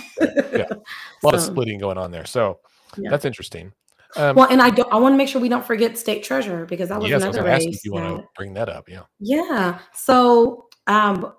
Yeah. 0.53 0.67
a 0.71 0.77
lot 1.23 1.35
of 1.35 1.41
splitting 1.41 1.79
going 1.79 1.99
on 1.99 2.11
there. 2.11 2.25
So 2.27 2.61
Yeah. 2.97 3.11
that's 3.11 3.25
interesting. 3.25 3.73
Um, 4.17 4.37
Well, 4.37 4.49
and 4.49 4.63
I 4.63 4.71
don't, 4.71 4.91
I 4.93 4.97
want 4.97 5.13
to 5.15 5.17
make 5.17 5.29
sure 5.29 5.41
we 5.41 5.49
don't 5.49 5.65
forget 5.65 5.99
state 5.99 6.23
treasurer 6.23 6.65
because 6.65 6.89
that 6.91 7.01
was 7.01 7.11
yes, 7.11 7.23
I 7.23 7.29
was 7.29 7.37
another 7.37 7.49
going 7.51 7.61
ask 7.61 7.67
race. 7.67 7.77
if 7.77 7.85
you 7.85 7.93
want 7.93 8.21
to 8.21 8.29
bring 8.37 8.55
that 8.55 8.69
up. 8.69 8.89
Yeah. 8.89 9.03
yeah. 9.19 9.81
So, 9.93 10.69
um, 10.87 11.27
I- 11.27 11.33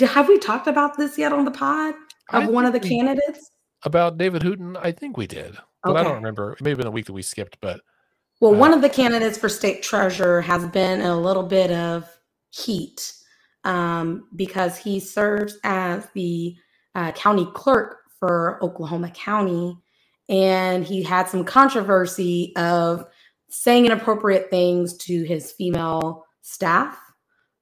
have 0.00 0.28
we 0.28 0.38
talked 0.38 0.66
about 0.66 0.96
this 0.96 1.18
yet 1.18 1.32
on 1.32 1.44
the 1.44 1.50
pod 1.50 1.94
of 2.32 2.48
one 2.48 2.64
of 2.64 2.72
the 2.72 2.80
candidates? 2.80 3.50
About 3.82 4.18
David 4.18 4.42
Hooten, 4.42 4.76
I 4.76 4.92
think 4.92 5.16
we 5.16 5.26
did, 5.26 5.56
but 5.82 5.96
I 5.96 6.02
don't 6.02 6.16
remember. 6.16 6.52
It 6.52 6.62
may 6.62 6.70
have 6.70 6.78
been 6.78 6.86
a 6.86 6.90
week 6.92 7.06
that 7.06 7.14
we 7.14 7.22
skipped, 7.22 7.58
but 7.60 7.80
Well, 8.40 8.54
Uh, 8.54 8.58
one 8.58 8.72
of 8.72 8.82
the 8.82 8.90
candidates 8.90 9.38
for 9.38 9.48
state 9.48 9.82
treasurer 9.82 10.40
has 10.42 10.66
been 10.66 11.00
in 11.00 11.06
a 11.06 11.20
little 11.20 11.42
bit 11.42 11.70
of 11.70 12.08
heat 12.50 13.12
um, 13.64 14.28
because 14.36 14.76
he 14.76 15.00
serves 15.00 15.58
as 15.64 16.06
the 16.14 16.56
uh, 16.94 17.12
county 17.12 17.46
clerk 17.54 17.98
for 18.18 18.58
Oklahoma 18.62 19.10
County. 19.10 19.78
And 20.28 20.84
he 20.84 21.02
had 21.02 21.28
some 21.28 21.44
controversy 21.44 22.52
of 22.56 23.06
saying 23.48 23.86
inappropriate 23.86 24.48
things 24.50 24.96
to 24.98 25.22
his 25.24 25.52
female 25.52 26.24
staff. 26.42 26.98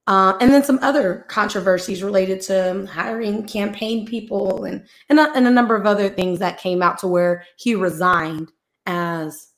Uh, 0.09 0.39
and 0.41 0.51
then 0.51 0.65
some 0.65 0.79
other 0.81 1.27
controversies 1.29 2.03
related 2.03 2.41
to 2.41 2.89
hiring 2.91 3.47
campaign 3.47 4.07
people 4.07 4.65
and, 4.65 4.83
and, 5.11 5.21
a, 5.21 5.31
and 5.35 5.47
a 5.47 5.51
number 5.51 5.77
of 5.77 5.85
other 5.85 6.09
things 6.09 6.39
that 6.39 6.59
came 6.59 6.81
out 6.81 6.97
to 6.97 7.07
where 7.07 7.45
he 7.59 7.75
resigned 7.75 8.51
as 8.87 9.49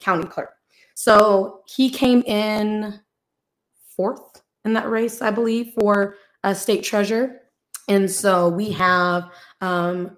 county 0.00 0.26
clerk. 0.26 0.50
So 0.94 1.60
he 1.68 1.90
came 1.90 2.22
in 2.22 2.98
fourth 3.96 4.42
in 4.64 4.72
that 4.72 4.90
race, 4.90 5.22
I 5.22 5.30
believe, 5.30 5.74
for 5.78 6.16
a 6.42 6.56
state 6.56 6.82
treasurer. 6.82 7.42
And 7.88 8.10
so 8.10 8.48
we 8.48 8.72
have 8.72 9.30
um, 9.60 10.16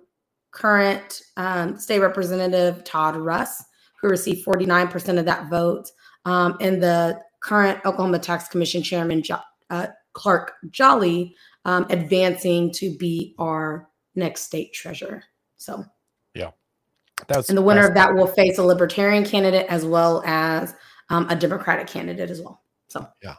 current 0.53 1.21
um, 1.37 1.79
state 1.79 2.01
representative 2.01 2.83
Todd 2.85 3.15
Russ, 3.15 3.63
who 4.01 4.09
received 4.09 4.47
49% 4.47 5.19
of 5.19 5.27
that 5.27 5.51
vote, 5.51 5.91
um, 6.25 6.57
and 6.63 6.83
the 6.83 7.21
current 7.41 7.85
Oklahoma 7.85 8.21
Tax 8.21 8.49
Commission 8.49 8.83
chairman, 8.83 9.23
uh, 9.73 9.87
Clark 10.13 10.53
Jolly, 10.71 11.35
um, 11.65 11.87
advancing 11.89 12.71
to 12.73 12.97
be 12.97 13.35
our 13.39 13.89
next 14.15 14.43
state 14.43 14.73
treasurer. 14.75 15.25
So, 15.57 15.85
yeah, 16.35 16.51
that's 17.27 17.49
and 17.49 17.57
the 17.57 17.63
winner 17.63 17.89
of 17.89 17.95
that 17.95 18.15
will 18.15 18.27
face 18.27 18.59
a 18.59 18.63
libertarian 18.63 19.25
candidate 19.25 19.67
as 19.69 19.87
well 19.87 20.23
as 20.27 20.75
um, 21.09 21.27
a 21.31 21.37
Democratic 21.37 21.87
candidate 21.87 22.31
as 22.31 22.43
well. 22.43 22.63
So, 22.89 23.09
yeah. 23.23 23.37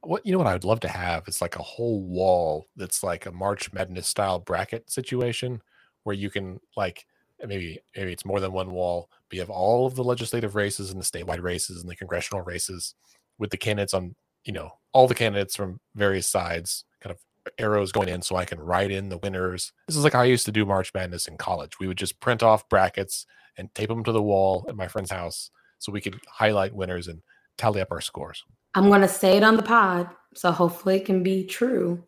What 0.00 0.24
you 0.24 0.32
know 0.32 0.38
what 0.38 0.46
I 0.46 0.52
would 0.54 0.64
love 0.64 0.80
to 0.80 0.88
have 0.88 1.28
is 1.28 1.42
like 1.42 1.56
a 1.56 1.62
whole 1.62 2.02
wall 2.02 2.66
that's 2.76 3.02
like 3.02 3.26
a 3.26 3.32
March 3.32 3.72
Madness 3.72 4.06
style 4.06 4.38
bracket 4.38 4.90
situation 4.90 5.60
where 6.04 6.14
you 6.14 6.30
can 6.30 6.60
like 6.76 7.04
maybe 7.44 7.80
maybe 7.94 8.12
it's 8.12 8.24
more 8.24 8.40
than 8.40 8.52
one 8.52 8.70
wall, 8.70 9.10
but 9.28 9.34
you 9.34 9.40
have 9.40 9.50
all 9.50 9.86
of 9.86 9.96
the 9.96 10.04
legislative 10.04 10.54
races 10.54 10.90
and 10.90 11.00
the 11.00 11.04
statewide 11.04 11.42
races 11.42 11.80
and 11.80 11.90
the 11.90 11.96
congressional 11.96 12.42
races 12.42 12.94
with 13.38 13.50
the 13.50 13.56
candidates 13.56 13.92
on 13.92 14.14
you 14.44 14.52
know 14.52 14.70
all 14.96 15.06
the 15.06 15.14
candidates 15.14 15.54
from 15.54 15.78
various 15.94 16.26
sides 16.26 16.86
kind 17.02 17.14
of 17.14 17.52
arrows 17.58 17.92
going 17.92 18.08
in 18.08 18.22
so 18.22 18.34
I 18.34 18.46
can 18.46 18.58
write 18.58 18.90
in 18.90 19.10
the 19.10 19.18
winners. 19.18 19.70
This 19.86 19.94
is 19.94 20.04
like 20.04 20.14
how 20.14 20.22
I 20.22 20.24
used 20.24 20.46
to 20.46 20.52
do 20.52 20.64
March 20.64 20.90
Madness 20.94 21.28
in 21.28 21.36
college. 21.36 21.78
We 21.78 21.86
would 21.86 21.98
just 21.98 22.18
print 22.18 22.42
off 22.42 22.66
brackets 22.70 23.26
and 23.58 23.72
tape 23.74 23.90
them 23.90 24.04
to 24.04 24.12
the 24.12 24.22
wall 24.22 24.64
at 24.70 24.74
my 24.74 24.88
friend's 24.88 25.10
house 25.10 25.50
so 25.78 25.92
we 25.92 26.00
could 26.00 26.18
highlight 26.26 26.74
winners 26.74 27.08
and 27.08 27.20
tally 27.58 27.82
up 27.82 27.92
our 27.92 28.00
scores. 28.00 28.42
I'm 28.74 28.88
going 28.88 29.02
to 29.02 29.08
say 29.08 29.36
it 29.36 29.42
on 29.42 29.56
the 29.56 29.62
pod. 29.62 30.08
So, 30.34 30.50
hopefully, 30.50 30.96
it 30.96 31.04
can 31.04 31.22
be 31.22 31.44
true. 31.44 32.02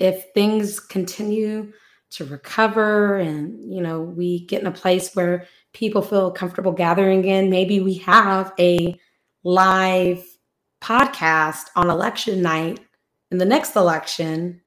If 0.00 0.32
things 0.34 0.80
continue 0.80 1.72
to 2.10 2.24
recover 2.24 3.18
and, 3.18 3.72
you 3.72 3.80
know, 3.82 4.02
we 4.02 4.46
get 4.46 4.62
in 4.62 4.66
a 4.66 4.72
place 4.72 5.14
where 5.14 5.46
people 5.72 6.02
feel 6.02 6.32
comfortable 6.32 6.72
gathering 6.72 7.20
again, 7.20 7.50
maybe 7.50 7.80
we 7.80 7.94
have 7.98 8.52
a 8.58 8.98
live 9.44 10.24
podcast 10.82 11.66
on 11.76 11.88
election 11.88 12.42
night 12.42 12.80
in 13.30 13.38
the 13.38 13.44
next 13.44 13.76
election 13.76 14.60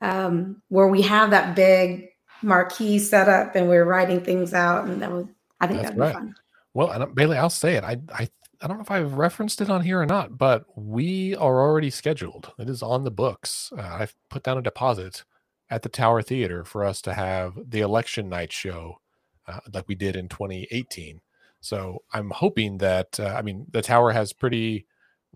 um, 0.00 0.60
where 0.68 0.88
we 0.88 1.02
have 1.02 1.30
that 1.30 1.54
big 1.56 2.08
marquee 2.42 2.98
set 2.98 3.28
up 3.28 3.54
and 3.54 3.68
we're 3.68 3.84
writing 3.84 4.20
things 4.20 4.52
out. 4.52 4.86
And 4.86 5.00
that 5.00 5.10
was 5.10 5.26
I 5.60 5.66
think 5.66 5.82
that'd 5.82 5.96
right. 5.96 6.08
be 6.08 6.14
fun. 6.14 6.34
Well, 6.74 6.90
and 6.90 7.02
uh, 7.02 7.06
Bailey, 7.06 7.38
I'll 7.38 7.48
say 7.48 7.76
it. 7.76 7.84
I, 7.84 7.96
I, 8.12 8.28
I 8.60 8.66
don't 8.66 8.76
know 8.76 8.82
if 8.82 8.90
I've 8.90 9.14
referenced 9.14 9.60
it 9.60 9.70
on 9.70 9.82
here 9.82 10.00
or 10.00 10.06
not, 10.06 10.36
but 10.36 10.66
we 10.76 11.34
are 11.36 11.60
already 11.60 11.90
scheduled. 11.90 12.52
It 12.58 12.68
is 12.68 12.82
on 12.82 13.04
the 13.04 13.10
books. 13.10 13.72
Uh, 13.76 13.82
I've 13.82 14.14
put 14.28 14.42
down 14.42 14.58
a 14.58 14.62
deposit 14.62 15.24
at 15.70 15.82
the 15.82 15.88
Tower 15.88 16.22
Theater 16.22 16.64
for 16.64 16.84
us 16.84 17.00
to 17.02 17.14
have 17.14 17.58
the 17.70 17.80
election 17.80 18.28
night 18.28 18.52
show, 18.52 19.00
uh, 19.46 19.60
like 19.72 19.88
we 19.88 19.94
did 19.94 20.16
in 20.16 20.28
2018. 20.28 21.20
So 21.60 22.02
I'm 22.12 22.30
hoping 22.30 22.78
that 22.78 23.18
uh, 23.18 23.34
I 23.36 23.42
mean 23.42 23.66
the 23.70 23.82
Tower 23.82 24.12
has 24.12 24.32
pretty 24.32 24.86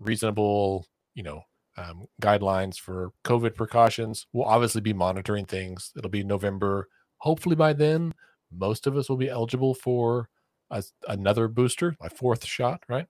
reasonable, 0.01 0.87
you 1.13 1.23
know, 1.23 1.43
um, 1.77 2.05
guidelines 2.21 2.77
for 2.77 3.11
COVID 3.23 3.55
precautions. 3.55 4.27
We'll 4.33 4.45
obviously 4.45 4.81
be 4.81 4.93
monitoring 4.93 5.45
things. 5.45 5.91
It'll 5.97 6.09
be 6.09 6.23
November. 6.23 6.89
Hopefully 7.17 7.55
by 7.55 7.73
then, 7.73 8.13
most 8.51 8.87
of 8.87 8.97
us 8.97 9.09
will 9.09 9.17
be 9.17 9.29
eligible 9.29 9.73
for 9.73 10.29
a, 10.69 10.83
another 11.07 11.47
booster, 11.47 11.95
my 12.01 12.09
fourth 12.09 12.45
shot, 12.45 12.83
right? 12.89 13.07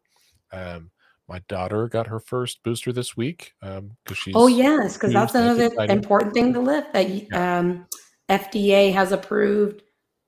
Um, 0.51 0.91
my 1.27 1.39
daughter 1.47 1.87
got 1.87 2.07
her 2.07 2.19
first 2.19 2.61
booster 2.63 2.91
this 2.91 3.15
week 3.15 3.53
because 3.61 3.77
um, 3.79 4.15
she's. 4.15 4.35
Oh 4.35 4.47
yes, 4.47 4.95
because 4.95 5.13
that's 5.13 5.33
another 5.33 5.71
important 5.89 6.33
thing 6.33 6.53
to 6.53 6.59
lift. 6.59 6.93
That 6.93 7.07
um, 7.33 7.85
FDA 8.29 8.93
has 8.93 9.11
approved 9.11 9.81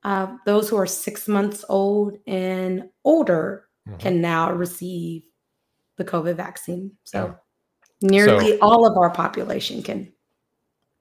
uh, 0.03 0.38
those 0.45 0.70
who 0.70 0.78
are 0.78 0.88
six 0.88 1.28
months 1.28 1.66
old 1.68 2.18
and 2.26 2.89
older 3.03 3.68
mm-hmm. 3.88 3.97
can 3.97 4.22
now 4.22 4.53
receive 4.53 5.24
the 5.97 6.05
COVID 6.05 6.35
vaccine. 6.35 6.91
So 7.03 7.35
yeah. 8.01 8.09
nearly 8.09 8.51
so, 8.51 8.59
all 8.61 8.85
of 8.85 8.97
our 8.97 9.09
population 9.09 9.83
can 9.83 10.11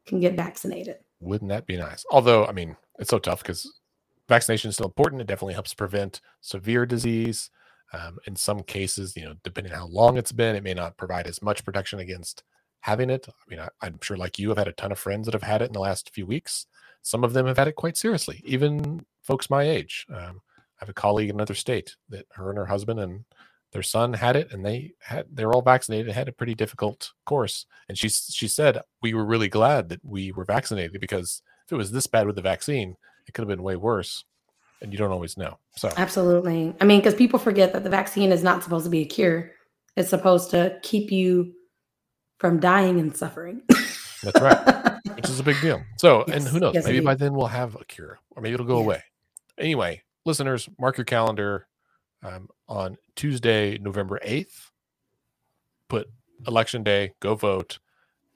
can 0.06 0.20
get 0.20 0.34
vaccinated. 0.34 0.96
Wouldn't 1.20 1.50
that 1.50 1.66
be 1.66 1.76
nice? 1.76 2.04
Although, 2.10 2.46
I 2.46 2.52
mean, 2.52 2.76
it's 2.98 3.10
so 3.10 3.18
tough 3.18 3.42
because 3.42 3.72
vaccination 4.28 4.68
is 4.68 4.74
still 4.74 4.86
important. 4.86 5.22
It 5.22 5.28
definitely 5.28 5.54
helps 5.54 5.74
prevent 5.74 6.20
severe 6.40 6.86
disease. 6.86 7.50
Um, 7.92 8.18
in 8.26 8.34
some 8.34 8.62
cases, 8.62 9.16
you 9.16 9.24
know, 9.24 9.34
depending 9.44 9.72
on 9.72 9.80
how 9.80 9.86
long 9.86 10.16
it's 10.16 10.32
been, 10.32 10.56
it 10.56 10.64
may 10.64 10.74
not 10.74 10.96
provide 10.96 11.26
as 11.26 11.42
much 11.42 11.64
protection 11.64 12.00
against 12.00 12.42
having 12.80 13.10
it. 13.10 13.28
I 13.28 13.50
mean, 13.50 13.60
I, 13.60 13.86
am 13.86 13.98
sure, 14.00 14.16
like 14.16 14.38
you, 14.38 14.50
I've 14.50 14.58
had 14.58 14.68
a 14.68 14.72
ton 14.72 14.92
of 14.92 14.98
friends 14.98 15.26
that 15.26 15.34
have 15.34 15.42
had 15.42 15.62
it 15.62 15.66
in 15.66 15.72
the 15.72 15.80
last 15.80 16.10
few 16.10 16.26
weeks. 16.26 16.66
Some 17.02 17.22
of 17.22 17.34
them 17.34 17.46
have 17.46 17.58
had 17.58 17.68
it 17.68 17.76
quite 17.76 17.96
seriously, 17.96 18.40
even 18.44 19.04
folks 19.20 19.50
my 19.50 19.64
age. 19.64 20.06
Um, 20.08 20.40
I 20.80 20.84
have 20.84 20.88
a 20.88 20.94
colleague 20.94 21.28
in 21.28 21.36
another 21.36 21.54
state 21.54 21.96
that 22.08 22.26
her 22.32 22.48
and 22.48 22.58
her 22.58 22.66
husband 22.66 22.98
and 22.98 23.24
their 23.72 23.82
son 23.82 24.12
had 24.12 24.36
it, 24.36 24.52
and 24.52 24.64
they 24.64 24.92
had 25.00 25.26
they're 25.32 25.52
all 25.52 25.62
vaccinated. 25.62 26.08
it 26.08 26.14
Had 26.14 26.28
a 26.28 26.32
pretty 26.32 26.54
difficult 26.54 27.12
course, 27.26 27.66
and 27.88 27.98
she 27.98 28.08
she 28.08 28.48
said 28.48 28.78
we 29.00 29.14
were 29.14 29.24
really 29.24 29.48
glad 29.48 29.88
that 29.88 30.04
we 30.04 30.32
were 30.32 30.44
vaccinated 30.44 31.00
because 31.00 31.42
if 31.66 31.72
it 31.72 31.76
was 31.76 31.92
this 31.92 32.06
bad 32.06 32.26
with 32.26 32.36
the 32.36 32.42
vaccine, 32.42 32.96
it 33.26 33.32
could 33.32 33.42
have 33.42 33.48
been 33.48 33.62
way 33.62 33.76
worse 33.76 34.24
and 34.82 34.92
you 34.92 34.98
don't 34.98 35.12
always 35.12 35.38
know. 35.38 35.58
So 35.76 35.90
absolutely. 35.96 36.74
I 36.80 36.84
mean, 36.84 36.98
because 36.98 37.14
people 37.14 37.38
forget 37.38 37.72
that 37.72 37.84
the 37.84 37.90
vaccine 37.90 38.32
is 38.32 38.42
not 38.42 38.62
supposed 38.62 38.84
to 38.84 38.90
be 38.90 39.00
a 39.00 39.06
cure. 39.06 39.52
It's 39.96 40.10
supposed 40.10 40.50
to 40.50 40.78
keep 40.82 41.10
you 41.10 41.54
from 42.38 42.60
dying 42.60 42.98
and 42.98 43.16
suffering. 43.16 43.62
That's 44.22 44.40
right. 44.40 44.98
Which 45.14 45.30
is 45.30 45.38
a 45.38 45.44
big 45.44 45.60
deal. 45.60 45.82
So, 45.98 46.24
yes. 46.26 46.36
and 46.38 46.48
who 46.48 46.58
knows? 46.58 46.74
Yes, 46.74 46.84
maybe 46.84 46.98
indeed. 46.98 47.06
by 47.06 47.14
then 47.14 47.34
we'll 47.34 47.46
have 47.46 47.76
a 47.76 47.84
cure, 47.84 48.18
or 48.30 48.42
maybe 48.42 48.54
it'll 48.54 48.66
go 48.66 48.78
away. 48.78 49.02
Anyway, 49.58 50.02
listeners, 50.24 50.68
mark 50.78 50.96
your 50.96 51.04
calendar 51.04 51.66
um, 52.22 52.48
on 52.68 52.96
Tuesday, 53.16 53.78
November 53.78 54.18
eighth. 54.22 54.70
Put 55.88 56.08
election 56.46 56.82
day, 56.82 57.12
go 57.20 57.34
vote, 57.34 57.78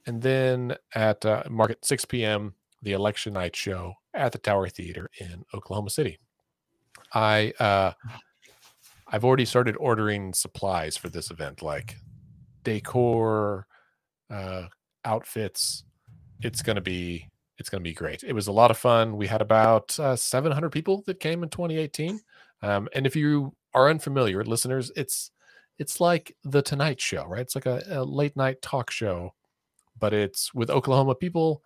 and 0.07 0.21
then 0.21 0.77
at 0.95 1.25
uh, 1.25 1.45
mark 1.49 1.71
at 1.71 1.85
six 1.85 2.05
p.m. 2.05 2.55
the 2.83 2.93
election 2.93 3.33
night 3.33 3.57
show 3.57 3.95
at 4.15 4.33
the 4.33 4.39
Tower 4.39 4.69
Theater 4.69 5.11
in 5.21 5.45
Oklahoma 5.55 5.91
City. 5.91 6.19
I 7.15 7.53
uh, 7.59 7.93
I've 9.09 9.25
already 9.25 9.45
started 9.45 9.77
ordering 9.79 10.35
supplies 10.35 10.97
for 10.97 11.09
this 11.09 11.31
event, 11.31 11.63
like 11.63 11.97
decor, 12.65 13.67
uh, 14.31 14.65
outfits. 15.05 15.85
It's 16.43 16.63
gonna 16.63 16.81
be 16.81 17.29
it's 17.59 17.69
gonna 17.69 17.83
be 17.83 17.95
great. 17.95 18.25
It 18.25 18.33
was 18.33 18.49
a 18.49 18.53
lot 18.53 18.71
of 18.71 18.79
fun. 18.79 19.17
We 19.17 19.27
had 19.27 19.41
about 19.41 19.99
uh, 19.99 20.17
700 20.17 20.71
people 20.71 21.03
that 21.07 21.21
came 21.21 21.43
in 21.43 21.49
2018. 21.49 22.21
Um, 22.63 22.89
and 22.95 23.07
if 23.07 23.15
you 23.15 23.55
are 23.75 23.91
unfamiliar, 23.91 24.45
listeners, 24.45 24.91
it's 24.97 25.31
it's 25.79 26.01
like 26.01 26.35
the 26.43 26.63
Tonight 26.63 27.01
Show, 27.01 27.25
right? 27.27 27.43
It's 27.43 27.55
like 27.55 27.67
a, 27.67 27.83
a 27.89 28.05
late 28.05 28.37
night 28.37 28.63
talk 28.63 28.91
show, 28.91 29.35
but 29.99 30.15
it's 30.15 30.55
with 30.55 30.71
Oklahoma 30.71 31.15
people, 31.15 31.63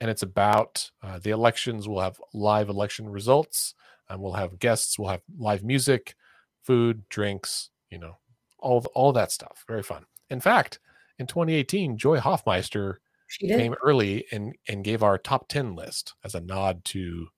and 0.00 0.10
it's 0.10 0.22
about 0.22 0.90
uh, 1.02 1.20
the 1.20 1.30
elections. 1.30 1.88
We'll 1.88 2.00
have 2.00 2.20
live 2.34 2.68
election 2.68 3.08
results 3.08 3.74
and 4.08 4.20
we'll 4.20 4.32
have 4.34 4.58
guests, 4.58 4.98
we'll 4.98 5.08
have 5.08 5.22
live 5.38 5.64
music, 5.64 6.14
food, 6.62 7.08
drinks, 7.08 7.70
you 7.90 7.98
know, 7.98 8.18
all 8.58 8.84
all 8.94 9.12
that 9.12 9.32
stuff. 9.32 9.64
Very 9.66 9.82
fun. 9.82 10.04
In 10.30 10.40
fact, 10.40 10.80
in 11.18 11.26
2018, 11.26 11.96
Joy 11.98 12.18
Hofmeister 12.18 12.96
came 13.40 13.74
early 13.82 14.26
and 14.30 14.54
and 14.68 14.84
gave 14.84 15.02
our 15.02 15.18
top 15.18 15.48
10 15.48 15.74
list 15.74 16.14
as 16.24 16.34
a 16.34 16.40
nod 16.40 16.84
to 16.86 17.28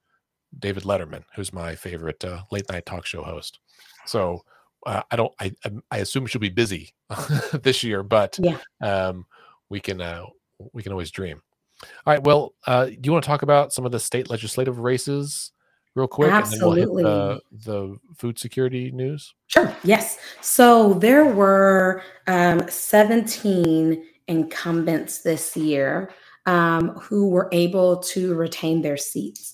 David 0.58 0.84
Letterman, 0.84 1.24
who's 1.34 1.52
my 1.52 1.74
favorite 1.74 2.24
uh, 2.24 2.42
late 2.50 2.68
night 2.70 2.86
talk 2.86 3.06
show 3.06 3.22
host. 3.22 3.58
So 4.06 4.44
uh, 4.86 5.02
I 5.10 5.16
don't 5.16 5.32
I 5.40 5.52
I 5.90 5.98
assume 5.98 6.26
she'll 6.26 6.40
be 6.40 6.48
busy 6.48 6.94
this 7.62 7.82
year, 7.82 8.02
but 8.02 8.38
yeah. 8.40 8.58
um, 8.80 9.26
we 9.68 9.80
can 9.80 10.00
uh, 10.00 10.26
we 10.72 10.82
can 10.82 10.92
always 10.92 11.10
dream. 11.10 11.42
All 11.82 12.12
right. 12.12 12.22
Well, 12.22 12.54
uh, 12.66 12.86
do 12.86 12.98
you 13.02 13.12
want 13.12 13.24
to 13.24 13.28
talk 13.28 13.42
about 13.42 13.72
some 13.72 13.84
of 13.84 13.92
the 13.92 14.00
state 14.00 14.30
legislative 14.30 14.78
races 14.78 15.52
real 15.94 16.06
quick 16.06 16.30
Absolutely. 16.30 17.04
we'll 17.04 17.40
the, 17.40 17.40
the 17.64 17.98
food 18.16 18.38
security 18.38 18.90
news? 18.90 19.34
Sure. 19.48 19.74
Yes. 19.82 20.18
So 20.40 20.94
there 20.94 21.26
were 21.26 22.02
um, 22.26 22.68
17 22.68 24.04
incumbents 24.28 25.18
this 25.18 25.56
year 25.56 26.10
um, 26.46 26.90
who 26.90 27.28
were 27.28 27.48
able 27.52 27.98
to 27.98 28.34
retain 28.34 28.82
their 28.82 28.96
seats. 28.96 29.53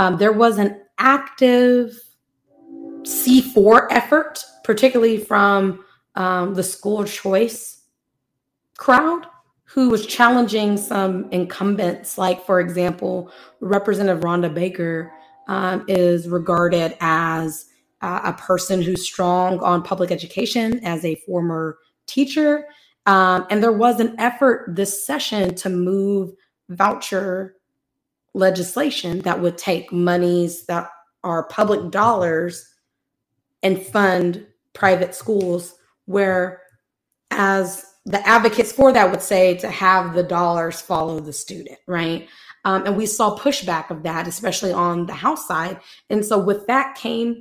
Um, 0.00 0.16
there 0.16 0.32
was 0.32 0.56
an 0.56 0.80
active 0.96 1.92
C4 3.02 3.88
effort, 3.90 4.42
particularly 4.64 5.18
from 5.18 5.84
um, 6.14 6.54
the 6.54 6.62
school 6.62 7.04
choice 7.04 7.82
crowd 8.78 9.26
who 9.64 9.90
was 9.90 10.06
challenging 10.06 10.78
some 10.78 11.28
incumbents, 11.32 12.16
like, 12.16 12.46
for 12.46 12.60
example, 12.60 13.30
Representative 13.60 14.24
Rhonda 14.24 14.52
Baker 14.54 15.12
um, 15.48 15.84
is 15.86 16.30
regarded 16.30 16.96
as 17.02 17.66
uh, 18.00 18.22
a 18.24 18.32
person 18.32 18.80
who's 18.80 19.06
strong 19.06 19.60
on 19.60 19.82
public 19.82 20.10
education 20.10 20.82
as 20.82 21.04
a 21.04 21.16
former 21.26 21.76
teacher. 22.06 22.64
Um, 23.04 23.46
and 23.50 23.62
there 23.62 23.70
was 23.70 24.00
an 24.00 24.18
effort 24.18 24.74
this 24.74 25.06
session 25.06 25.54
to 25.56 25.68
move 25.68 26.32
voucher 26.70 27.56
legislation 28.34 29.20
that 29.20 29.40
would 29.40 29.58
take 29.58 29.92
monies 29.92 30.66
that 30.66 30.90
are 31.24 31.48
public 31.48 31.90
dollars 31.90 32.66
and 33.62 33.82
fund 33.82 34.46
private 34.72 35.14
schools 35.14 35.74
where 36.06 36.62
as 37.30 37.84
the 38.06 38.26
advocates 38.26 38.72
for 38.72 38.92
that 38.92 39.10
would 39.10 39.22
say 39.22 39.56
to 39.56 39.68
have 39.68 40.14
the 40.14 40.22
dollars 40.22 40.80
follow 40.80 41.20
the 41.20 41.32
student 41.32 41.78
right 41.86 42.28
um, 42.64 42.84
and 42.86 42.96
we 42.96 43.06
saw 43.06 43.36
pushback 43.36 43.90
of 43.90 44.02
that, 44.02 44.26
especially 44.26 44.72
on 44.72 45.06
the 45.06 45.14
House 45.14 45.46
side. 45.46 45.80
And 46.10 46.24
so 46.24 46.38
with 46.38 46.66
that 46.66 46.94
came 46.94 47.40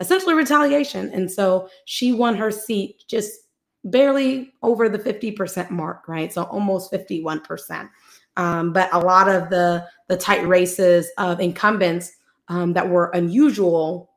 essentially 0.00 0.34
retaliation. 0.34 1.10
And 1.12 1.30
so 1.30 1.68
she 1.84 2.12
won 2.12 2.36
her 2.36 2.50
seat 2.50 3.02
just 3.08 3.32
barely 3.84 4.52
over 4.62 4.88
the 4.88 4.98
50% 4.98 5.70
mark, 5.70 6.06
right? 6.08 6.32
So 6.32 6.44
almost 6.44 6.92
51%. 6.92 7.88
Um, 8.36 8.72
but 8.72 8.88
a 8.92 8.98
lot 8.98 9.28
of 9.28 9.50
the 9.50 9.86
the 10.08 10.16
tight 10.16 10.46
races 10.46 11.10
of 11.18 11.40
incumbents 11.40 12.12
um, 12.48 12.72
that 12.72 12.88
were 12.88 13.10
unusual 13.10 14.10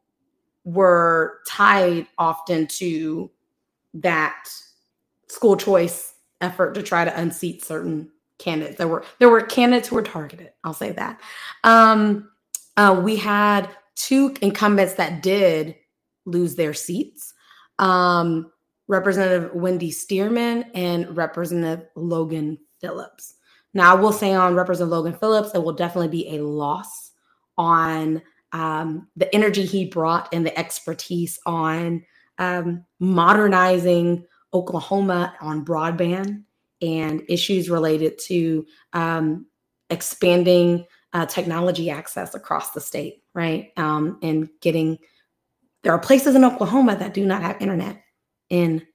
were 0.63 1.39
tied 1.47 2.07
often 2.17 2.67
to 2.67 3.29
that 3.93 4.49
school 5.27 5.55
choice 5.55 6.15
effort 6.41 6.73
to 6.75 6.83
try 6.83 7.05
to 7.05 7.19
unseat 7.19 7.63
certain 7.63 8.09
candidates. 8.37 8.77
There 8.77 8.87
were 8.87 9.05
there 9.19 9.29
were 9.29 9.41
candidates 9.41 9.87
who 9.87 9.95
were 9.95 10.01
targeted. 10.01 10.51
I'll 10.63 10.73
say 10.73 10.91
that. 10.93 11.21
Um, 11.63 12.29
uh, 12.77 12.99
we 13.03 13.15
had 13.15 13.69
two 13.95 14.35
incumbents 14.41 14.95
that 14.95 15.23
did 15.23 15.75
lose 16.25 16.55
their 16.55 16.73
seats. 16.73 17.33
Um, 17.79 18.51
Representative 18.87 19.51
Wendy 19.55 19.91
Stearman 19.91 20.65
and 20.75 21.15
Representative 21.15 21.87
Logan 21.95 22.59
Phillips. 22.81 23.35
Now, 23.75 23.95
I 23.95 23.99
will 23.99 24.13
say 24.13 24.33
on 24.33 24.55
Representative 24.55 24.91
Logan 24.91 25.13
Phillips, 25.19 25.53
it 25.53 25.61
will 25.61 25.73
definitely 25.73 26.07
be 26.07 26.35
a 26.35 26.43
loss 26.43 27.11
on 27.57 28.21
um, 28.53 29.09
the 29.17 29.33
energy 29.35 29.65
he 29.65 29.85
brought 29.85 30.33
and 30.33 30.45
the 30.45 30.57
expertise 30.57 31.37
on 31.45 32.03
um, 32.37 32.85
modernizing 32.99 34.25
Oklahoma 34.53 35.35
on 35.41 35.65
broadband 35.65 36.43
and 36.81 37.21
issues 37.27 37.69
related 37.69 38.17
to 38.19 38.65
um, 38.93 39.45
expanding 39.89 40.85
uh, 41.11 41.25
technology 41.25 41.89
access 41.89 42.33
across 42.33 42.71
the 42.71 42.81
state, 42.81 43.23
right? 43.33 43.73
Um, 43.75 44.19
and 44.23 44.49
getting 44.61 44.97
there 45.83 45.93
are 45.93 45.99
places 45.99 46.35
in 46.35 46.45
Oklahoma 46.45 46.95
that 46.95 47.13
do 47.13 47.25
not 47.25 47.41
have 47.41 47.61
internet 47.61 48.01
in 48.49 48.85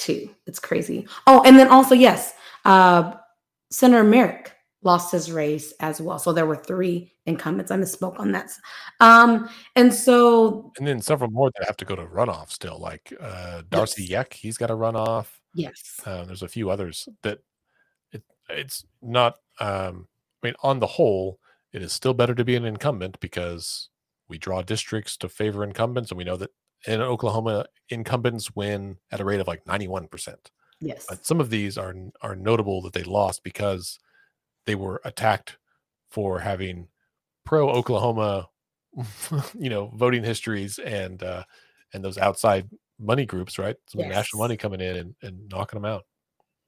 2022. 0.00 0.34
It's 0.46 0.58
crazy. 0.58 1.06
Oh, 1.26 1.42
and 1.44 1.58
then 1.58 1.68
also, 1.68 1.94
yes, 1.94 2.34
uh, 2.64 3.14
Senator 3.70 4.04
Merrick 4.04 4.52
lost 4.82 5.12
his 5.12 5.30
race 5.30 5.72
as 5.80 6.00
well. 6.00 6.18
So 6.18 6.32
there 6.32 6.46
were 6.46 6.56
three 6.56 7.12
incumbents. 7.26 7.70
I 7.70 7.76
misspoke 7.76 8.18
on 8.18 8.32
that. 8.32 8.50
Um, 9.00 9.48
and 9.76 9.92
so 9.92 10.72
and 10.78 10.86
then 10.86 11.00
several 11.00 11.30
more 11.30 11.50
that 11.50 11.66
have 11.66 11.76
to 11.78 11.84
go 11.84 11.96
to 11.96 12.06
runoff 12.06 12.50
still, 12.50 12.78
like 12.78 13.12
uh 13.20 13.62
Darcy 13.68 14.04
yes. 14.04 14.10
Jech, 14.10 14.32
he's 14.32 14.56
got 14.56 14.70
a 14.70 14.74
runoff. 14.74 15.26
Yes. 15.54 16.00
Uh, 16.04 16.24
there's 16.24 16.42
a 16.42 16.48
few 16.48 16.70
others 16.70 17.08
that 17.22 17.40
it, 18.12 18.22
it's 18.48 18.84
not. 19.02 19.36
Um, 19.58 20.08
I 20.42 20.46
mean, 20.46 20.54
on 20.62 20.80
the 20.80 20.86
whole, 20.86 21.38
it 21.72 21.82
is 21.82 21.92
still 21.92 22.14
better 22.14 22.34
to 22.34 22.44
be 22.44 22.56
an 22.56 22.64
incumbent 22.64 23.20
because 23.20 23.90
we 24.28 24.38
draw 24.38 24.62
districts 24.62 25.16
to 25.18 25.28
favor 25.28 25.62
incumbents, 25.62 26.10
and 26.10 26.18
we 26.18 26.24
know 26.24 26.36
that 26.36 26.50
in 26.86 27.00
Oklahoma, 27.00 27.66
incumbents 27.88 28.54
win 28.54 28.96
at 29.10 29.20
a 29.20 29.24
rate 29.24 29.40
of 29.40 29.46
like 29.46 29.64
91%. 29.64 30.36
Yes. 30.80 31.06
But 31.08 31.26
some 31.26 31.40
of 31.40 31.50
these 31.50 31.76
are 31.76 31.94
are 32.22 32.34
notable 32.34 32.80
that 32.82 32.94
they 32.94 33.02
lost 33.02 33.44
because 33.44 33.98
they 34.64 34.74
were 34.74 35.00
attacked 35.04 35.58
for 36.10 36.38
having 36.38 36.88
pro 37.44 37.68
Oklahoma, 37.68 38.48
you 39.58 39.68
know, 39.68 39.92
voting 39.94 40.24
histories 40.24 40.78
and 40.78 41.22
uh, 41.22 41.44
and 41.92 42.02
those 42.04 42.16
outside 42.18 42.68
money 42.98 43.26
groups, 43.26 43.58
right? 43.58 43.76
Some 43.88 44.00
Yes. 44.00 44.10
national 44.10 44.42
money 44.42 44.56
coming 44.56 44.80
in 44.80 44.96
and, 44.96 45.14
and 45.22 45.48
knocking 45.48 45.80
them 45.80 45.90
out. 45.90 46.04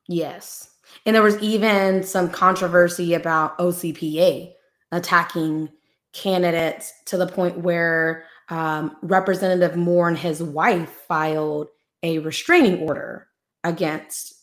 Yes. 0.09 0.69
And 1.07 1.15
there 1.15 1.23
was 1.23 1.39
even 1.39 2.03
some 2.03 2.29
controversy 2.31 3.15
about 3.15 3.57
OCPA 3.59 4.53
attacking 4.91 5.71
candidates 6.13 6.93
to 7.07 7.17
the 7.17 7.27
point 7.27 7.59
where 7.59 8.25
um, 8.53 8.95
Representative 9.01 9.77
Moore 9.77 10.09
and 10.09 10.19
his 10.19 10.43
wife 10.43 10.91
filed 11.09 11.69
a 12.03 12.19
restraining 12.19 12.81
order 12.81 13.27
against 13.65 14.35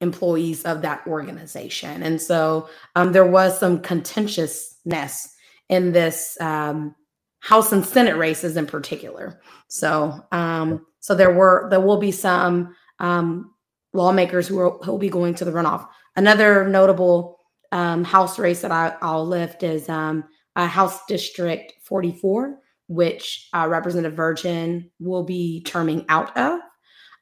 employees 0.00 0.62
of 0.62 0.82
that 0.82 1.04
organization. 1.04 2.04
And 2.04 2.22
so 2.22 2.68
um, 2.94 3.10
there 3.10 3.26
was 3.26 3.58
some 3.58 3.80
contentiousness 3.80 5.34
in 5.68 5.90
this 5.90 6.38
um, 6.40 6.94
House 7.40 7.72
and 7.72 7.84
Senate 7.84 8.16
races 8.16 8.56
in 8.56 8.66
particular. 8.66 9.40
So, 9.66 10.24
um, 10.30 10.86
so 11.00 11.16
there 11.16 11.34
were 11.34 11.66
there 11.68 11.80
will 11.80 11.98
be 11.98 12.12
some 12.12 12.72
um, 13.00 13.52
lawmakers 13.92 14.46
who 14.46 14.58
will, 14.58 14.78
who 14.84 14.92
will 14.92 14.98
be 14.98 15.08
going 15.08 15.34
to 15.34 15.44
the 15.44 15.50
runoff. 15.50 15.88
Another 16.14 16.68
notable 16.68 17.40
um, 17.72 18.04
House 18.04 18.38
race 18.38 18.60
that 18.60 18.70
I, 18.70 18.94
I'll 19.02 19.26
lift 19.26 19.64
is 19.64 19.88
um, 19.88 20.22
uh, 20.54 20.68
House 20.68 21.04
District 21.06 21.72
44, 21.82 22.60
which 22.88 23.48
uh, 23.52 23.66
Representative 23.68 24.16
Virgin 24.16 24.90
will 25.00 25.24
be 25.24 25.62
terming 25.62 26.04
out 26.08 26.36
of. 26.36 26.60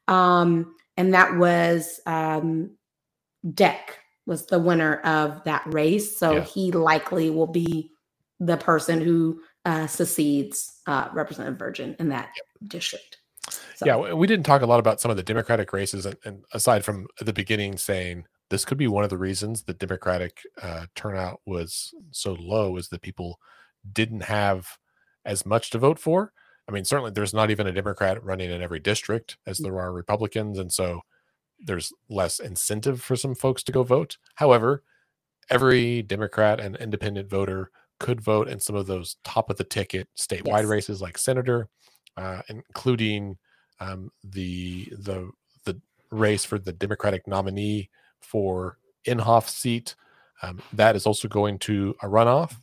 Um, 0.07 0.75
and 0.97 1.13
that 1.13 1.35
was 1.37 1.99
um, 2.05 2.71
Deck 3.53 3.99
was 4.25 4.45
the 4.47 4.59
winner 4.59 4.97
of 5.01 5.43
that 5.43 5.63
race. 5.67 6.17
So 6.17 6.37
Yeah. 6.37 6.43
he 6.43 6.71
likely 6.71 7.29
will 7.29 7.47
be 7.47 7.91
the 8.39 8.57
person 8.57 9.01
who 9.01 9.41
uh, 9.65 9.87
succeeds 9.87 10.81
uh, 10.87 11.09
Representative 11.13 11.57
Virgin 11.57 11.95
in 11.99 12.09
that 12.09 12.29
district. 12.67 13.17
So, 13.75 13.85
Yeah, 13.85 13.97
we- 13.97 14.13
we 14.13 14.27
didn't 14.27 14.45
talk 14.45 14.61
a 14.61 14.65
lot 14.65 14.79
about 14.79 14.99
some 15.01 15.11
of 15.11 15.17
the 15.17 15.23
Democratic 15.23 15.73
races, 15.73 16.05
and, 16.05 16.17
and 16.25 16.43
aside 16.53 16.83
from 16.85 17.07
the 17.19 17.33
beginning 17.33 17.77
saying 17.77 18.25
this 18.49 18.65
could 18.65 18.77
be 18.77 18.87
one 18.87 19.03
of 19.03 19.09
the 19.09 19.17
reasons 19.17 19.63
the 19.63 19.73
Democratic 19.73 20.39
uh, 20.61 20.85
turnout 20.95 21.41
was 21.45 21.93
so 22.11 22.33
low 22.33 22.77
is 22.77 22.89
that 22.89 23.01
people 23.01 23.39
didn't 23.93 24.21
have 24.23 24.67
as 25.25 25.45
much 25.45 25.69
to 25.71 25.77
vote 25.77 25.99
for. 25.99 26.31
I 26.67 26.71
mean, 26.71 26.85
certainly 26.85 27.11
there's 27.11 27.33
not 27.33 27.51
even 27.51 27.67
a 27.67 27.71
Democrat 27.71 28.23
running 28.23 28.49
in 28.49 28.61
every 28.61 28.79
district 28.79 29.37
as 29.45 29.59
there 29.59 29.79
are 29.79 29.91
Republicans, 29.93 30.57
and 30.57 30.71
so 30.73 31.01
there's 31.59 31.93
less 32.09 32.39
incentive 32.39 33.01
for 33.01 33.15
some 33.15 33.35
folks 33.35 33.63
to 33.63 33.71
go 33.71 33.83
vote. 33.83 34.17
However, 34.35 34.83
every 35.49 36.01
Democrat 36.01 36.59
and 36.59 36.75
independent 36.77 37.29
voter 37.29 37.71
could 37.99 38.19
vote 38.19 38.47
in 38.49 38.59
some 38.59 38.75
of 38.75 38.87
those 38.87 39.17
top 39.23 39.49
of 39.49 39.57
the 39.57 39.63
ticket 39.63 40.07
statewide 40.17 40.61
Yes. 40.61 40.65
races 40.65 41.01
like 41.01 41.17
senator, 41.17 41.69
uh, 42.17 42.41
including 42.49 43.37
um, 43.79 44.11
the 44.23 44.85
the 44.97 45.29
the 45.65 45.79
race 46.11 46.43
for 46.45 46.57
the 46.59 46.73
Democratic 46.73 47.27
nominee 47.27 47.89
for 48.19 48.77
Inhofe 49.07 49.47
seat. 49.47 49.95
Um, 50.41 50.61
that 50.73 50.95
is 50.95 51.05
also 51.05 51.27
going 51.27 51.59
to 51.59 51.95
a 52.01 52.07
runoff. 52.07 52.55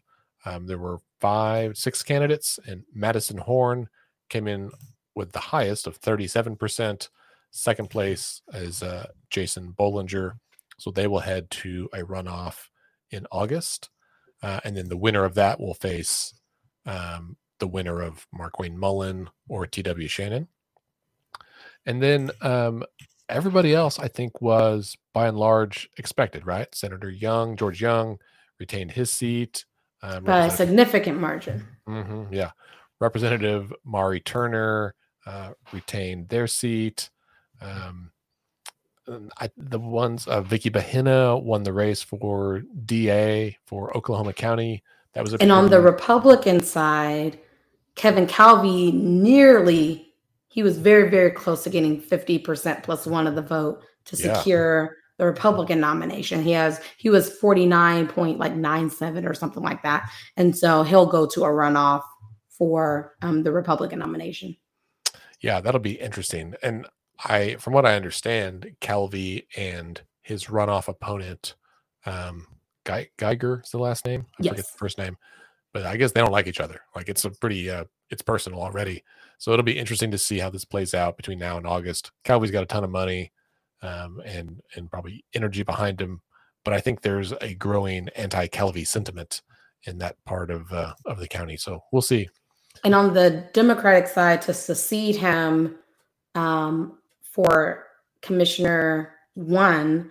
Um, 0.45 0.67
there 0.67 0.79
were 0.79 0.99
five, 1.23 1.79
six 1.79 2.03
candidates, 2.03 2.59
and 2.67 2.83
Madison 2.93 3.39
Horn 3.39 3.89
came 4.29 4.49
in 4.49 4.73
with 5.15 5.31
the 5.31 5.39
highest 5.39 5.87
of 5.87 6.01
37%. 6.01 7.09
Second 7.53 7.91
place 7.91 8.43
is 8.53 8.83
uh, 8.83 9.07
Jason 9.31 9.73
Bollinger. 9.79 10.33
So 10.79 10.91
they 10.91 11.07
will 11.07 11.21
head 11.21 11.49
to 11.51 11.89
a 11.95 11.99
runoff 11.99 12.71
in 13.13 13.29
August. 13.31 13.89
Uh, 14.43 14.59
and 14.65 14.77
then 14.77 14.89
the 14.89 14.97
winner 14.97 15.25
of 15.25 15.35
that 15.35 15.61
will 15.61 15.75
face 15.75 16.35
um, 16.87 17.37
the 17.61 17.69
winner 17.69 18.03
of 18.03 18.27
Markwayne 18.37 18.75
Mullin 18.75 19.31
or 19.49 19.65
T.W. 19.69 20.09
Shannon. 20.09 20.49
And 21.87 22.03
then 22.03 22.33
um, 22.41 22.83
everybody 23.29 23.75
else, 23.75 24.01
I 24.01 24.09
think, 24.09 24.43
was 24.43 24.97
by 25.15 25.29
and 25.29 25.39
large 25.39 25.89
expected, 25.99 26.47
right? 26.47 26.75
Senator 26.75 27.11
Young, 27.11 27.57
George 27.57 27.81
Young, 27.81 28.19
retained 28.59 28.91
his 28.91 29.13
seat. 29.13 29.67
Um, 30.03 30.25
by 30.25 30.47
a 30.47 30.51
significant 30.51 31.21
margin. 31.21 31.67
Mhm, 31.89 32.29
yeah. 32.33 32.51
Representative 33.01 33.73
Mauree 33.85 34.21
Turner 34.21 34.95
uh, 35.27 35.53
retained 35.73 36.29
their 36.29 36.47
seat. 36.47 37.11
Um, 37.61 38.11
I, 39.39 39.51
the 39.57 39.79
ones, 39.79 40.27
uh, 40.27 40.41
Vicki 40.43 40.71
Behenna 40.71 41.43
won 41.43 41.63
the 41.65 41.73
race 41.73 42.03
for 42.03 42.63
DA 42.85 43.57
for 43.65 43.97
Oklahoma 43.97 44.33
County. 44.33 44.83
That 45.15 45.23
was 45.25 45.35
a 45.35 45.43
And 45.43 45.53
on 45.53 45.69
the 45.71 45.81
Republican 45.81 46.61
side, 46.61 47.39
Kevin 47.97 48.27
Calvey 48.27 48.93
nearly, 48.93 50.15
he 50.49 50.63
was 50.63 50.79
very, 50.79 51.11
very 51.11 51.31
close 51.31 51.65
to 51.65 51.71
getting 51.71 52.01
50% 52.01 52.83
plus 52.83 53.07
one 53.07 53.27
of 53.27 53.35
the 53.35 53.43
vote 53.43 53.85
to 54.07 54.17
secure 54.17 54.97
the 55.23 55.27
Republican 55.29 55.79
nomination. 55.79 56.43
He 56.43 56.51
has, 56.51 56.81
he 56.99 57.09
was 57.09 57.31
49.97 57.41 59.29
or 59.29 59.35
something 59.35 59.63
like 59.63 59.81
that. 59.85 60.11
And 60.37 60.57
so 60.57 60.83
he'll 60.83 61.07
go 61.07 61.27
to 61.27 61.45
a 61.45 61.49
runoff 61.49 62.03
for 62.49 63.15
um, 63.23 63.45
the 63.45 63.53
Republican 63.53 64.01
nomination. 64.01 64.57
yeah, 65.41 65.61
that'll 65.61 65.81
be 65.81 65.93
interesting. 66.01 66.55
And 66.63 66.87
I, 67.25 67.55
from 67.61 67.73
what 67.73 67.87
I 67.87 67.95
understand, 67.95 68.75
Calvey 68.81 69.47
and 69.57 70.01
his 70.23 70.47
runoff 70.47 70.89
opponent, 70.89 71.55
um, 72.05 72.47
Guy, 72.85 73.09
Gieger 73.17 73.63
is 73.65 73.71
the 73.71 73.79
last 73.79 74.05
name. 74.05 74.27
I 74.35 74.37
forget 74.43 74.57
Yes. 74.59 74.73
the 74.73 74.79
first 74.79 74.99
name, 74.99 75.17
but 75.73 75.87
I 75.87 75.97
guess 75.97 76.11
they 76.11 76.21
don't 76.21 76.33
like 76.33 76.49
each 76.49 76.61
other. 76.61 76.81
Like 76.97 77.09
it's 77.09 77.25
a 77.25 77.31
pretty, 77.31 77.71
uh, 77.71 77.85
it's 78.11 78.23
personal 78.23 78.61
already. 78.61 79.05
So 79.39 79.53
it'll 79.53 79.63
be 79.63 79.79
interesting 79.79 80.11
to 80.11 80.19
see 80.19 80.39
how 80.41 80.51
this 80.51 80.65
plays 80.65 80.95
out 80.95 81.17
between 81.17 81.39
now 81.39 81.59
and 81.59 81.67
August. 81.67 82.11
Calvey's 82.25 82.51
got 82.51 82.65
a 82.65 82.67
ton 82.67 82.83
of 82.85 82.91
money, 82.91 83.31
um, 83.83 84.21
and 84.25 84.61
and 84.77 84.91
probably 84.91 85.25
energy 85.35 85.63
behind 85.63 86.01
him, 86.01 86.21
but 86.65 86.75
I 86.75 86.81
think 86.81 87.03
there's 87.03 87.33
a 87.41 87.55
growing 87.55 88.09
anti-Calvey 88.17 88.85
sentiment 88.85 89.43
in 89.85 89.99
that 89.99 90.17
part 90.25 90.51
of 90.51 90.73
uh, 90.73 90.95
of 91.07 91.19
the 91.19 91.29
county. 91.29 91.57
So 91.57 91.83
we'll 91.93 92.03
see. 92.03 92.29
And 92.85 92.95
on 92.95 93.13
the 93.13 93.49
Democratic 93.53 94.07
side, 94.09 94.41
to 94.43 94.55
succeed 94.55 95.17
him 95.17 95.77
um, 96.35 96.99
for 97.23 97.87
Commissioner 98.23 99.15
one, 99.35 100.11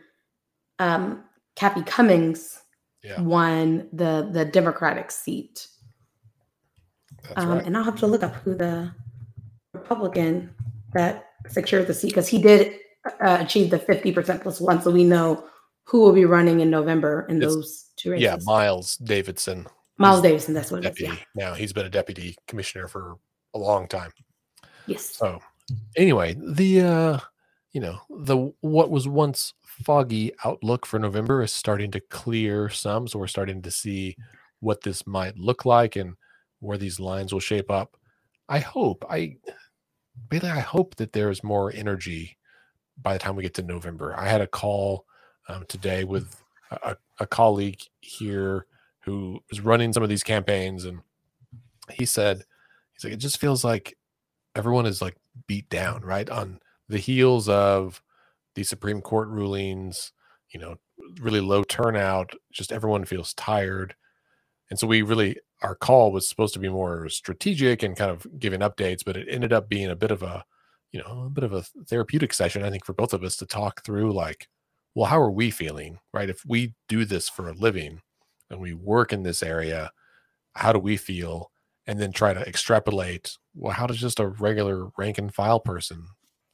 um, 0.80 1.24
Kathy 1.56 1.84
Cummings 1.84 2.62
Yeah. 3.04 3.22
won 3.22 3.88
the 3.94 4.30
the 4.32 4.46
Democratic 4.46 5.10
seat. 5.12 5.68
Um, 7.36 7.50
right. 7.50 7.66
And 7.66 7.78
I'll 7.78 7.84
have 7.84 8.00
to 8.00 8.08
look 8.08 8.24
up 8.24 8.36
who 8.36 8.56
the 8.56 8.92
Republican 9.74 10.54
that 10.94 11.30
secured 11.48 11.88
the 11.88 11.94
seat 11.94 12.10
because 12.10 12.28
he 12.28 12.42
did 12.42 12.81
uh, 13.06 13.38
achieve 13.40 13.70
the 13.70 13.80
fifty 13.80 14.12
percent 14.12 14.42
plus 14.42 14.60
one, 14.62 14.82
so 14.82 14.92
we 14.92 15.04
know 15.04 15.44
who 15.86 16.00
will 16.02 16.14
be 16.14 16.26
running 16.26 16.60
in 16.60 16.70
November 16.70 17.26
in 17.30 17.38
It's- 17.38 17.54
those 17.54 17.90
two 17.98 18.12
races. 18.12 18.24
Yeah, 18.24 18.38
Myles 18.44 18.98
Davidson 18.98 19.68
Myles 19.98 20.18
he's 20.18 20.32
Davison, 20.32 20.54
that's 20.54 20.72
what 20.72 20.84
it 20.84 20.90
is. 20.90 20.96
deputy 20.98 21.14
Yeah. 21.36 21.50
now. 21.50 21.54
He's 21.54 21.74
been 21.74 21.86
a 21.86 21.90
deputy 21.90 22.36
commissioner 22.48 22.88
for 22.88 23.18
a 23.54 23.60
long 23.60 23.88
time. 23.88 24.12
Yes. 24.88 25.06
So 25.06 25.40
anyway, 25.96 26.36
the 26.40 26.82
uh 26.82 27.20
you 27.74 27.82
know, 27.82 28.00
the 28.10 28.52
what 28.62 28.90
was 28.90 29.08
once 29.08 29.54
foggy 29.64 30.34
outlook 30.44 30.86
for 30.86 31.00
November 31.00 31.42
is 31.42 31.52
starting 31.54 31.92
to 31.92 32.00
clear 32.00 32.70
some. 32.70 33.08
So 33.08 33.18
we're 33.20 33.28
starting 33.28 33.62
to 33.62 33.72
see 33.72 34.16
what 34.60 34.82
this 34.82 35.06
might 35.08 35.38
look 35.38 35.66
like 35.66 35.96
and 35.96 36.16
where 36.60 36.78
these 36.78 37.00
lines 37.00 37.32
will 37.34 37.40
shape 37.40 37.72
up. 37.72 37.96
I 38.50 38.60
hope 38.60 39.06
I 39.10 39.38
Bailey, 40.30 40.50
I 40.50 40.60
hope 40.60 40.96
that 40.96 41.14
there's 41.14 41.44
more 41.44 41.72
energy 41.74 42.38
by 43.02 43.14
the 43.14 43.20
time 43.20 43.36
we 43.36 43.44
get 43.44 43.54
to 43.56 43.64
November. 43.64 44.14
I 44.18 44.28
had 44.28 44.42
a 44.42 44.48
call 44.48 45.06
um, 45.48 45.66
today 45.68 46.04
with 46.04 46.36
a, 46.72 46.96
a 47.20 47.28
colleague 47.28 47.82
here 48.00 48.66
who 49.06 49.40
is 49.50 49.62
running 49.62 49.94
some 49.94 50.04
of 50.04 50.10
these 50.10 50.24
campaigns, 50.24 50.86
and 50.86 51.00
he 51.92 52.06
said, 52.06 52.44
"He's 52.94 53.04
like, 53.04 53.14
it 53.14 53.18
just 53.18 53.40
feels 53.40 53.64
like 53.64 53.98
everyone 54.56 54.86
is 54.86 55.02
like 55.02 55.18
beat 55.48 55.70
down, 55.70 56.02
right, 56.02 56.30
on 56.30 56.60
the 56.88 57.00
heels 57.00 57.50
of 57.50 58.02
the 58.56 58.64
Supreme 58.64 59.02
Court 59.02 59.28
rulings. 59.30 60.14
You 60.54 60.60
know, 60.60 60.76
really 61.20 61.42
low 61.42 61.64
turnout. 61.64 62.34
Just 62.52 62.72
everyone 62.72 63.06
feels 63.06 63.34
tired, 63.34 63.96
and 64.70 64.80
so 64.80 64.88
we 64.88 65.02
really." 65.02 65.38
Our 65.64 65.76
call 65.76 66.12
was 66.12 66.28
supposed 66.28 66.56
to 66.56 66.60
be 66.60 66.70
more 66.70 67.08
strategic 67.08 67.84
and 67.84 67.96
kind 67.96 68.10
of 68.10 68.26
giving 68.40 68.62
updates, 68.62 69.06
but 69.06 69.16
it 69.16 69.28
ended 69.30 69.54
up 69.54 69.70
being 69.70 69.92
a 69.92 69.96
bit 69.96 70.10
of 70.10 70.24
a 70.24 70.44
you 70.92 71.00
know, 71.00 71.24
a 71.26 71.30
bit 71.30 71.44
of 71.44 71.54
a 71.54 71.64
therapeutic 71.88 72.34
session, 72.34 72.64
I 72.64 72.70
think, 72.70 72.86
for 72.86 72.94
both 72.94 73.14
of 73.14 73.24
us 73.24 73.36
to 73.38 73.46
talk 73.46 73.84
through 73.84 74.14
like, 74.14 74.48
well, 74.96 75.06
how 75.06 75.20
are 75.22 75.32
we 75.32 75.52
feeling, 75.52 76.00
right? 76.14 76.30
If 76.30 76.44
we 76.46 76.74
do 76.90 77.06
this 77.06 77.30
for 77.30 77.50
a 77.50 77.54
living 77.54 78.02
and 78.50 78.60
we 78.60 78.74
work 78.74 79.14
in 79.14 79.24
this 79.24 79.42
area, 79.42 79.92
how 80.56 80.74
do 80.74 80.80
we 80.80 80.98
feel? 80.98 81.52
And 81.88 82.00
then 82.00 82.12
try 82.12 82.34
to 82.34 82.42
extrapolate, 82.48 83.38
well, 83.56 83.74
how 83.74 83.88
does 83.88 84.00
just 84.00 84.20
a 84.20 84.28
regular 84.28 84.90
rank 84.98 85.18
and 85.18 85.34
file 85.34 85.60
person 85.60 86.06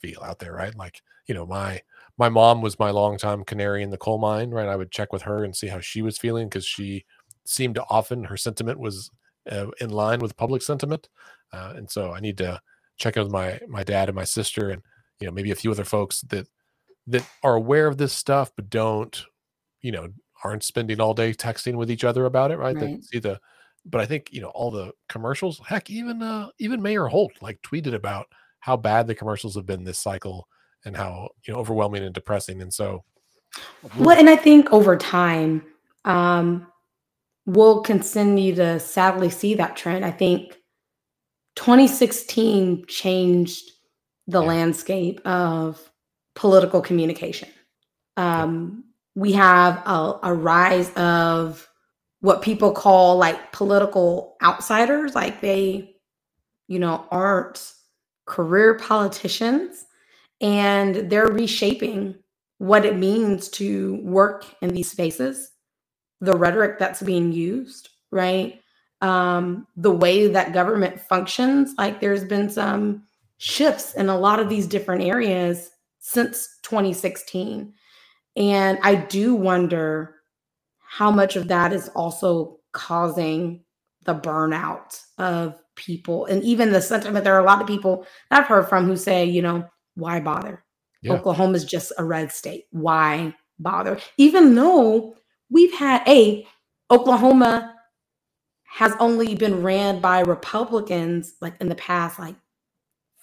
feel 0.01 0.21
out 0.23 0.39
there, 0.39 0.53
right? 0.53 0.75
Like, 0.75 1.01
you 1.27 1.35
know, 1.35 1.45
my 1.45 1.81
my 2.17 2.29
mom 2.29 2.61
was 2.61 2.79
my 2.79 2.89
longtime 2.91 3.43
canary 3.43 3.83
in 3.83 3.89
the 3.89 3.97
coal 3.97 4.17
mine, 4.17 4.51
right? 4.51 4.69
I 4.69 4.75
would 4.75 4.91
check 4.91 5.11
with 5.13 5.23
her 5.23 5.43
and 5.43 5.55
see 5.55 5.67
how 5.67 5.79
she 5.79 6.01
was 6.01 6.17
feeling 6.17 6.47
because 6.47 6.65
she 6.65 7.05
seemed 7.45 7.75
to 7.75 7.83
often 7.89 8.23
her 8.23 8.37
sentiment 8.37 8.79
was 8.79 9.11
uh, 9.51 9.67
in 9.79 9.89
line 9.89 10.19
with 10.19 10.37
public 10.37 10.61
sentiment, 10.61 11.09
uh, 11.53 11.73
and 11.75 11.89
so 11.89 12.13
I 12.13 12.19
need 12.19 12.37
to 12.39 12.59
check 12.97 13.17
in 13.17 13.23
with 13.23 13.31
my 13.31 13.59
my 13.67 13.83
dad 13.83 14.09
and 14.09 14.15
my 14.15 14.23
sister, 14.23 14.69
and 14.69 14.81
you 15.19 15.27
know 15.27 15.33
maybe 15.33 15.51
a 15.51 15.55
few 15.55 15.71
other 15.71 15.85
folks 15.85 16.21
that 16.29 16.47
that 17.07 17.25
are 17.43 17.55
aware 17.55 17.87
of 17.87 17.97
this 17.97 18.13
stuff 18.13 18.51
but 18.55 18.69
don't, 18.69 19.23
you 19.81 19.91
know, 19.91 20.09
aren't 20.43 20.63
spending 20.63 20.99
all 20.99 21.13
day 21.13 21.33
texting 21.33 21.75
with 21.75 21.89
each 21.89 22.03
other 22.03 22.25
about 22.25 22.51
it, 22.51 22.57
right? 22.57 22.75
right. 22.75 22.97
They 22.97 23.01
see 23.01 23.19
the, 23.19 23.39
but 23.85 24.01
I 24.01 24.05
think 24.05 24.29
you 24.31 24.41
know 24.41 24.49
all 24.49 24.69
the 24.69 24.91
commercials. 25.07 25.61
Heck, 25.65 25.89
even 25.89 26.21
uh 26.21 26.49
even 26.59 26.81
Mayor 26.81 27.07
Holt 27.07 27.31
like 27.41 27.61
tweeted 27.61 27.93
about 27.93 28.27
how 28.59 28.75
bad 28.75 29.07
the 29.07 29.15
commercials 29.15 29.55
have 29.55 29.65
been 29.65 29.83
this 29.83 29.99
cycle 29.99 30.47
and 30.85 30.95
how 30.95 31.29
you 31.45 31.53
know 31.53 31.59
overwhelming 31.59 32.03
and 32.03 32.13
depressing. 32.13 32.61
And 32.61 32.73
so, 32.73 33.03
well, 33.97 34.17
and 34.17 34.29
I 34.29 34.35
think 34.35 34.71
over 34.73 34.97
time, 34.97 35.63
um, 36.03 36.67
we'll 37.45 37.81
continue 37.81 38.55
to 38.55 38.79
sadly 38.79 39.29
see 39.29 39.55
that 39.55 39.77
trend. 39.77 40.03
I 40.03 40.11
think 40.11 40.57
2016 41.57 42.85
changed 42.87 43.71
the 44.27 44.41
yeah. 44.41 44.47
landscape 44.47 45.19
of 45.25 45.91
political 46.35 46.81
communication. 46.81 47.49
Um, 48.15 48.83
we 49.15 49.33
have 49.33 49.81
a, 49.85 50.19
a, 50.23 50.33
rise 50.33 50.91
of 50.93 51.67
what 52.21 52.41
people 52.41 52.71
call 52.71 53.17
like 53.17 53.51
political 53.51 54.37
outsiders, 54.41 55.15
like 55.15 55.41
they, 55.41 55.95
you 56.67 56.79
know, 56.79 57.05
aren't 57.09 57.73
career 58.25 58.75
politicians 58.75 59.85
and 60.39 61.09
they're 61.09 61.27
reshaping 61.27 62.15
what 62.59 62.85
it 62.85 62.97
means 62.97 63.49
to 63.49 63.99
work 64.03 64.45
in 64.61 64.69
these 64.69 64.91
spaces 64.91 65.51
the 66.21 66.37
rhetoric 66.37 66.79
that's 66.79 67.01
being 67.01 67.31
used, 67.31 67.89
right? 68.11 68.61
Um, 69.01 69.67
the 69.75 69.91
way 69.91 70.27
that 70.27 70.53
government 70.53 70.99
functions. 70.99 71.73
Like 71.77 72.01
there's 72.01 72.23
been 72.23 72.49
some 72.49 73.03
shifts 73.37 73.93
in 73.93 74.09
a 74.09 74.17
lot 74.17 74.39
of 74.39 74.49
these 74.49 74.65
different 74.65 75.03
areas 75.03 75.69
since 75.99 76.57
2016. 76.63 77.73
And 78.35 78.79
I 78.81 78.95
do 78.95 79.35
wonder 79.35 80.15
how 80.79 81.11
much 81.11 81.35
of 81.35 81.47
that 81.49 81.73
is 81.73 81.89
also 81.89 82.59
causing 82.71 83.63
the 84.03 84.15
burnout 84.15 84.99
of 85.17 85.61
people 85.75 86.25
and 86.25 86.43
even 86.43 86.71
the 86.71 86.81
sentiment. 86.81 87.23
There 87.23 87.35
are 87.35 87.41
a 87.41 87.45
lot 87.45 87.61
of 87.61 87.67
people 87.67 88.05
I've 88.31 88.47
heard 88.47 88.69
from 88.69 88.85
who 88.85 88.95
say, 88.95 89.25
you 89.25 89.41
know, 89.41 89.67
why 89.95 90.19
bother? 90.19 90.63
Yeah. 91.01 91.13
Oklahoma 91.13 91.53
is 91.53 91.65
just 91.65 91.91
a 91.97 92.03
red 92.03 92.31
state. 92.31 92.65
Why 92.71 93.35
bother? 93.59 93.99
Even 94.17 94.55
though 94.55 95.15
we've 95.49 95.73
had 95.73 96.07
a 96.07 96.47
Oklahoma 96.89 97.75
has 98.67 98.93
only 98.99 99.35
been 99.35 99.63
ran 99.63 99.99
by 99.99 100.19
Republicans 100.19 101.33
like 101.41 101.55
in 101.59 101.69
the 101.69 101.75
past 101.75 102.19
like 102.19 102.35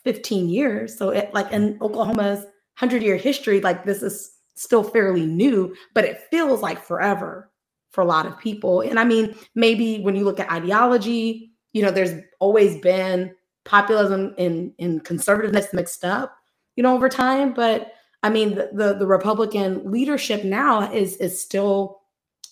15 0.05 0.49
years. 0.49 0.97
So 0.97 1.11
it 1.11 1.33
like 1.33 1.51
in 1.53 1.79
Oklahoma's 1.81 2.41
100 2.79 3.03
year 3.03 3.17
history, 3.17 3.61
like 3.61 3.85
this 3.85 4.03
is 4.03 4.33
still 4.55 4.83
fairly 4.83 5.27
new, 5.27 5.75
but 5.95 6.05
it 6.05 6.23
feels 6.31 6.61
like 6.61 6.83
forever 6.83 7.51
for 7.91 8.01
a 8.01 8.07
lot 8.07 8.27
of 8.27 8.39
people. 8.39 8.81
And 8.81 8.99
I 8.99 9.05
mean, 9.05 9.37
maybe 9.55 10.01
when 10.01 10.17
you 10.17 10.25
look 10.25 10.41
at 10.41 10.51
ideology, 10.51 11.53
you 11.73 11.83
know, 11.83 11.91
there's 11.91 12.21
always 12.41 12.81
been 12.81 13.35
populism 13.65 14.35
and, 14.39 14.73
and 14.79 15.05
conservativeness 15.05 15.73
mixed 15.73 16.05
up, 16.05 16.37
you 16.77 16.83
know, 16.83 16.95
over 16.95 17.09
time. 17.09 17.55
But 17.55 17.93
I 18.23 18.31
mean, 18.31 18.55
the, 18.55 18.71
the, 18.73 18.95
the 18.95 19.07
Republican 19.07 19.91
leadership 19.91 20.45
now 20.45 20.91
is 20.93 21.17
is 21.19 21.41
still 21.41 22.01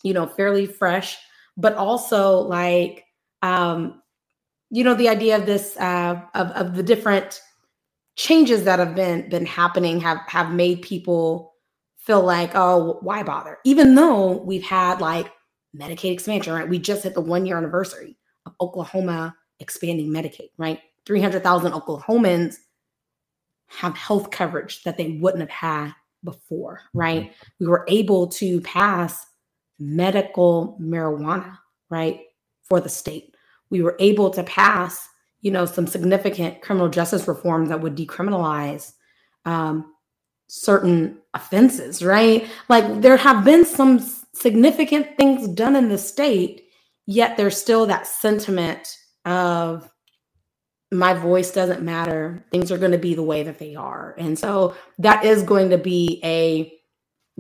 you 0.03 0.13
know, 0.13 0.27
fairly 0.27 0.67
fresh, 0.67 1.19
but 1.57 1.75
also 1.75 2.41
like, 2.41 3.05
um, 3.43 4.03
you 4.71 4.85
know, 4.85 4.95
the 4.95 5.09
idea 5.09 5.37
of 5.37 5.47
this, 5.47 5.77
uh, 5.77 6.21
of, 6.35 6.49
of 6.53 6.77
the 6.77 6.83
different 6.83 7.43
changes 8.17 8.65
that 8.65 8.79
have 8.79 8.95
been, 8.95 9.29
been 9.29 9.47
happening 9.47 10.01
have, 10.01 10.19
have 10.27 10.53
made 10.53 10.83
people 10.83 11.55
feel 11.99 12.23
like, 12.23 12.53
oh, 12.55 12.99
why 13.03 13.23
bother? 13.23 13.59
Even 13.65 13.95
though 13.95 14.39
we've 14.39 14.65
had 14.65 15.01
like 15.01 15.31
Medicaid 15.77 16.13
expansion, 16.13 16.53
right? 16.53 16.69
We 16.69 16.79
just 16.79 17.05
hit 17.05 17.15
the 17.15 17.21
one 17.21 17.47
year 17.47 17.57
anniversary 17.57 18.17
of 18.47 18.55
Oklahoma 18.61 19.35
expanding 19.61 20.09
Medicaid, 20.09 20.51
right? 20.59 20.81
300,000 21.07 21.73
Oklahomans 21.73 22.57
have 23.69 23.97
health 23.97 24.31
coverage 24.31 24.83
that 24.83 24.97
they 24.97 25.19
wouldn't 25.21 25.41
have 25.41 25.51
had 25.51 25.93
before, 26.25 26.83
right? 26.93 27.23
Mm-hmm. 27.23 27.65
We 27.65 27.67
were 27.69 27.85
able 27.89 28.29
to 28.29 28.61
pass 28.63 29.27
medical 29.83 30.79
marijuana, 30.81 31.59
right, 31.91 32.21
for 32.63 32.81
the 32.81 32.89
state. 32.89 33.35
We 33.71 33.83
were 33.83 33.97
able 33.99 34.31
to 34.31 34.45
pass, 34.45 35.09
you 35.41 35.51
know, 35.51 35.67
some 35.67 35.87
significant 35.87 36.63
criminal 36.63 36.89
justice 36.89 37.27
reforms 37.27 37.69
that 37.69 37.81
would 37.81 37.97
decriminalize 37.97 38.93
um, 39.45 39.93
certain 40.47 41.19
offenses, 41.35 42.03
right? 42.03 42.47
Like 42.69 43.01
there 43.01 43.17
have 43.17 43.45
been 43.45 43.65
some 43.65 43.99
significant 44.35 45.17
things 45.17 45.49
done 45.49 45.75
in 45.75 45.89
the 45.89 45.99
state, 45.99 46.69
yet 47.07 47.37
there's 47.37 47.57
still 47.57 47.87
that 47.87 48.07
sentiment 48.07 48.97
of 49.25 49.89
my 50.93 51.15
voice 51.15 51.51
doesn't 51.51 51.83
matter. 51.83 52.45
Things 52.53 52.71
are 52.71 52.79
going 52.79 52.93
to 52.93 52.99
be 52.99 53.15
the 53.15 53.23
way 53.23 53.43
that 53.43 53.59
they 53.59 53.75
are. 53.75 54.15
And 54.19 54.39
so 54.39 54.77
that 54.99 55.25
is 55.25 55.43
going 55.43 55.71
to 55.71 55.79
be 55.79 56.21
a 56.23 56.73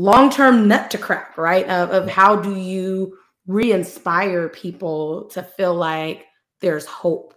long-term 0.02 0.66
nut 0.66 0.90
to 0.90 0.98
crack, 0.98 1.38
right? 1.38 1.66
Of, 1.68 1.90
of 1.90 2.08
how 2.08 2.34
do 2.34 2.56
you 2.56 3.16
re-inspire 3.46 4.48
people 4.48 5.28
to 5.30 5.42
feel 5.42 5.74
like 5.74 6.24
there's 6.60 6.86
hope, 6.86 7.34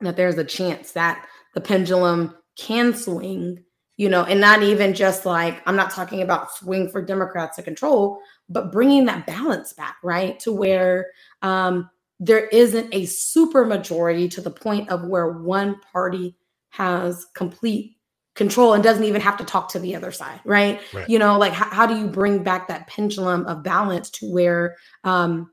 that 0.00 0.16
there's 0.16 0.36
a 0.36 0.44
chance 0.44 0.92
that 0.92 1.24
the 1.54 1.60
pendulum 1.60 2.34
can 2.58 2.92
swing, 2.92 3.62
you 3.96 4.08
know, 4.08 4.24
and 4.24 4.40
not 4.40 4.64
even 4.64 4.94
just 4.94 5.24
like 5.24 5.62
I'm 5.64 5.76
not 5.76 5.92
talking 5.92 6.22
about 6.22 6.52
swing 6.52 6.88
for 6.88 7.02
Democrats 7.02 7.56
to 7.56 7.62
control, 7.62 8.18
but 8.48 8.72
bringing 8.72 9.04
that 9.04 9.26
balance 9.26 9.72
back, 9.72 9.96
right, 10.02 10.40
to 10.40 10.52
where 10.52 11.06
um, 11.42 11.88
there 12.18 12.46
isn't 12.48 12.92
a 12.92 13.06
super 13.06 13.64
majority 13.64 14.28
to 14.30 14.40
the 14.40 14.50
point 14.50 14.90
of 14.90 15.06
where 15.06 15.38
one 15.38 15.78
party 15.92 16.36
has 16.70 17.26
complete 17.36 17.96
control 18.34 18.72
and 18.72 18.82
doesn't 18.82 19.04
even 19.04 19.20
have 19.20 19.36
to 19.36 19.44
talk 19.44 19.68
to 19.68 19.78
the 19.78 19.94
other 19.94 20.10
side 20.10 20.40
right, 20.44 20.80
right. 20.94 21.08
you 21.08 21.18
know 21.18 21.38
like 21.38 21.52
how, 21.52 21.66
how, 21.66 21.86
do 21.86 21.98
you 21.98 22.06
bring 22.06 22.42
back 22.42 22.68
that 22.68 22.86
pendulum 22.86 23.44
of 23.46 23.62
balance 23.62 24.10
to 24.10 24.30
where 24.30 24.76
um 25.04 25.50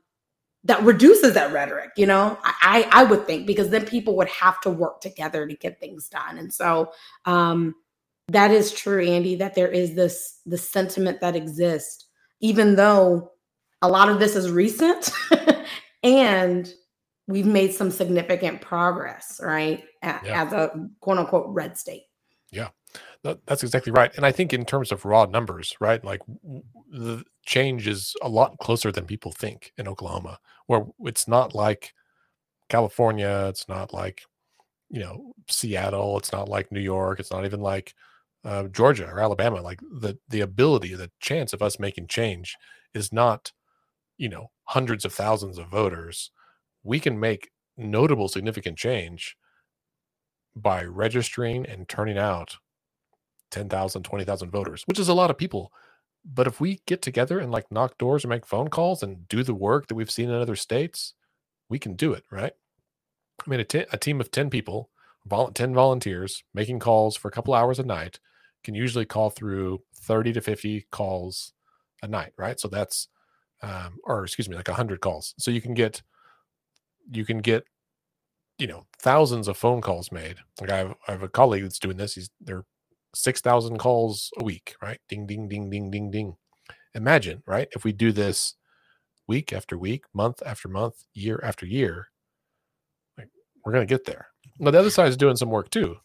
that 0.64 0.82
reduces 0.82 1.34
that 1.34 1.52
rhetoric 1.52 1.90
you 1.96 2.06
know 2.06 2.38
i 2.44 2.88
i 2.92 3.04
would 3.04 3.26
think 3.26 3.46
because 3.46 3.68
then 3.68 3.84
people 3.84 4.16
would 4.16 4.28
have 4.28 4.60
to 4.60 4.70
work 4.70 5.00
together 5.00 5.46
to 5.46 5.54
get 5.56 5.78
things 5.80 6.08
done 6.08 6.38
and 6.38 6.52
so 6.52 6.90
um 7.26 7.74
that 8.28 8.50
is 8.50 8.72
true 8.72 9.04
andy 9.04 9.34
that 9.34 9.54
there 9.54 9.70
is 9.70 9.94
this 9.94 10.40
the 10.46 10.58
sentiment 10.58 11.20
that 11.20 11.36
exists 11.36 12.06
even 12.40 12.76
though 12.76 13.30
a 13.82 13.88
lot 13.88 14.08
of 14.08 14.18
this 14.18 14.36
is 14.36 14.50
recent 14.50 15.10
and 16.02 16.72
we've 17.26 17.46
made 17.46 17.72
some 17.72 17.90
significant 17.90 18.60
progress 18.60 19.40
right 19.42 19.84
yeah. 20.02 20.20
as 20.24 20.52
a 20.52 20.88
quote 21.00 21.18
unquote 21.18 21.46
red 21.48 21.76
state 21.76 22.04
that's 23.22 23.62
exactly 23.62 23.92
right. 23.92 24.14
And 24.16 24.24
I 24.24 24.32
think 24.32 24.52
in 24.52 24.64
terms 24.64 24.92
of 24.92 25.04
raw 25.04 25.26
numbers, 25.26 25.74
right, 25.80 26.02
like 26.04 26.22
the 26.90 27.22
change 27.44 27.86
is 27.86 28.14
a 28.22 28.28
lot 28.28 28.58
closer 28.58 28.90
than 28.90 29.04
people 29.04 29.32
think 29.32 29.72
in 29.76 29.88
Oklahoma, 29.88 30.38
where 30.66 30.86
it's 31.00 31.28
not 31.28 31.54
like 31.54 31.92
California, 32.68 33.46
it's 33.48 33.68
not 33.68 33.92
like 33.92 34.22
you 34.90 35.00
know 35.00 35.34
Seattle, 35.48 36.18
it's 36.18 36.32
not 36.32 36.48
like 36.48 36.72
New 36.72 36.80
York, 36.80 37.20
it's 37.20 37.30
not 37.30 37.44
even 37.44 37.60
like 37.60 37.94
uh, 38.44 38.64
Georgia 38.64 39.06
or 39.06 39.20
Alabama. 39.20 39.60
Like 39.60 39.80
the 39.80 40.18
the 40.28 40.40
ability, 40.40 40.94
the 40.94 41.10
chance 41.20 41.52
of 41.52 41.62
us 41.62 41.78
making 41.78 42.06
change 42.06 42.56
is 42.94 43.12
not 43.12 43.52
you 44.16 44.28
know 44.28 44.50
hundreds 44.64 45.04
of 45.04 45.12
thousands 45.12 45.58
of 45.58 45.68
voters. 45.68 46.30
We 46.82 47.00
can 47.00 47.20
make 47.20 47.50
notable, 47.76 48.28
significant 48.28 48.78
change 48.78 49.36
by 50.56 50.84
registering 50.84 51.66
and 51.66 51.88
turning 51.88 52.18
out 52.18 52.56
10,000, 53.50 54.02
20,000 54.02 54.50
voters, 54.50 54.82
which 54.86 54.98
is 54.98 55.08
a 55.08 55.14
lot 55.14 55.30
of 55.30 55.38
people. 55.38 55.72
But 56.24 56.46
if 56.46 56.60
we 56.60 56.80
get 56.86 57.02
together 57.02 57.38
and 57.38 57.50
like 57.50 57.70
knock 57.70 57.98
doors 57.98 58.24
or 58.24 58.28
make 58.28 58.46
phone 58.46 58.68
calls 58.68 59.02
and 59.02 59.26
do 59.28 59.42
the 59.42 59.54
work 59.54 59.86
that 59.86 59.94
we've 59.94 60.10
seen 60.10 60.28
in 60.28 60.34
other 60.40 60.56
states, 60.56 61.14
we 61.68 61.78
can 61.78 61.94
do 61.94 62.12
it, 62.12 62.24
right? 62.30 62.52
I 63.46 63.50
mean, 63.50 63.60
a, 63.60 63.64
t- 63.64 63.86
a 63.92 63.96
team 63.96 64.20
of 64.20 64.30
10 64.30 64.50
people 64.50 64.90
vol- 65.26 65.50
10 65.50 65.74
volunteers 65.74 66.44
making 66.54 66.78
calls 66.78 67.16
for 67.16 67.28
a 67.28 67.30
couple 67.30 67.54
hours 67.54 67.78
a 67.78 67.84
night 67.84 68.20
can 68.64 68.74
usually 68.74 69.06
call 69.06 69.30
through 69.30 69.80
30 70.02 70.34
to 70.34 70.40
50 70.40 70.86
calls 70.90 71.52
a 72.02 72.08
night, 72.08 72.32
right? 72.36 72.60
So 72.60 72.68
that's, 72.68 73.08
um, 73.62 73.98
or 74.04 74.24
excuse 74.24 74.48
me, 74.48 74.56
like 74.56 74.68
100 74.68 75.00
calls. 75.00 75.34
So 75.38 75.50
you 75.50 75.62
can 75.62 75.74
get, 75.74 76.02
you 77.10 77.24
can 77.24 77.38
get, 77.38 77.64
you 78.58 78.66
know, 78.66 78.86
thousands 78.98 79.48
of 79.48 79.56
phone 79.56 79.80
calls 79.80 80.12
made. 80.12 80.36
Like 80.60 80.70
I 80.70 80.78
have, 80.78 80.94
I 81.08 81.12
have 81.12 81.22
a 81.22 81.28
colleague 81.28 81.62
that's 81.62 81.78
doing 81.78 81.96
this. 81.96 82.14
He's, 82.14 82.30
they're 82.40 82.64
6,000 83.14 83.78
calls 83.78 84.30
a 84.38 84.44
week, 84.44 84.76
right? 84.82 84.98
Ding, 85.08 85.26
ding, 85.26 85.48
ding, 85.48 85.70
ding, 85.70 85.90
ding, 85.90 86.10
ding. 86.10 86.36
Imagine, 86.94 87.42
right? 87.46 87.68
If 87.72 87.84
we 87.84 87.92
do 87.92 88.12
this 88.12 88.54
week 89.26 89.52
after 89.52 89.78
week, 89.78 90.04
month 90.12 90.42
after 90.44 90.68
month, 90.68 91.04
year 91.14 91.40
after 91.42 91.66
year, 91.66 92.08
like 93.16 93.28
we're 93.64 93.72
going 93.72 93.86
to 93.86 93.92
get 93.92 94.04
there. 94.04 94.26
Now, 94.58 94.70
the 94.70 94.78
other 94.78 94.90
side 94.90 95.08
is 95.08 95.16
doing 95.16 95.36
some 95.36 95.50
work 95.50 95.70
too. 95.70 95.96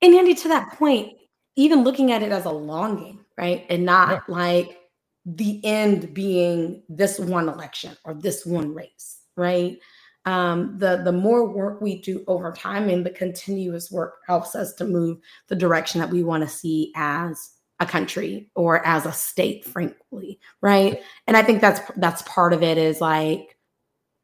And 0.00 0.14
Andy, 0.14 0.34
to 0.34 0.48
that 0.48 0.72
point, 0.74 1.14
even 1.56 1.82
looking 1.82 2.12
at 2.12 2.22
it 2.22 2.30
as 2.30 2.44
a 2.44 2.50
longing, 2.50 3.24
right? 3.36 3.66
And 3.68 3.84
not 3.84 4.22
yeah. 4.28 4.34
like 4.34 4.78
the 5.26 5.60
end 5.64 6.14
being 6.14 6.82
this 6.88 7.18
one 7.18 7.48
election 7.48 7.96
or 8.04 8.14
this 8.14 8.46
one 8.46 8.74
race, 8.74 9.20
right? 9.36 9.78
Um, 10.24 10.76
the 10.78 11.00
the 11.04 11.12
more 11.12 11.48
work 11.48 11.80
we 11.80 12.02
do 12.02 12.22
over 12.26 12.52
time 12.52 12.90
and 12.90 13.06
the 13.06 13.10
continuous 13.10 13.90
work 13.90 14.18
helps 14.26 14.54
us 14.54 14.74
to 14.74 14.84
move 14.84 15.18
the 15.48 15.56
direction 15.56 16.00
that 16.00 16.10
we 16.10 16.22
want 16.22 16.42
to 16.42 16.48
see 16.48 16.92
as 16.96 17.50
a 17.80 17.86
country 17.86 18.50
or 18.54 18.84
as 18.84 19.06
a 19.06 19.12
state 19.12 19.64
frankly 19.64 20.38
right. 20.60 21.00
And 21.26 21.36
i 21.36 21.42
think 21.42 21.60
that's 21.60 21.80
that's 21.96 22.22
part 22.22 22.52
of 22.52 22.62
it 22.62 22.76
is 22.76 23.00
like 23.00 23.56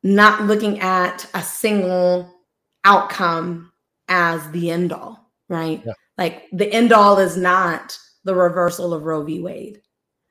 not 0.03 0.43
looking 0.43 0.81
at 0.81 1.27
a 1.35 1.43
single 1.43 2.31
outcome 2.85 3.73
as 4.09 4.49
the 4.51 4.71
end 4.71 4.93
all 4.93 5.31
right? 5.49 5.83
Yeah. 5.85 5.93
like 6.19 6.45
the 6.53 6.71
end 6.71 6.93
all 6.93 7.19
is 7.19 7.37
not 7.37 7.99
the 8.25 8.35
reversal 8.35 8.95
of 8.95 9.05
roe 9.05 9.25
v. 9.25 9.41
Wade. 9.41 9.81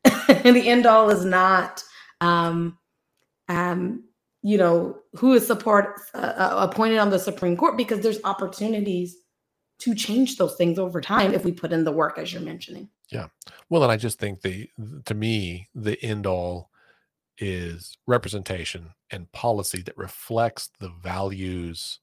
The 0.28 0.70
end 0.70 0.86
all 0.86 1.09
is 1.09 1.26
not 1.26 1.84
um 2.22 2.78
um 3.49 4.03
you 4.44 4.58
know 4.58 4.98
who 5.16 5.34
is 5.34 5.48
support 5.48 6.02
uh, 6.14 6.18
uh, 6.18 6.68
appointed 6.70 7.00
on 7.00 7.10
the 7.10 7.20
supreme 7.20 7.58
court 7.58 7.78
because 7.78 8.02
there's 8.02 8.20
opportunities 8.24 9.16
to 9.80 9.96
change 9.96 10.38
those 10.38 10.56
things 10.56 10.78
over 10.78 11.02
time 11.02 11.34
if 11.34 11.44
we 11.44 11.52
put 11.52 11.74
in 11.74 11.84
the 11.84 11.91
work 11.91 12.18
as 12.18 12.32
you're 12.32 12.41
mentioning 12.41 12.88
yeah. 13.14 13.28
Well, 13.70 13.84
and 13.84 13.91
I 13.91 13.98
just 13.98 14.20
think 14.20 14.41
the 14.41 14.70
to 15.06 15.14
me 15.14 15.70
the 15.76 16.04
end 16.04 16.26
all 16.26 16.72
is 17.38 17.96
representation 18.08 18.89
and 19.12 19.32
policy 19.32 19.84
that 19.84 19.98
reflects 19.98 20.72
the 20.80 20.89
values 21.02 22.00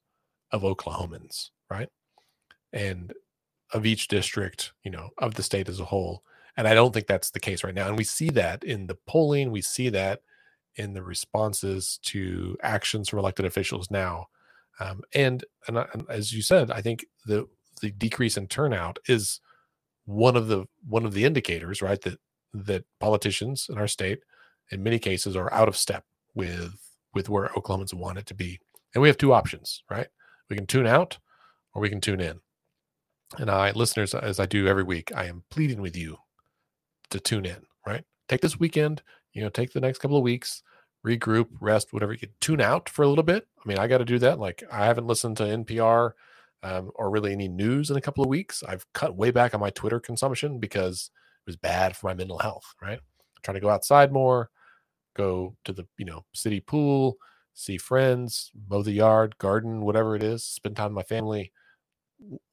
of 0.51 0.61
Oklahomans, 0.61 1.49
right? 1.69 1.89
And 2.71 3.13
of 3.73 3.85
each 3.85 4.07
district, 4.07 4.71
you 4.83 4.91
know, 4.91 5.09
of 5.17 5.35
the 5.35 5.43
state 5.43 5.67
as 5.67 5.81
a 5.81 5.85
whole. 5.85 6.23
And 6.55 6.67
I 6.67 6.73
don't 6.73 6.93
think 6.93 7.07
that's 7.07 7.31
the 7.31 7.39
case 7.39 7.63
right 7.63 7.75
now. 7.75 7.87
And 7.87 7.97
we 7.97 8.03
see 8.05 8.29
that 8.31 8.63
in 8.63 8.87
the 8.87 8.97
polling, 9.07 9.51
we 9.51 9.61
see 9.61 9.89
that 9.89 10.21
in 10.75 10.93
the 10.93 11.03
responses 11.03 11.99
to 12.03 12.57
actions 12.61 13.09
from 13.09 13.19
elected 13.19 13.45
officials 13.45 13.91
now. 13.91 14.27
Um, 14.79 15.01
and, 15.13 15.43
and, 15.67 15.77
and 15.77 16.05
as 16.09 16.33
you 16.33 16.41
said, 16.41 16.71
I 16.71 16.81
think 16.81 17.05
the 17.25 17.47
the 17.81 17.91
decrease 17.91 18.37
in 18.37 18.47
turnout 18.47 18.99
is 19.07 19.41
one 20.05 20.35
of 20.35 20.47
the 20.47 20.65
one 20.87 21.05
of 21.05 21.13
the 21.13 21.25
indicators, 21.25 21.81
right, 21.81 22.01
that 22.01 22.19
that 22.53 22.85
politicians 22.99 23.67
in 23.69 23.77
our 23.77 23.87
state, 23.87 24.19
in 24.71 24.83
many 24.83 24.99
cases, 24.99 25.35
are 25.35 25.51
out 25.53 25.67
of 25.67 25.77
step 25.77 26.05
with 26.33 26.73
with 27.13 27.29
where 27.29 27.49
Oklahomans 27.49 27.93
want 27.93 28.17
it 28.17 28.25
to 28.27 28.33
be. 28.33 28.59
And 28.93 29.01
we 29.01 29.07
have 29.07 29.17
two 29.17 29.33
options, 29.33 29.83
right? 29.89 30.07
We 30.49 30.55
can 30.55 30.67
tune 30.67 30.87
out 30.87 31.17
or 31.73 31.81
we 31.81 31.89
can 31.89 32.01
tune 32.01 32.21
in. 32.21 32.39
And 33.37 33.49
I, 33.49 33.71
listeners, 33.71 34.13
as 34.13 34.39
I 34.39 34.45
do 34.45 34.67
every 34.67 34.83
week, 34.83 35.11
I 35.15 35.25
am 35.25 35.43
pleading 35.49 35.81
with 35.81 35.95
you 35.95 36.17
to 37.09 37.19
tune 37.19 37.45
in, 37.45 37.63
right? 37.87 38.03
Take 38.27 38.41
this 38.41 38.59
weekend, 38.59 39.01
you 39.33 39.41
know, 39.41 39.49
take 39.49 39.73
the 39.73 39.81
next 39.81 39.99
couple 39.99 40.17
of 40.17 40.23
weeks, 40.23 40.63
regroup, 41.05 41.47
rest, 41.59 41.93
whatever 41.93 42.13
you 42.13 42.27
tune 42.39 42.61
out 42.61 42.89
for 42.89 43.03
a 43.03 43.07
little 43.07 43.23
bit. 43.23 43.47
I 43.63 43.67
mean, 43.67 43.77
I 43.77 43.87
got 43.87 43.99
to 43.99 44.05
do 44.05 44.19
that. 44.19 44.39
Like, 44.39 44.63
I 44.71 44.85
haven't 44.85 45.07
listened 45.07 45.37
to 45.37 45.43
NPR 45.43 46.11
um, 46.63 46.91
or 46.95 47.09
really 47.09 47.31
any 47.31 47.47
news 47.47 47.89
in 47.89 47.97
a 47.97 48.01
couple 48.01 48.23
of 48.23 48.29
weeks. 48.29 48.63
I've 48.67 48.85
cut 48.93 49.15
way 49.15 49.31
back 49.31 49.53
on 49.53 49.59
my 49.59 49.69
Twitter 49.71 49.99
consumption 49.99 50.59
because 50.59 51.09
it 51.45 51.49
was 51.49 51.55
bad 51.55 51.95
for 51.95 52.07
my 52.07 52.13
mental 52.13 52.39
health, 52.39 52.65
right? 52.81 52.99
Trying 53.43 53.55
to 53.55 53.61
go 53.61 53.69
outside 53.69 54.11
more, 54.11 54.49
go 55.15 55.55
to 55.65 55.73
the, 55.73 55.87
you 55.97 56.05
know, 56.05 56.25
city 56.33 56.59
pool, 56.59 57.17
see 57.53 57.77
friends, 57.77 58.51
mow 58.69 58.83
the 58.83 58.91
yard, 58.91 59.37
garden, 59.37 59.81
whatever 59.81 60.15
it 60.15 60.23
is, 60.23 60.43
spend 60.43 60.75
time 60.75 60.93
with 60.93 60.95
my 60.95 61.15
family, 61.15 61.51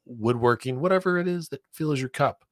woodworking, 0.06 0.80
whatever 0.80 1.18
it 1.18 1.28
is 1.28 1.48
that 1.50 1.62
fills 1.72 2.00
your 2.00 2.08
cup. 2.08 2.44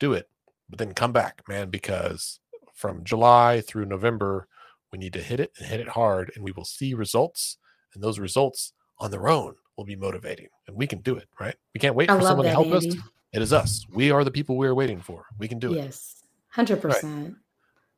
Do 0.00 0.12
it. 0.12 0.28
But 0.68 0.78
then 0.80 0.94
come 0.94 1.12
back, 1.12 1.42
man, 1.48 1.70
because 1.70 2.40
from 2.76 3.02
July 3.02 3.60
through 3.62 3.86
November, 3.86 4.46
we 4.92 4.98
need 4.98 5.12
to 5.14 5.22
hit 5.22 5.40
it 5.40 5.50
and 5.58 5.66
hit 5.66 5.80
it 5.80 5.88
hard, 5.88 6.30
and 6.34 6.44
we 6.44 6.52
will 6.52 6.64
see 6.64 6.94
results. 6.94 7.58
And 7.94 8.02
those 8.02 8.18
results 8.18 8.72
on 8.98 9.10
their 9.10 9.28
own 9.28 9.56
will 9.76 9.84
be 9.84 9.96
motivating 9.96 10.48
and 10.66 10.76
we 10.76 10.86
can 10.86 11.00
do 11.00 11.16
it, 11.16 11.28
right? 11.40 11.54
We 11.74 11.80
can't 11.80 11.94
wait 11.94 12.10
I 12.10 12.16
for 12.16 12.22
someone 12.22 12.44
that, 12.46 12.52
to 12.52 12.62
help 12.62 12.66
Andy. 12.66 12.90
us. 12.90 12.96
It 13.32 13.42
is 13.42 13.52
us. 13.52 13.86
We 13.92 14.10
are 14.10 14.24
the 14.24 14.30
people 14.30 14.56
we 14.56 14.66
are 14.66 14.74
waiting 14.74 15.00
for. 15.00 15.26
We 15.38 15.48
can 15.48 15.58
do 15.58 15.72
it. 15.74 15.76
Yes. 15.76 16.22
100%. 16.54 17.36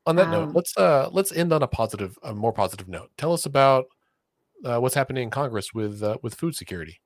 On 0.06 0.16
that 0.16 0.26
um, 0.26 0.30
note, 0.30 0.54
let's 0.54 0.76
uh 0.78 1.10
let's 1.12 1.32
end 1.32 1.52
on 1.52 1.62
a 1.62 1.66
positive 1.66 2.18
a 2.22 2.34
more 2.34 2.52
positive 2.52 2.88
note. 2.88 3.10
Tell 3.18 3.32
us 3.32 3.44
about 3.44 3.86
uh, 4.64 4.78
what's 4.78 4.94
happening 4.94 5.24
in 5.24 5.30
Congress 5.30 5.74
with 5.74 6.02
uh, 6.02 6.16
with 6.22 6.34
food 6.34 6.56
security. 6.56 7.00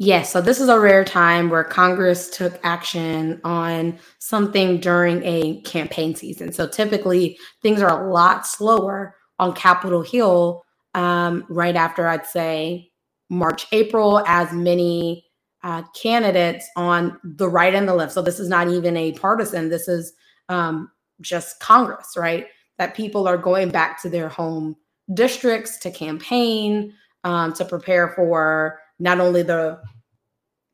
Yes, 0.00 0.32
so 0.32 0.40
this 0.40 0.60
is 0.60 0.68
a 0.68 0.78
rare 0.78 1.04
time 1.04 1.50
where 1.50 1.64
Congress 1.64 2.30
took 2.30 2.60
action 2.62 3.40
on 3.42 3.98
something 4.20 4.78
during 4.78 5.24
a 5.24 5.60
campaign 5.62 6.14
season. 6.14 6.52
So 6.52 6.68
typically 6.68 7.36
things 7.62 7.82
are 7.82 8.06
a 8.06 8.12
lot 8.12 8.46
slower 8.46 9.16
on 9.40 9.54
Capitol 9.54 10.02
Hill 10.02 10.62
um, 10.94 11.44
right 11.48 11.74
after 11.74 12.06
I'd 12.06 12.26
say 12.26 12.92
March, 13.28 13.66
April 13.72 14.22
as 14.26 14.52
many 14.52 15.24
uh, 15.64 15.82
candidates 16.00 16.68
on 16.76 17.18
the 17.24 17.48
right 17.48 17.74
and 17.74 17.88
the 17.88 17.94
left. 17.94 18.12
So 18.12 18.22
this 18.22 18.38
is 18.38 18.48
not 18.48 18.68
even 18.68 18.96
a 18.96 19.12
partisan. 19.14 19.68
This 19.68 19.88
is 19.88 20.12
um, 20.48 20.92
just 21.20 21.58
Congress, 21.58 22.14
right? 22.16 22.46
That 22.78 22.94
people 22.94 23.26
are 23.26 23.36
going 23.36 23.70
back 23.70 24.00
to 24.02 24.08
their 24.08 24.28
home 24.28 24.76
districts 25.12 25.76
to 25.78 25.90
campaign, 25.90 26.94
um, 27.24 27.52
to 27.54 27.64
prepare 27.64 28.10
for 28.10 28.78
not 28.98 29.20
only 29.20 29.42
the 29.42 29.80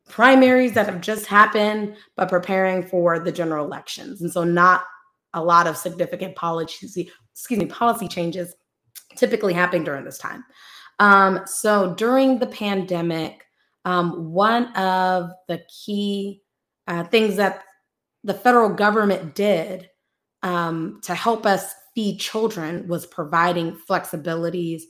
primaries 0.09 0.73
that 0.73 0.87
have 0.87 1.01
just 1.01 1.25
happened, 1.25 1.95
but 2.15 2.29
preparing 2.29 2.83
for 2.83 3.19
the 3.19 3.31
general 3.31 3.65
elections. 3.65 4.21
And 4.21 4.31
so, 4.31 4.43
not 4.43 4.83
a 5.33 5.43
lot 5.43 5.67
of 5.67 5.77
significant 5.77 6.35
policy, 6.35 7.09
excuse 7.33 7.59
me, 7.59 7.65
policy 7.65 8.07
changes 8.07 8.55
typically 9.15 9.53
happening 9.53 9.83
during 9.83 10.05
this 10.05 10.17
time. 10.17 10.43
Um, 10.99 11.41
so 11.45 11.93
during 11.95 12.39
the 12.39 12.47
pandemic, 12.47 13.43
um, 13.83 14.31
one 14.31 14.73
of 14.75 15.29
the 15.47 15.61
key 15.83 16.41
uh, 16.87 17.03
things 17.03 17.35
that 17.35 17.63
the 18.23 18.33
federal 18.33 18.69
government 18.69 19.35
did 19.35 19.89
um, 20.43 20.99
to 21.03 21.13
help 21.13 21.45
us 21.45 21.73
feed 21.93 22.19
children 22.19 22.87
was 22.87 23.05
providing 23.05 23.77
flexibilities 23.89 24.83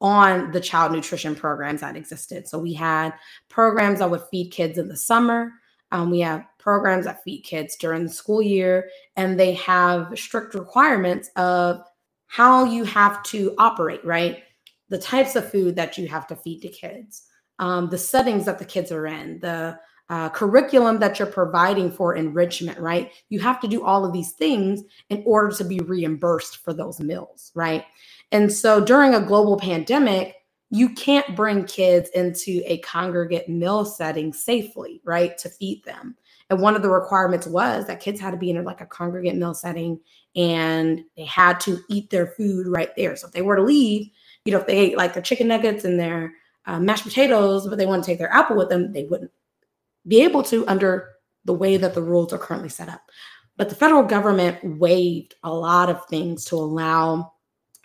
on 0.00 0.50
the 0.52 0.60
child 0.60 0.92
nutrition 0.92 1.34
programs 1.34 1.82
that 1.82 1.96
existed. 1.96 2.48
So 2.48 2.58
we 2.58 2.72
had 2.72 3.12
programs 3.48 3.98
that 3.98 4.10
would 4.10 4.22
feed 4.30 4.50
kids 4.50 4.78
in 4.78 4.88
the 4.88 4.96
summer. 4.96 5.52
Um, 5.92 6.10
we 6.10 6.20
have 6.20 6.44
programs 6.58 7.04
that 7.04 7.22
feed 7.24 7.42
kids 7.42 7.76
during 7.76 8.04
the 8.04 8.10
school 8.10 8.40
year, 8.40 8.88
and 9.16 9.38
they 9.38 9.54
have 9.54 10.18
strict 10.18 10.54
requirements 10.54 11.30
of 11.36 11.82
how 12.26 12.64
you 12.64 12.84
have 12.84 13.22
to 13.24 13.54
operate, 13.58 14.04
right? 14.04 14.44
the 14.90 14.98
types 14.98 15.36
of 15.36 15.50
food 15.50 15.76
that 15.76 15.96
you 15.96 16.06
have 16.08 16.26
to 16.26 16.36
feed 16.36 16.60
to 16.60 16.68
kids, 16.68 17.22
um, 17.58 17.88
the 17.88 17.98
settings 17.98 18.44
that 18.44 18.58
the 18.58 18.64
kids 18.64 18.92
are 18.92 19.06
in, 19.06 19.38
the 19.40 19.78
uh, 20.10 20.28
curriculum 20.30 20.98
that 20.98 21.18
you're 21.18 21.28
providing 21.28 21.90
for 21.90 22.16
enrichment, 22.16 22.78
right? 22.80 23.12
You 23.28 23.38
have 23.38 23.60
to 23.60 23.68
do 23.68 23.84
all 23.84 24.04
of 24.04 24.12
these 24.12 24.32
things 24.32 24.82
in 25.08 25.22
order 25.24 25.54
to 25.56 25.64
be 25.64 25.78
reimbursed 25.78 26.58
for 26.58 26.74
those 26.74 26.98
meals, 26.98 27.52
right? 27.54 27.84
And 28.32 28.52
so 28.52 28.84
during 28.84 29.14
a 29.14 29.20
global 29.20 29.58
pandemic, 29.58 30.36
you 30.70 30.94
can't 30.94 31.34
bring 31.34 31.64
kids 31.64 32.10
into 32.10 32.62
a 32.64 32.78
congregate 32.78 33.48
meal 33.48 33.84
setting 33.84 34.32
safely, 34.32 35.00
right? 35.04 35.36
To 35.38 35.48
feed 35.48 35.84
them. 35.84 36.16
And 36.48 36.60
one 36.60 36.76
of 36.76 36.82
the 36.82 36.90
requirements 36.90 37.46
was 37.46 37.86
that 37.86 38.00
kids 38.00 38.20
had 38.20 38.30
to 38.32 38.36
be 38.36 38.50
in 38.50 38.64
like 38.64 38.80
a 38.80 38.86
congregate 38.86 39.36
meal 39.36 39.54
setting 39.54 40.00
and 40.36 41.02
they 41.16 41.24
had 41.24 41.60
to 41.60 41.80
eat 41.88 42.10
their 42.10 42.28
food 42.28 42.68
right 42.68 42.90
there. 42.96 43.16
So 43.16 43.26
if 43.26 43.32
they 43.32 43.42
were 43.42 43.56
to 43.56 43.62
leave, 43.62 44.10
you 44.44 44.52
know, 44.52 44.58
if 44.58 44.66
they 44.66 44.78
ate 44.78 44.96
like 44.96 45.12
their 45.12 45.22
chicken 45.22 45.48
nuggets 45.48 45.84
and 45.84 45.98
their 45.98 46.34
uh, 46.66 46.78
mashed 46.78 47.04
potatoes, 47.04 47.66
but 47.66 47.78
they 47.78 47.86
want 47.86 48.04
to 48.04 48.06
take 48.10 48.18
their 48.18 48.32
apple 48.32 48.56
with 48.56 48.68
them, 48.68 48.92
they 48.92 49.04
wouldn't 49.04 49.32
be 50.06 50.22
able 50.22 50.42
to 50.44 50.66
under 50.66 51.10
the 51.44 51.54
way 51.54 51.76
that 51.76 51.94
the 51.94 52.02
rules 52.02 52.32
are 52.32 52.38
currently 52.38 52.68
set 52.68 52.88
up. 52.88 53.02
But 53.56 53.68
the 53.68 53.74
federal 53.74 54.02
government 54.02 54.78
waived 54.78 55.34
a 55.42 55.52
lot 55.52 55.90
of 55.90 56.06
things 56.06 56.44
to 56.46 56.56
allow 56.56 57.32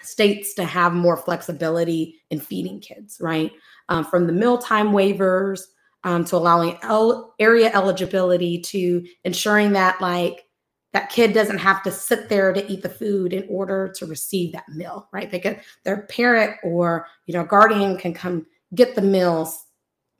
states 0.06 0.54
to 0.56 0.64
have 0.64 0.94
more 0.94 1.18
flexibility 1.18 2.22
in 2.30 2.40
feeding 2.40 2.80
kids, 2.80 3.18
right? 3.20 3.52
Um, 3.90 4.06
from 4.06 4.28
the 4.28 4.34
mealtime 4.34 4.88
waivers 4.88 5.62
um, 6.04 6.24
to 6.26 6.38
allowing 6.38 6.78
el- 6.84 7.34
area 7.40 7.72
eligibility 7.74 8.60
to 8.62 9.06
ensuring 9.24 9.74
that 9.74 10.00
like 10.00 10.46
that 10.94 11.10
kid 11.10 11.34
doesn't 11.34 11.58
have 11.58 11.84
to 11.84 11.92
sit 11.92 12.30
there 12.30 12.54
to 12.54 12.72
eat 12.72 12.82
the 12.82 12.90
food 12.90 13.34
in 13.34 13.46
order 13.50 13.92
to 13.98 14.06
receive 14.06 14.54
that 14.54 14.70
meal, 14.70 15.10
right? 15.12 15.30
They 15.30 15.40
can 15.40 15.60
their 15.84 16.04
parent 16.04 16.56
or 16.64 17.08
you 17.26 17.34
know 17.34 17.44
guardian 17.44 17.98
can 17.98 18.14
come 18.14 18.46
get 18.74 18.96
the 18.96 19.02
meals 19.02 19.66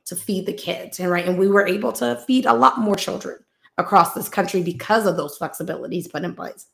to 0.04 0.14
feed 0.14 0.46
the 0.46 0.52
kids, 0.52 1.00
and 1.00 1.10
right, 1.10 1.26
and 1.26 1.38
we 1.38 1.48
were 1.48 1.66
able 1.66 1.92
to 1.92 2.22
feed 2.26 2.46
a 2.46 2.52
lot 2.52 2.78
more 2.78 2.94
children 2.94 3.38
across 3.78 4.12
this 4.12 4.28
country 4.28 4.62
because 4.62 5.06
of 5.06 5.16
those 5.16 5.38
flexibilities 5.38 6.10
put 6.10 6.24
in 6.24 6.34
place. 6.34 6.66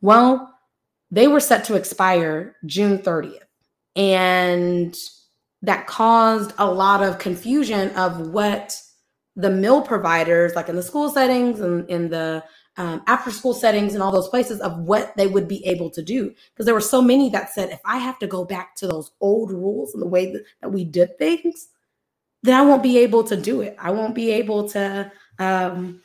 Well, 0.00 0.54
they 1.10 1.28
were 1.28 1.40
set 1.40 1.64
to 1.64 1.74
expire 1.74 2.56
June 2.66 2.98
30th, 2.98 3.40
and 3.96 4.96
that 5.62 5.86
caused 5.86 6.52
a 6.58 6.70
lot 6.70 7.02
of 7.02 7.18
confusion 7.18 7.90
of 7.96 8.28
what 8.28 8.80
the 9.36 9.50
meal 9.50 9.82
providers, 9.82 10.54
like 10.54 10.68
in 10.68 10.76
the 10.76 10.82
school 10.82 11.10
settings 11.10 11.60
and 11.60 11.88
in 11.88 12.10
the 12.10 12.44
um, 12.76 13.02
after 13.08 13.32
school 13.32 13.54
settings 13.54 13.92
and 13.92 14.02
all 14.02 14.12
those 14.12 14.28
places 14.28 14.60
of 14.60 14.78
what 14.78 15.16
they 15.16 15.26
would 15.26 15.48
be 15.48 15.64
able 15.66 15.90
to 15.90 16.02
do. 16.02 16.32
Because 16.52 16.64
there 16.64 16.74
were 16.74 16.80
so 16.80 17.02
many 17.02 17.28
that 17.30 17.50
said, 17.50 17.70
if 17.70 17.80
I 17.84 17.98
have 17.98 18.20
to 18.20 18.26
go 18.28 18.44
back 18.44 18.76
to 18.76 18.86
those 18.86 19.10
old 19.20 19.50
rules 19.50 19.94
and 19.94 20.02
the 20.02 20.06
way 20.06 20.32
that, 20.32 20.44
that 20.62 20.68
we 20.70 20.84
did 20.84 21.18
things, 21.18 21.68
then 22.44 22.54
I 22.54 22.62
won't 22.62 22.84
be 22.84 22.98
able 22.98 23.24
to 23.24 23.36
do 23.36 23.62
it. 23.62 23.76
I 23.80 23.90
won't 23.90 24.14
be 24.14 24.30
able 24.30 24.68
to 24.70 25.10
um, 25.40 26.00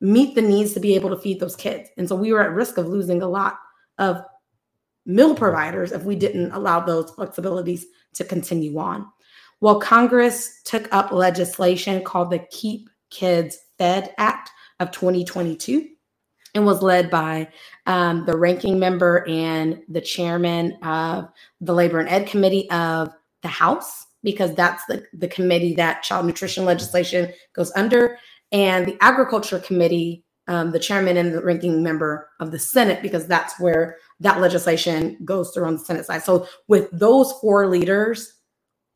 meet 0.00 0.34
the 0.34 0.42
needs 0.42 0.72
to 0.74 0.80
be 0.80 0.96
able 0.96 1.10
to 1.10 1.18
feed 1.18 1.38
those 1.38 1.54
kids. 1.54 1.88
And 1.96 2.08
so 2.08 2.16
we 2.16 2.32
were 2.32 2.42
at 2.42 2.52
risk 2.52 2.76
of 2.76 2.88
losing 2.88 3.22
a 3.22 3.28
lot 3.28 3.60
of 4.00 4.24
meal 5.06 5.34
providers 5.34 5.92
if 5.92 6.02
we 6.02 6.16
didn't 6.16 6.50
allow 6.52 6.80
those 6.80 7.12
flexibilities 7.12 7.82
to 8.14 8.24
continue 8.24 8.76
on. 8.78 9.06
Well, 9.60 9.78
Congress 9.78 10.62
took 10.64 10.92
up 10.92 11.12
legislation 11.12 12.02
called 12.02 12.30
the 12.30 12.40
Keep 12.50 12.88
Kids 13.10 13.58
Fed 13.78 14.14
Act 14.18 14.50
of 14.80 14.90
2022 14.90 15.86
and 16.54 16.66
was 16.66 16.82
led 16.82 17.10
by 17.10 17.48
um, 17.86 18.24
the 18.26 18.36
ranking 18.36 18.78
member 18.78 19.24
and 19.28 19.82
the 19.88 20.00
chairman 20.00 20.78
of 20.82 21.28
the 21.60 21.74
Labor 21.74 22.00
and 22.00 22.08
Ed 22.08 22.26
Committee 22.26 22.68
of 22.70 23.12
the 23.42 23.48
House, 23.48 24.06
because 24.22 24.54
that's 24.54 24.84
the, 24.86 25.04
the 25.12 25.28
committee 25.28 25.74
that 25.74 26.02
child 26.02 26.26
nutrition 26.26 26.64
legislation 26.64 27.32
goes 27.54 27.70
under, 27.76 28.18
and 28.52 28.86
the 28.86 28.96
Agriculture 29.00 29.60
Committee, 29.60 30.24
um, 30.50 30.72
the 30.72 30.80
chairman 30.80 31.16
and 31.16 31.32
the 31.32 31.40
ranking 31.40 31.80
member 31.80 32.28
of 32.40 32.50
the 32.50 32.58
Senate, 32.58 33.02
because 33.02 33.24
that's 33.28 33.58
where 33.60 33.98
that 34.18 34.40
legislation 34.40 35.16
goes 35.24 35.52
through 35.52 35.64
on 35.64 35.74
the 35.74 35.78
Senate 35.78 36.04
side. 36.04 36.24
So, 36.24 36.48
with 36.66 36.90
those 36.90 37.32
four 37.40 37.68
leaders 37.68 38.34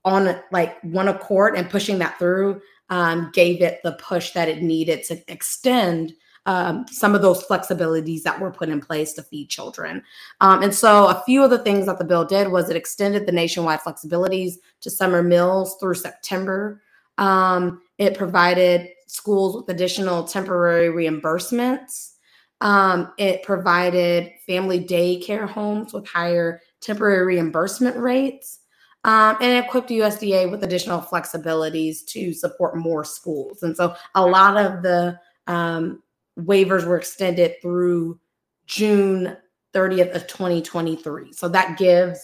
on 0.05 0.37
like 0.51 0.83
one 0.83 1.07
accord 1.07 1.55
and 1.55 1.71
pushing 1.71 1.99
that 1.99 2.19
through, 2.19 2.61
um, 2.91 3.31
gave 3.33 3.63
it 3.63 3.79
the 3.85 3.93
push 3.93 4.33
that 4.33 4.49
it 4.49 4.63
needed 4.63 5.05
to 5.05 5.23
extend 5.33 6.13
um, 6.47 6.87
some 6.91 7.15
of 7.15 7.23
those 7.23 7.45
flexibilities 7.45 8.23
that 8.23 8.39
were 8.39 8.51
put 8.51 8.69
in 8.69 8.81
place 8.81 9.13
to 9.13 9.23
feed 9.23 9.49
children. 9.49 10.03
Um, 10.41 10.61
and 10.65 10.75
so, 10.75 11.07
a 11.07 11.23
few 11.25 11.45
of 11.45 11.51
the 11.51 11.63
things 11.63 11.87
that 11.87 11.99
the 11.99 12.05
bill 12.05 12.25
did 12.25 12.49
was 12.49 12.69
it 12.69 12.77
extended 12.77 13.27
the 13.27 13.33
nationwide 13.33 13.79
flexibilities 13.79 14.55
to 14.81 14.91
summer 14.91 15.23
meals 15.23 15.77
through 15.79 15.95
September. 15.95 16.83
Um, 17.17 17.81
it 17.99 18.19
provided 18.19 18.89
schools 19.15 19.55
with 19.55 19.69
additional 19.69 20.25
temporary 20.25 20.89
reimbursements. 20.89 22.15
Um, 22.61 23.13
it 23.17 23.45
provided 23.45 24.33
family 24.45 24.85
daycare 24.85 25.49
homes 25.49 25.93
with 25.93 26.07
higher 26.09 26.61
temporary 26.81 27.37
reimbursement 27.37 27.97
rates. 27.97 28.61
Um, 29.05 29.37
and 29.43 29.63
equipped 29.63 29.91
USDA 29.91 30.51
with 30.51 30.65
additional 30.65 31.03
flexibilities 31.03 32.07
to 32.07 32.33
support 32.33 32.79
more 32.79 33.05
schools. 33.05 33.63
And 33.63 33.77
so 33.77 33.95
a 34.15 34.27
lot 34.27 34.57
of 34.57 34.83
the 34.83 35.21
um, 35.47 36.03
waivers 36.39 36.87
were 36.87 36.97
extended 36.97 37.57
through 37.61 38.19
June 38.65 39.37
30th 39.75 40.15
of 40.15 40.27
2023. 40.27 41.35
So 41.35 41.51
that 41.51 41.77
gives 41.77 42.19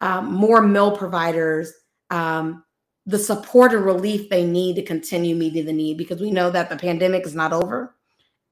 um, 0.00 0.34
more 0.34 0.62
mill 0.62 0.96
providers 0.96 1.72
um, 2.10 2.64
the 3.06 3.18
support 3.18 3.72
and 3.72 3.84
relief 3.84 4.28
they 4.28 4.44
need 4.44 4.76
to 4.76 4.82
continue 4.82 5.34
meeting 5.36 5.64
the 5.64 5.72
need 5.72 5.96
because 5.96 6.20
we 6.20 6.30
know 6.30 6.50
that 6.50 6.68
the 6.68 6.76
pandemic 6.76 7.24
is 7.24 7.34
not 7.34 7.52
over 7.52 7.94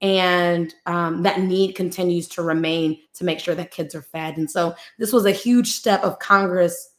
and 0.01 0.73
um, 0.85 1.23
that 1.23 1.41
need 1.41 1.73
continues 1.73 2.27
to 2.27 2.41
remain 2.41 2.99
to 3.13 3.23
make 3.23 3.39
sure 3.39 3.55
that 3.55 3.71
kids 3.71 3.95
are 3.95 4.01
fed. 4.01 4.37
And 4.37 4.49
so 4.49 4.75
this 4.97 5.13
was 5.13 5.25
a 5.25 5.31
huge 5.31 5.71
step 5.71 6.03
of 6.03 6.19
Congress 6.19 6.91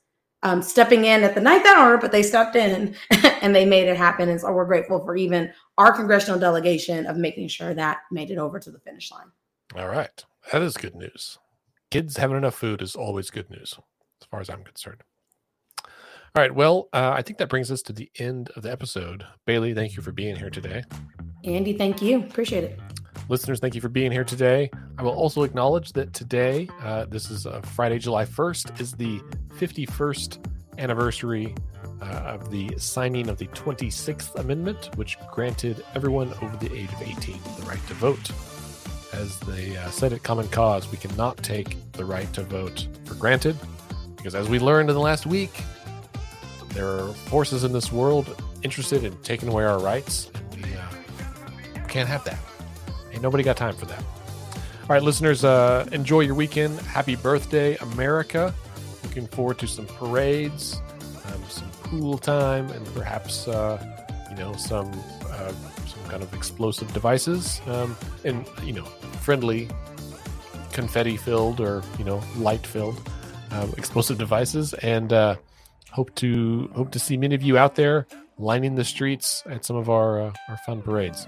um, 0.43 0.63
stepping 0.63 1.05
in 1.05 1.25
at 1.25 1.35
the 1.35 1.41
ninth 1.41 1.67
hour, 1.67 1.99
but 1.99 2.13
they 2.13 2.23
stepped 2.23 2.57
in 2.57 2.95
and 3.43 3.55
they 3.55 3.65
made 3.65 3.89
it 3.89 3.97
happen. 3.97 4.29
And 4.29 4.41
so 4.41 4.53
we're 4.53 4.65
grateful 4.65 5.05
for 5.05 5.17
even 5.17 5.53
our 5.79 5.93
congressional 5.93 6.39
delegation 6.39 7.07
of 7.07 7.17
making 7.17 7.49
sure 7.49 7.75
that 7.75 7.99
made 8.11 8.31
it 8.31 8.39
over 8.39 8.59
to 8.61 8.71
the 8.71 8.79
finish 8.79 9.11
line. 9.11 9.31
All 9.77 9.89
right. 9.89 10.25
That 10.53 10.63
is 10.63 10.77
good 10.77 10.95
news. 10.95 11.39
Kids 11.91 12.17
having 12.17 12.37
enough 12.37 12.55
food 12.55 12.83
is 12.83 12.95
always 12.95 13.31
good 13.31 13.51
news, 13.51 13.79
as 14.21 14.27
far 14.27 14.41
as 14.41 14.49
I'm 14.49 14.63
concerned. 14.63 15.03
All 16.37 16.43
right. 16.43 16.55
Well, 16.55 16.91
uh, 16.93 17.15
I 17.17 17.23
think 17.23 17.39
that 17.39 17.49
brings 17.49 17.71
us 17.71 17.81
to 17.81 17.95
the 17.95 18.11
end 18.19 18.51
of 18.57 18.63
the 18.63 18.71
episode. 18.71 19.25
Bailey, 19.47 19.73
thank 19.73 19.97
you 19.97 20.03
for 20.03 20.13
being 20.13 20.37
here 20.37 20.51
today. 20.51 20.85
Andy, 21.45 21.73
thank 21.73 22.03
you. 22.03 22.19
Appreciate 22.19 22.63
it. 22.63 22.79
Listeners, 23.31 23.59
thank 23.59 23.75
you 23.75 23.81
for 23.81 23.89
being 23.89 24.13
here 24.13 24.23
today. 24.23 24.71
I 24.99 25.03
will 25.03 25.15
also 25.15 25.45
acknowledge 25.45 25.95
that 25.95 26.13
today, 26.13 26.69
uh, 26.83 27.07
this 27.07 27.31
is 27.31 27.47
uh, 27.47 27.63
Friday, 27.63 27.99
July 27.99 28.27
1st, 28.27 28.79
is 28.83 28.93
the 28.93 29.19
51st 29.55 30.47
anniversary 30.77 31.55
uh, 32.03 32.05
of 32.05 32.51
the 32.51 32.71
signing 32.77 33.31
of 33.31 33.39
the 33.39 33.47
26th 33.47 34.35
Amendment, 34.35 34.95
which 34.97 35.17
granted 35.33 35.83
everyone 35.95 36.35
over 36.43 36.55
the 36.59 36.71
age 36.77 36.93
of 36.93 37.01
18 37.01 37.41
the 37.59 37.63
right 37.63 37.87
to 37.87 37.95
vote. 37.95 38.31
As 39.15 39.41
they 39.41 39.75
uh, 39.79 39.89
said 39.89 40.13
at 40.13 40.23
Common 40.23 40.49
Cause, 40.49 40.93
we 40.93 40.99
cannot 40.99 41.39
take 41.39 41.79
the 41.93 42.05
right 42.05 42.31
to 42.35 42.43
vote 42.43 42.89
for 43.07 43.15
granted 43.15 43.57
because, 44.19 44.35
as 44.35 44.51
we 44.51 44.59
learned 44.59 44.91
in 44.91 44.95
the 44.95 45.01
last 45.01 45.25
week, 45.25 45.63
there 46.77 46.89
are 46.89 47.13
forces 47.31 47.65
in 47.65 47.73
this 47.73 47.91
world 47.91 48.37
interested 48.63 49.03
in 49.03 49.17
taking 49.23 49.49
away 49.49 49.65
our 49.65 49.79
rights, 49.79 50.31
and 50.35 50.63
we 50.63 50.75
uh, 50.75 51.87
can't 51.89 52.09
have 52.09 52.23
that. 52.25 52.39
Ain't 53.13 53.23
nobody 53.23 53.43
got 53.43 53.57
time 53.57 53.75
for 53.75 53.87
that. 53.87 54.03
All 54.83 54.91
right, 54.91 55.03
listeners, 55.03 55.43
uh, 55.43 55.89
enjoy 55.91 56.21
your 56.21 56.35
weekend. 56.35 56.79
Happy 56.81 57.17
birthday, 57.17 57.77
America. 57.79 58.55
Looking 59.03 59.27
forward 59.27 59.59
to 59.61 59.67
some 59.67 59.87
parades, 59.87 60.81
um, 61.27 61.43
some 61.49 61.71
pool 61.83 62.19
time, 62.19 62.69
and 62.71 62.87
perhaps, 62.95 63.49
uh, 63.49 63.83
you 64.29 64.37
know, 64.37 64.53
some 64.57 64.91
uh, 65.31 65.53
some 65.87 66.05
kind 66.09 66.23
of 66.23 66.33
explosive 66.35 66.93
devices, 66.93 67.63
um, 67.69 67.97
and 68.25 68.45
you 68.63 68.75
know, 68.75 68.85
friendly, 69.23 69.69
confetti-filled 70.73 71.59
or 71.59 71.83
you 71.99 72.05
know, 72.05 72.23
light-filled 72.37 73.01
um, 73.53 73.73
explosive 73.79 74.19
devices. 74.19 74.75
And 74.75 75.13
uh, 75.13 75.37
hope 75.97 76.15
to 76.15 76.71
hope 76.75 76.91
to 76.91 76.99
see 76.99 77.17
many 77.17 77.35
of 77.35 77.43
you 77.43 77.57
out 77.57 77.75
there 77.75 78.07
lining 78.39 78.75
the 78.75 78.85
streets 78.85 79.43
at 79.47 79.65
some 79.65 79.77
of 79.77 79.89
our 79.89 80.21
uh, 80.21 80.33
our 80.51 80.59
fun 80.59 80.83
parades. 80.83 81.27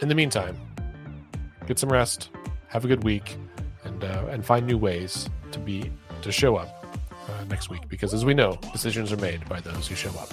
In 0.00 0.08
the 0.08 0.14
meantime, 0.14 0.56
get 1.66 1.76
some 1.76 1.90
rest, 1.90 2.30
have 2.68 2.84
a 2.84 2.88
good 2.88 3.02
week, 3.02 3.36
and 3.82 4.04
uh, 4.04 4.26
and 4.30 4.46
find 4.46 4.64
new 4.64 4.78
ways 4.78 5.28
to 5.50 5.58
be 5.58 5.90
to 6.22 6.30
show 6.30 6.54
up 6.54 6.86
uh, 7.28 7.44
next 7.50 7.68
week 7.68 7.88
because 7.88 8.14
as 8.14 8.24
we 8.24 8.32
know, 8.32 8.56
decisions 8.72 9.12
are 9.12 9.16
made 9.16 9.46
by 9.48 9.58
those 9.58 9.88
who 9.88 9.96
show 9.96 10.10
up. 10.10 10.32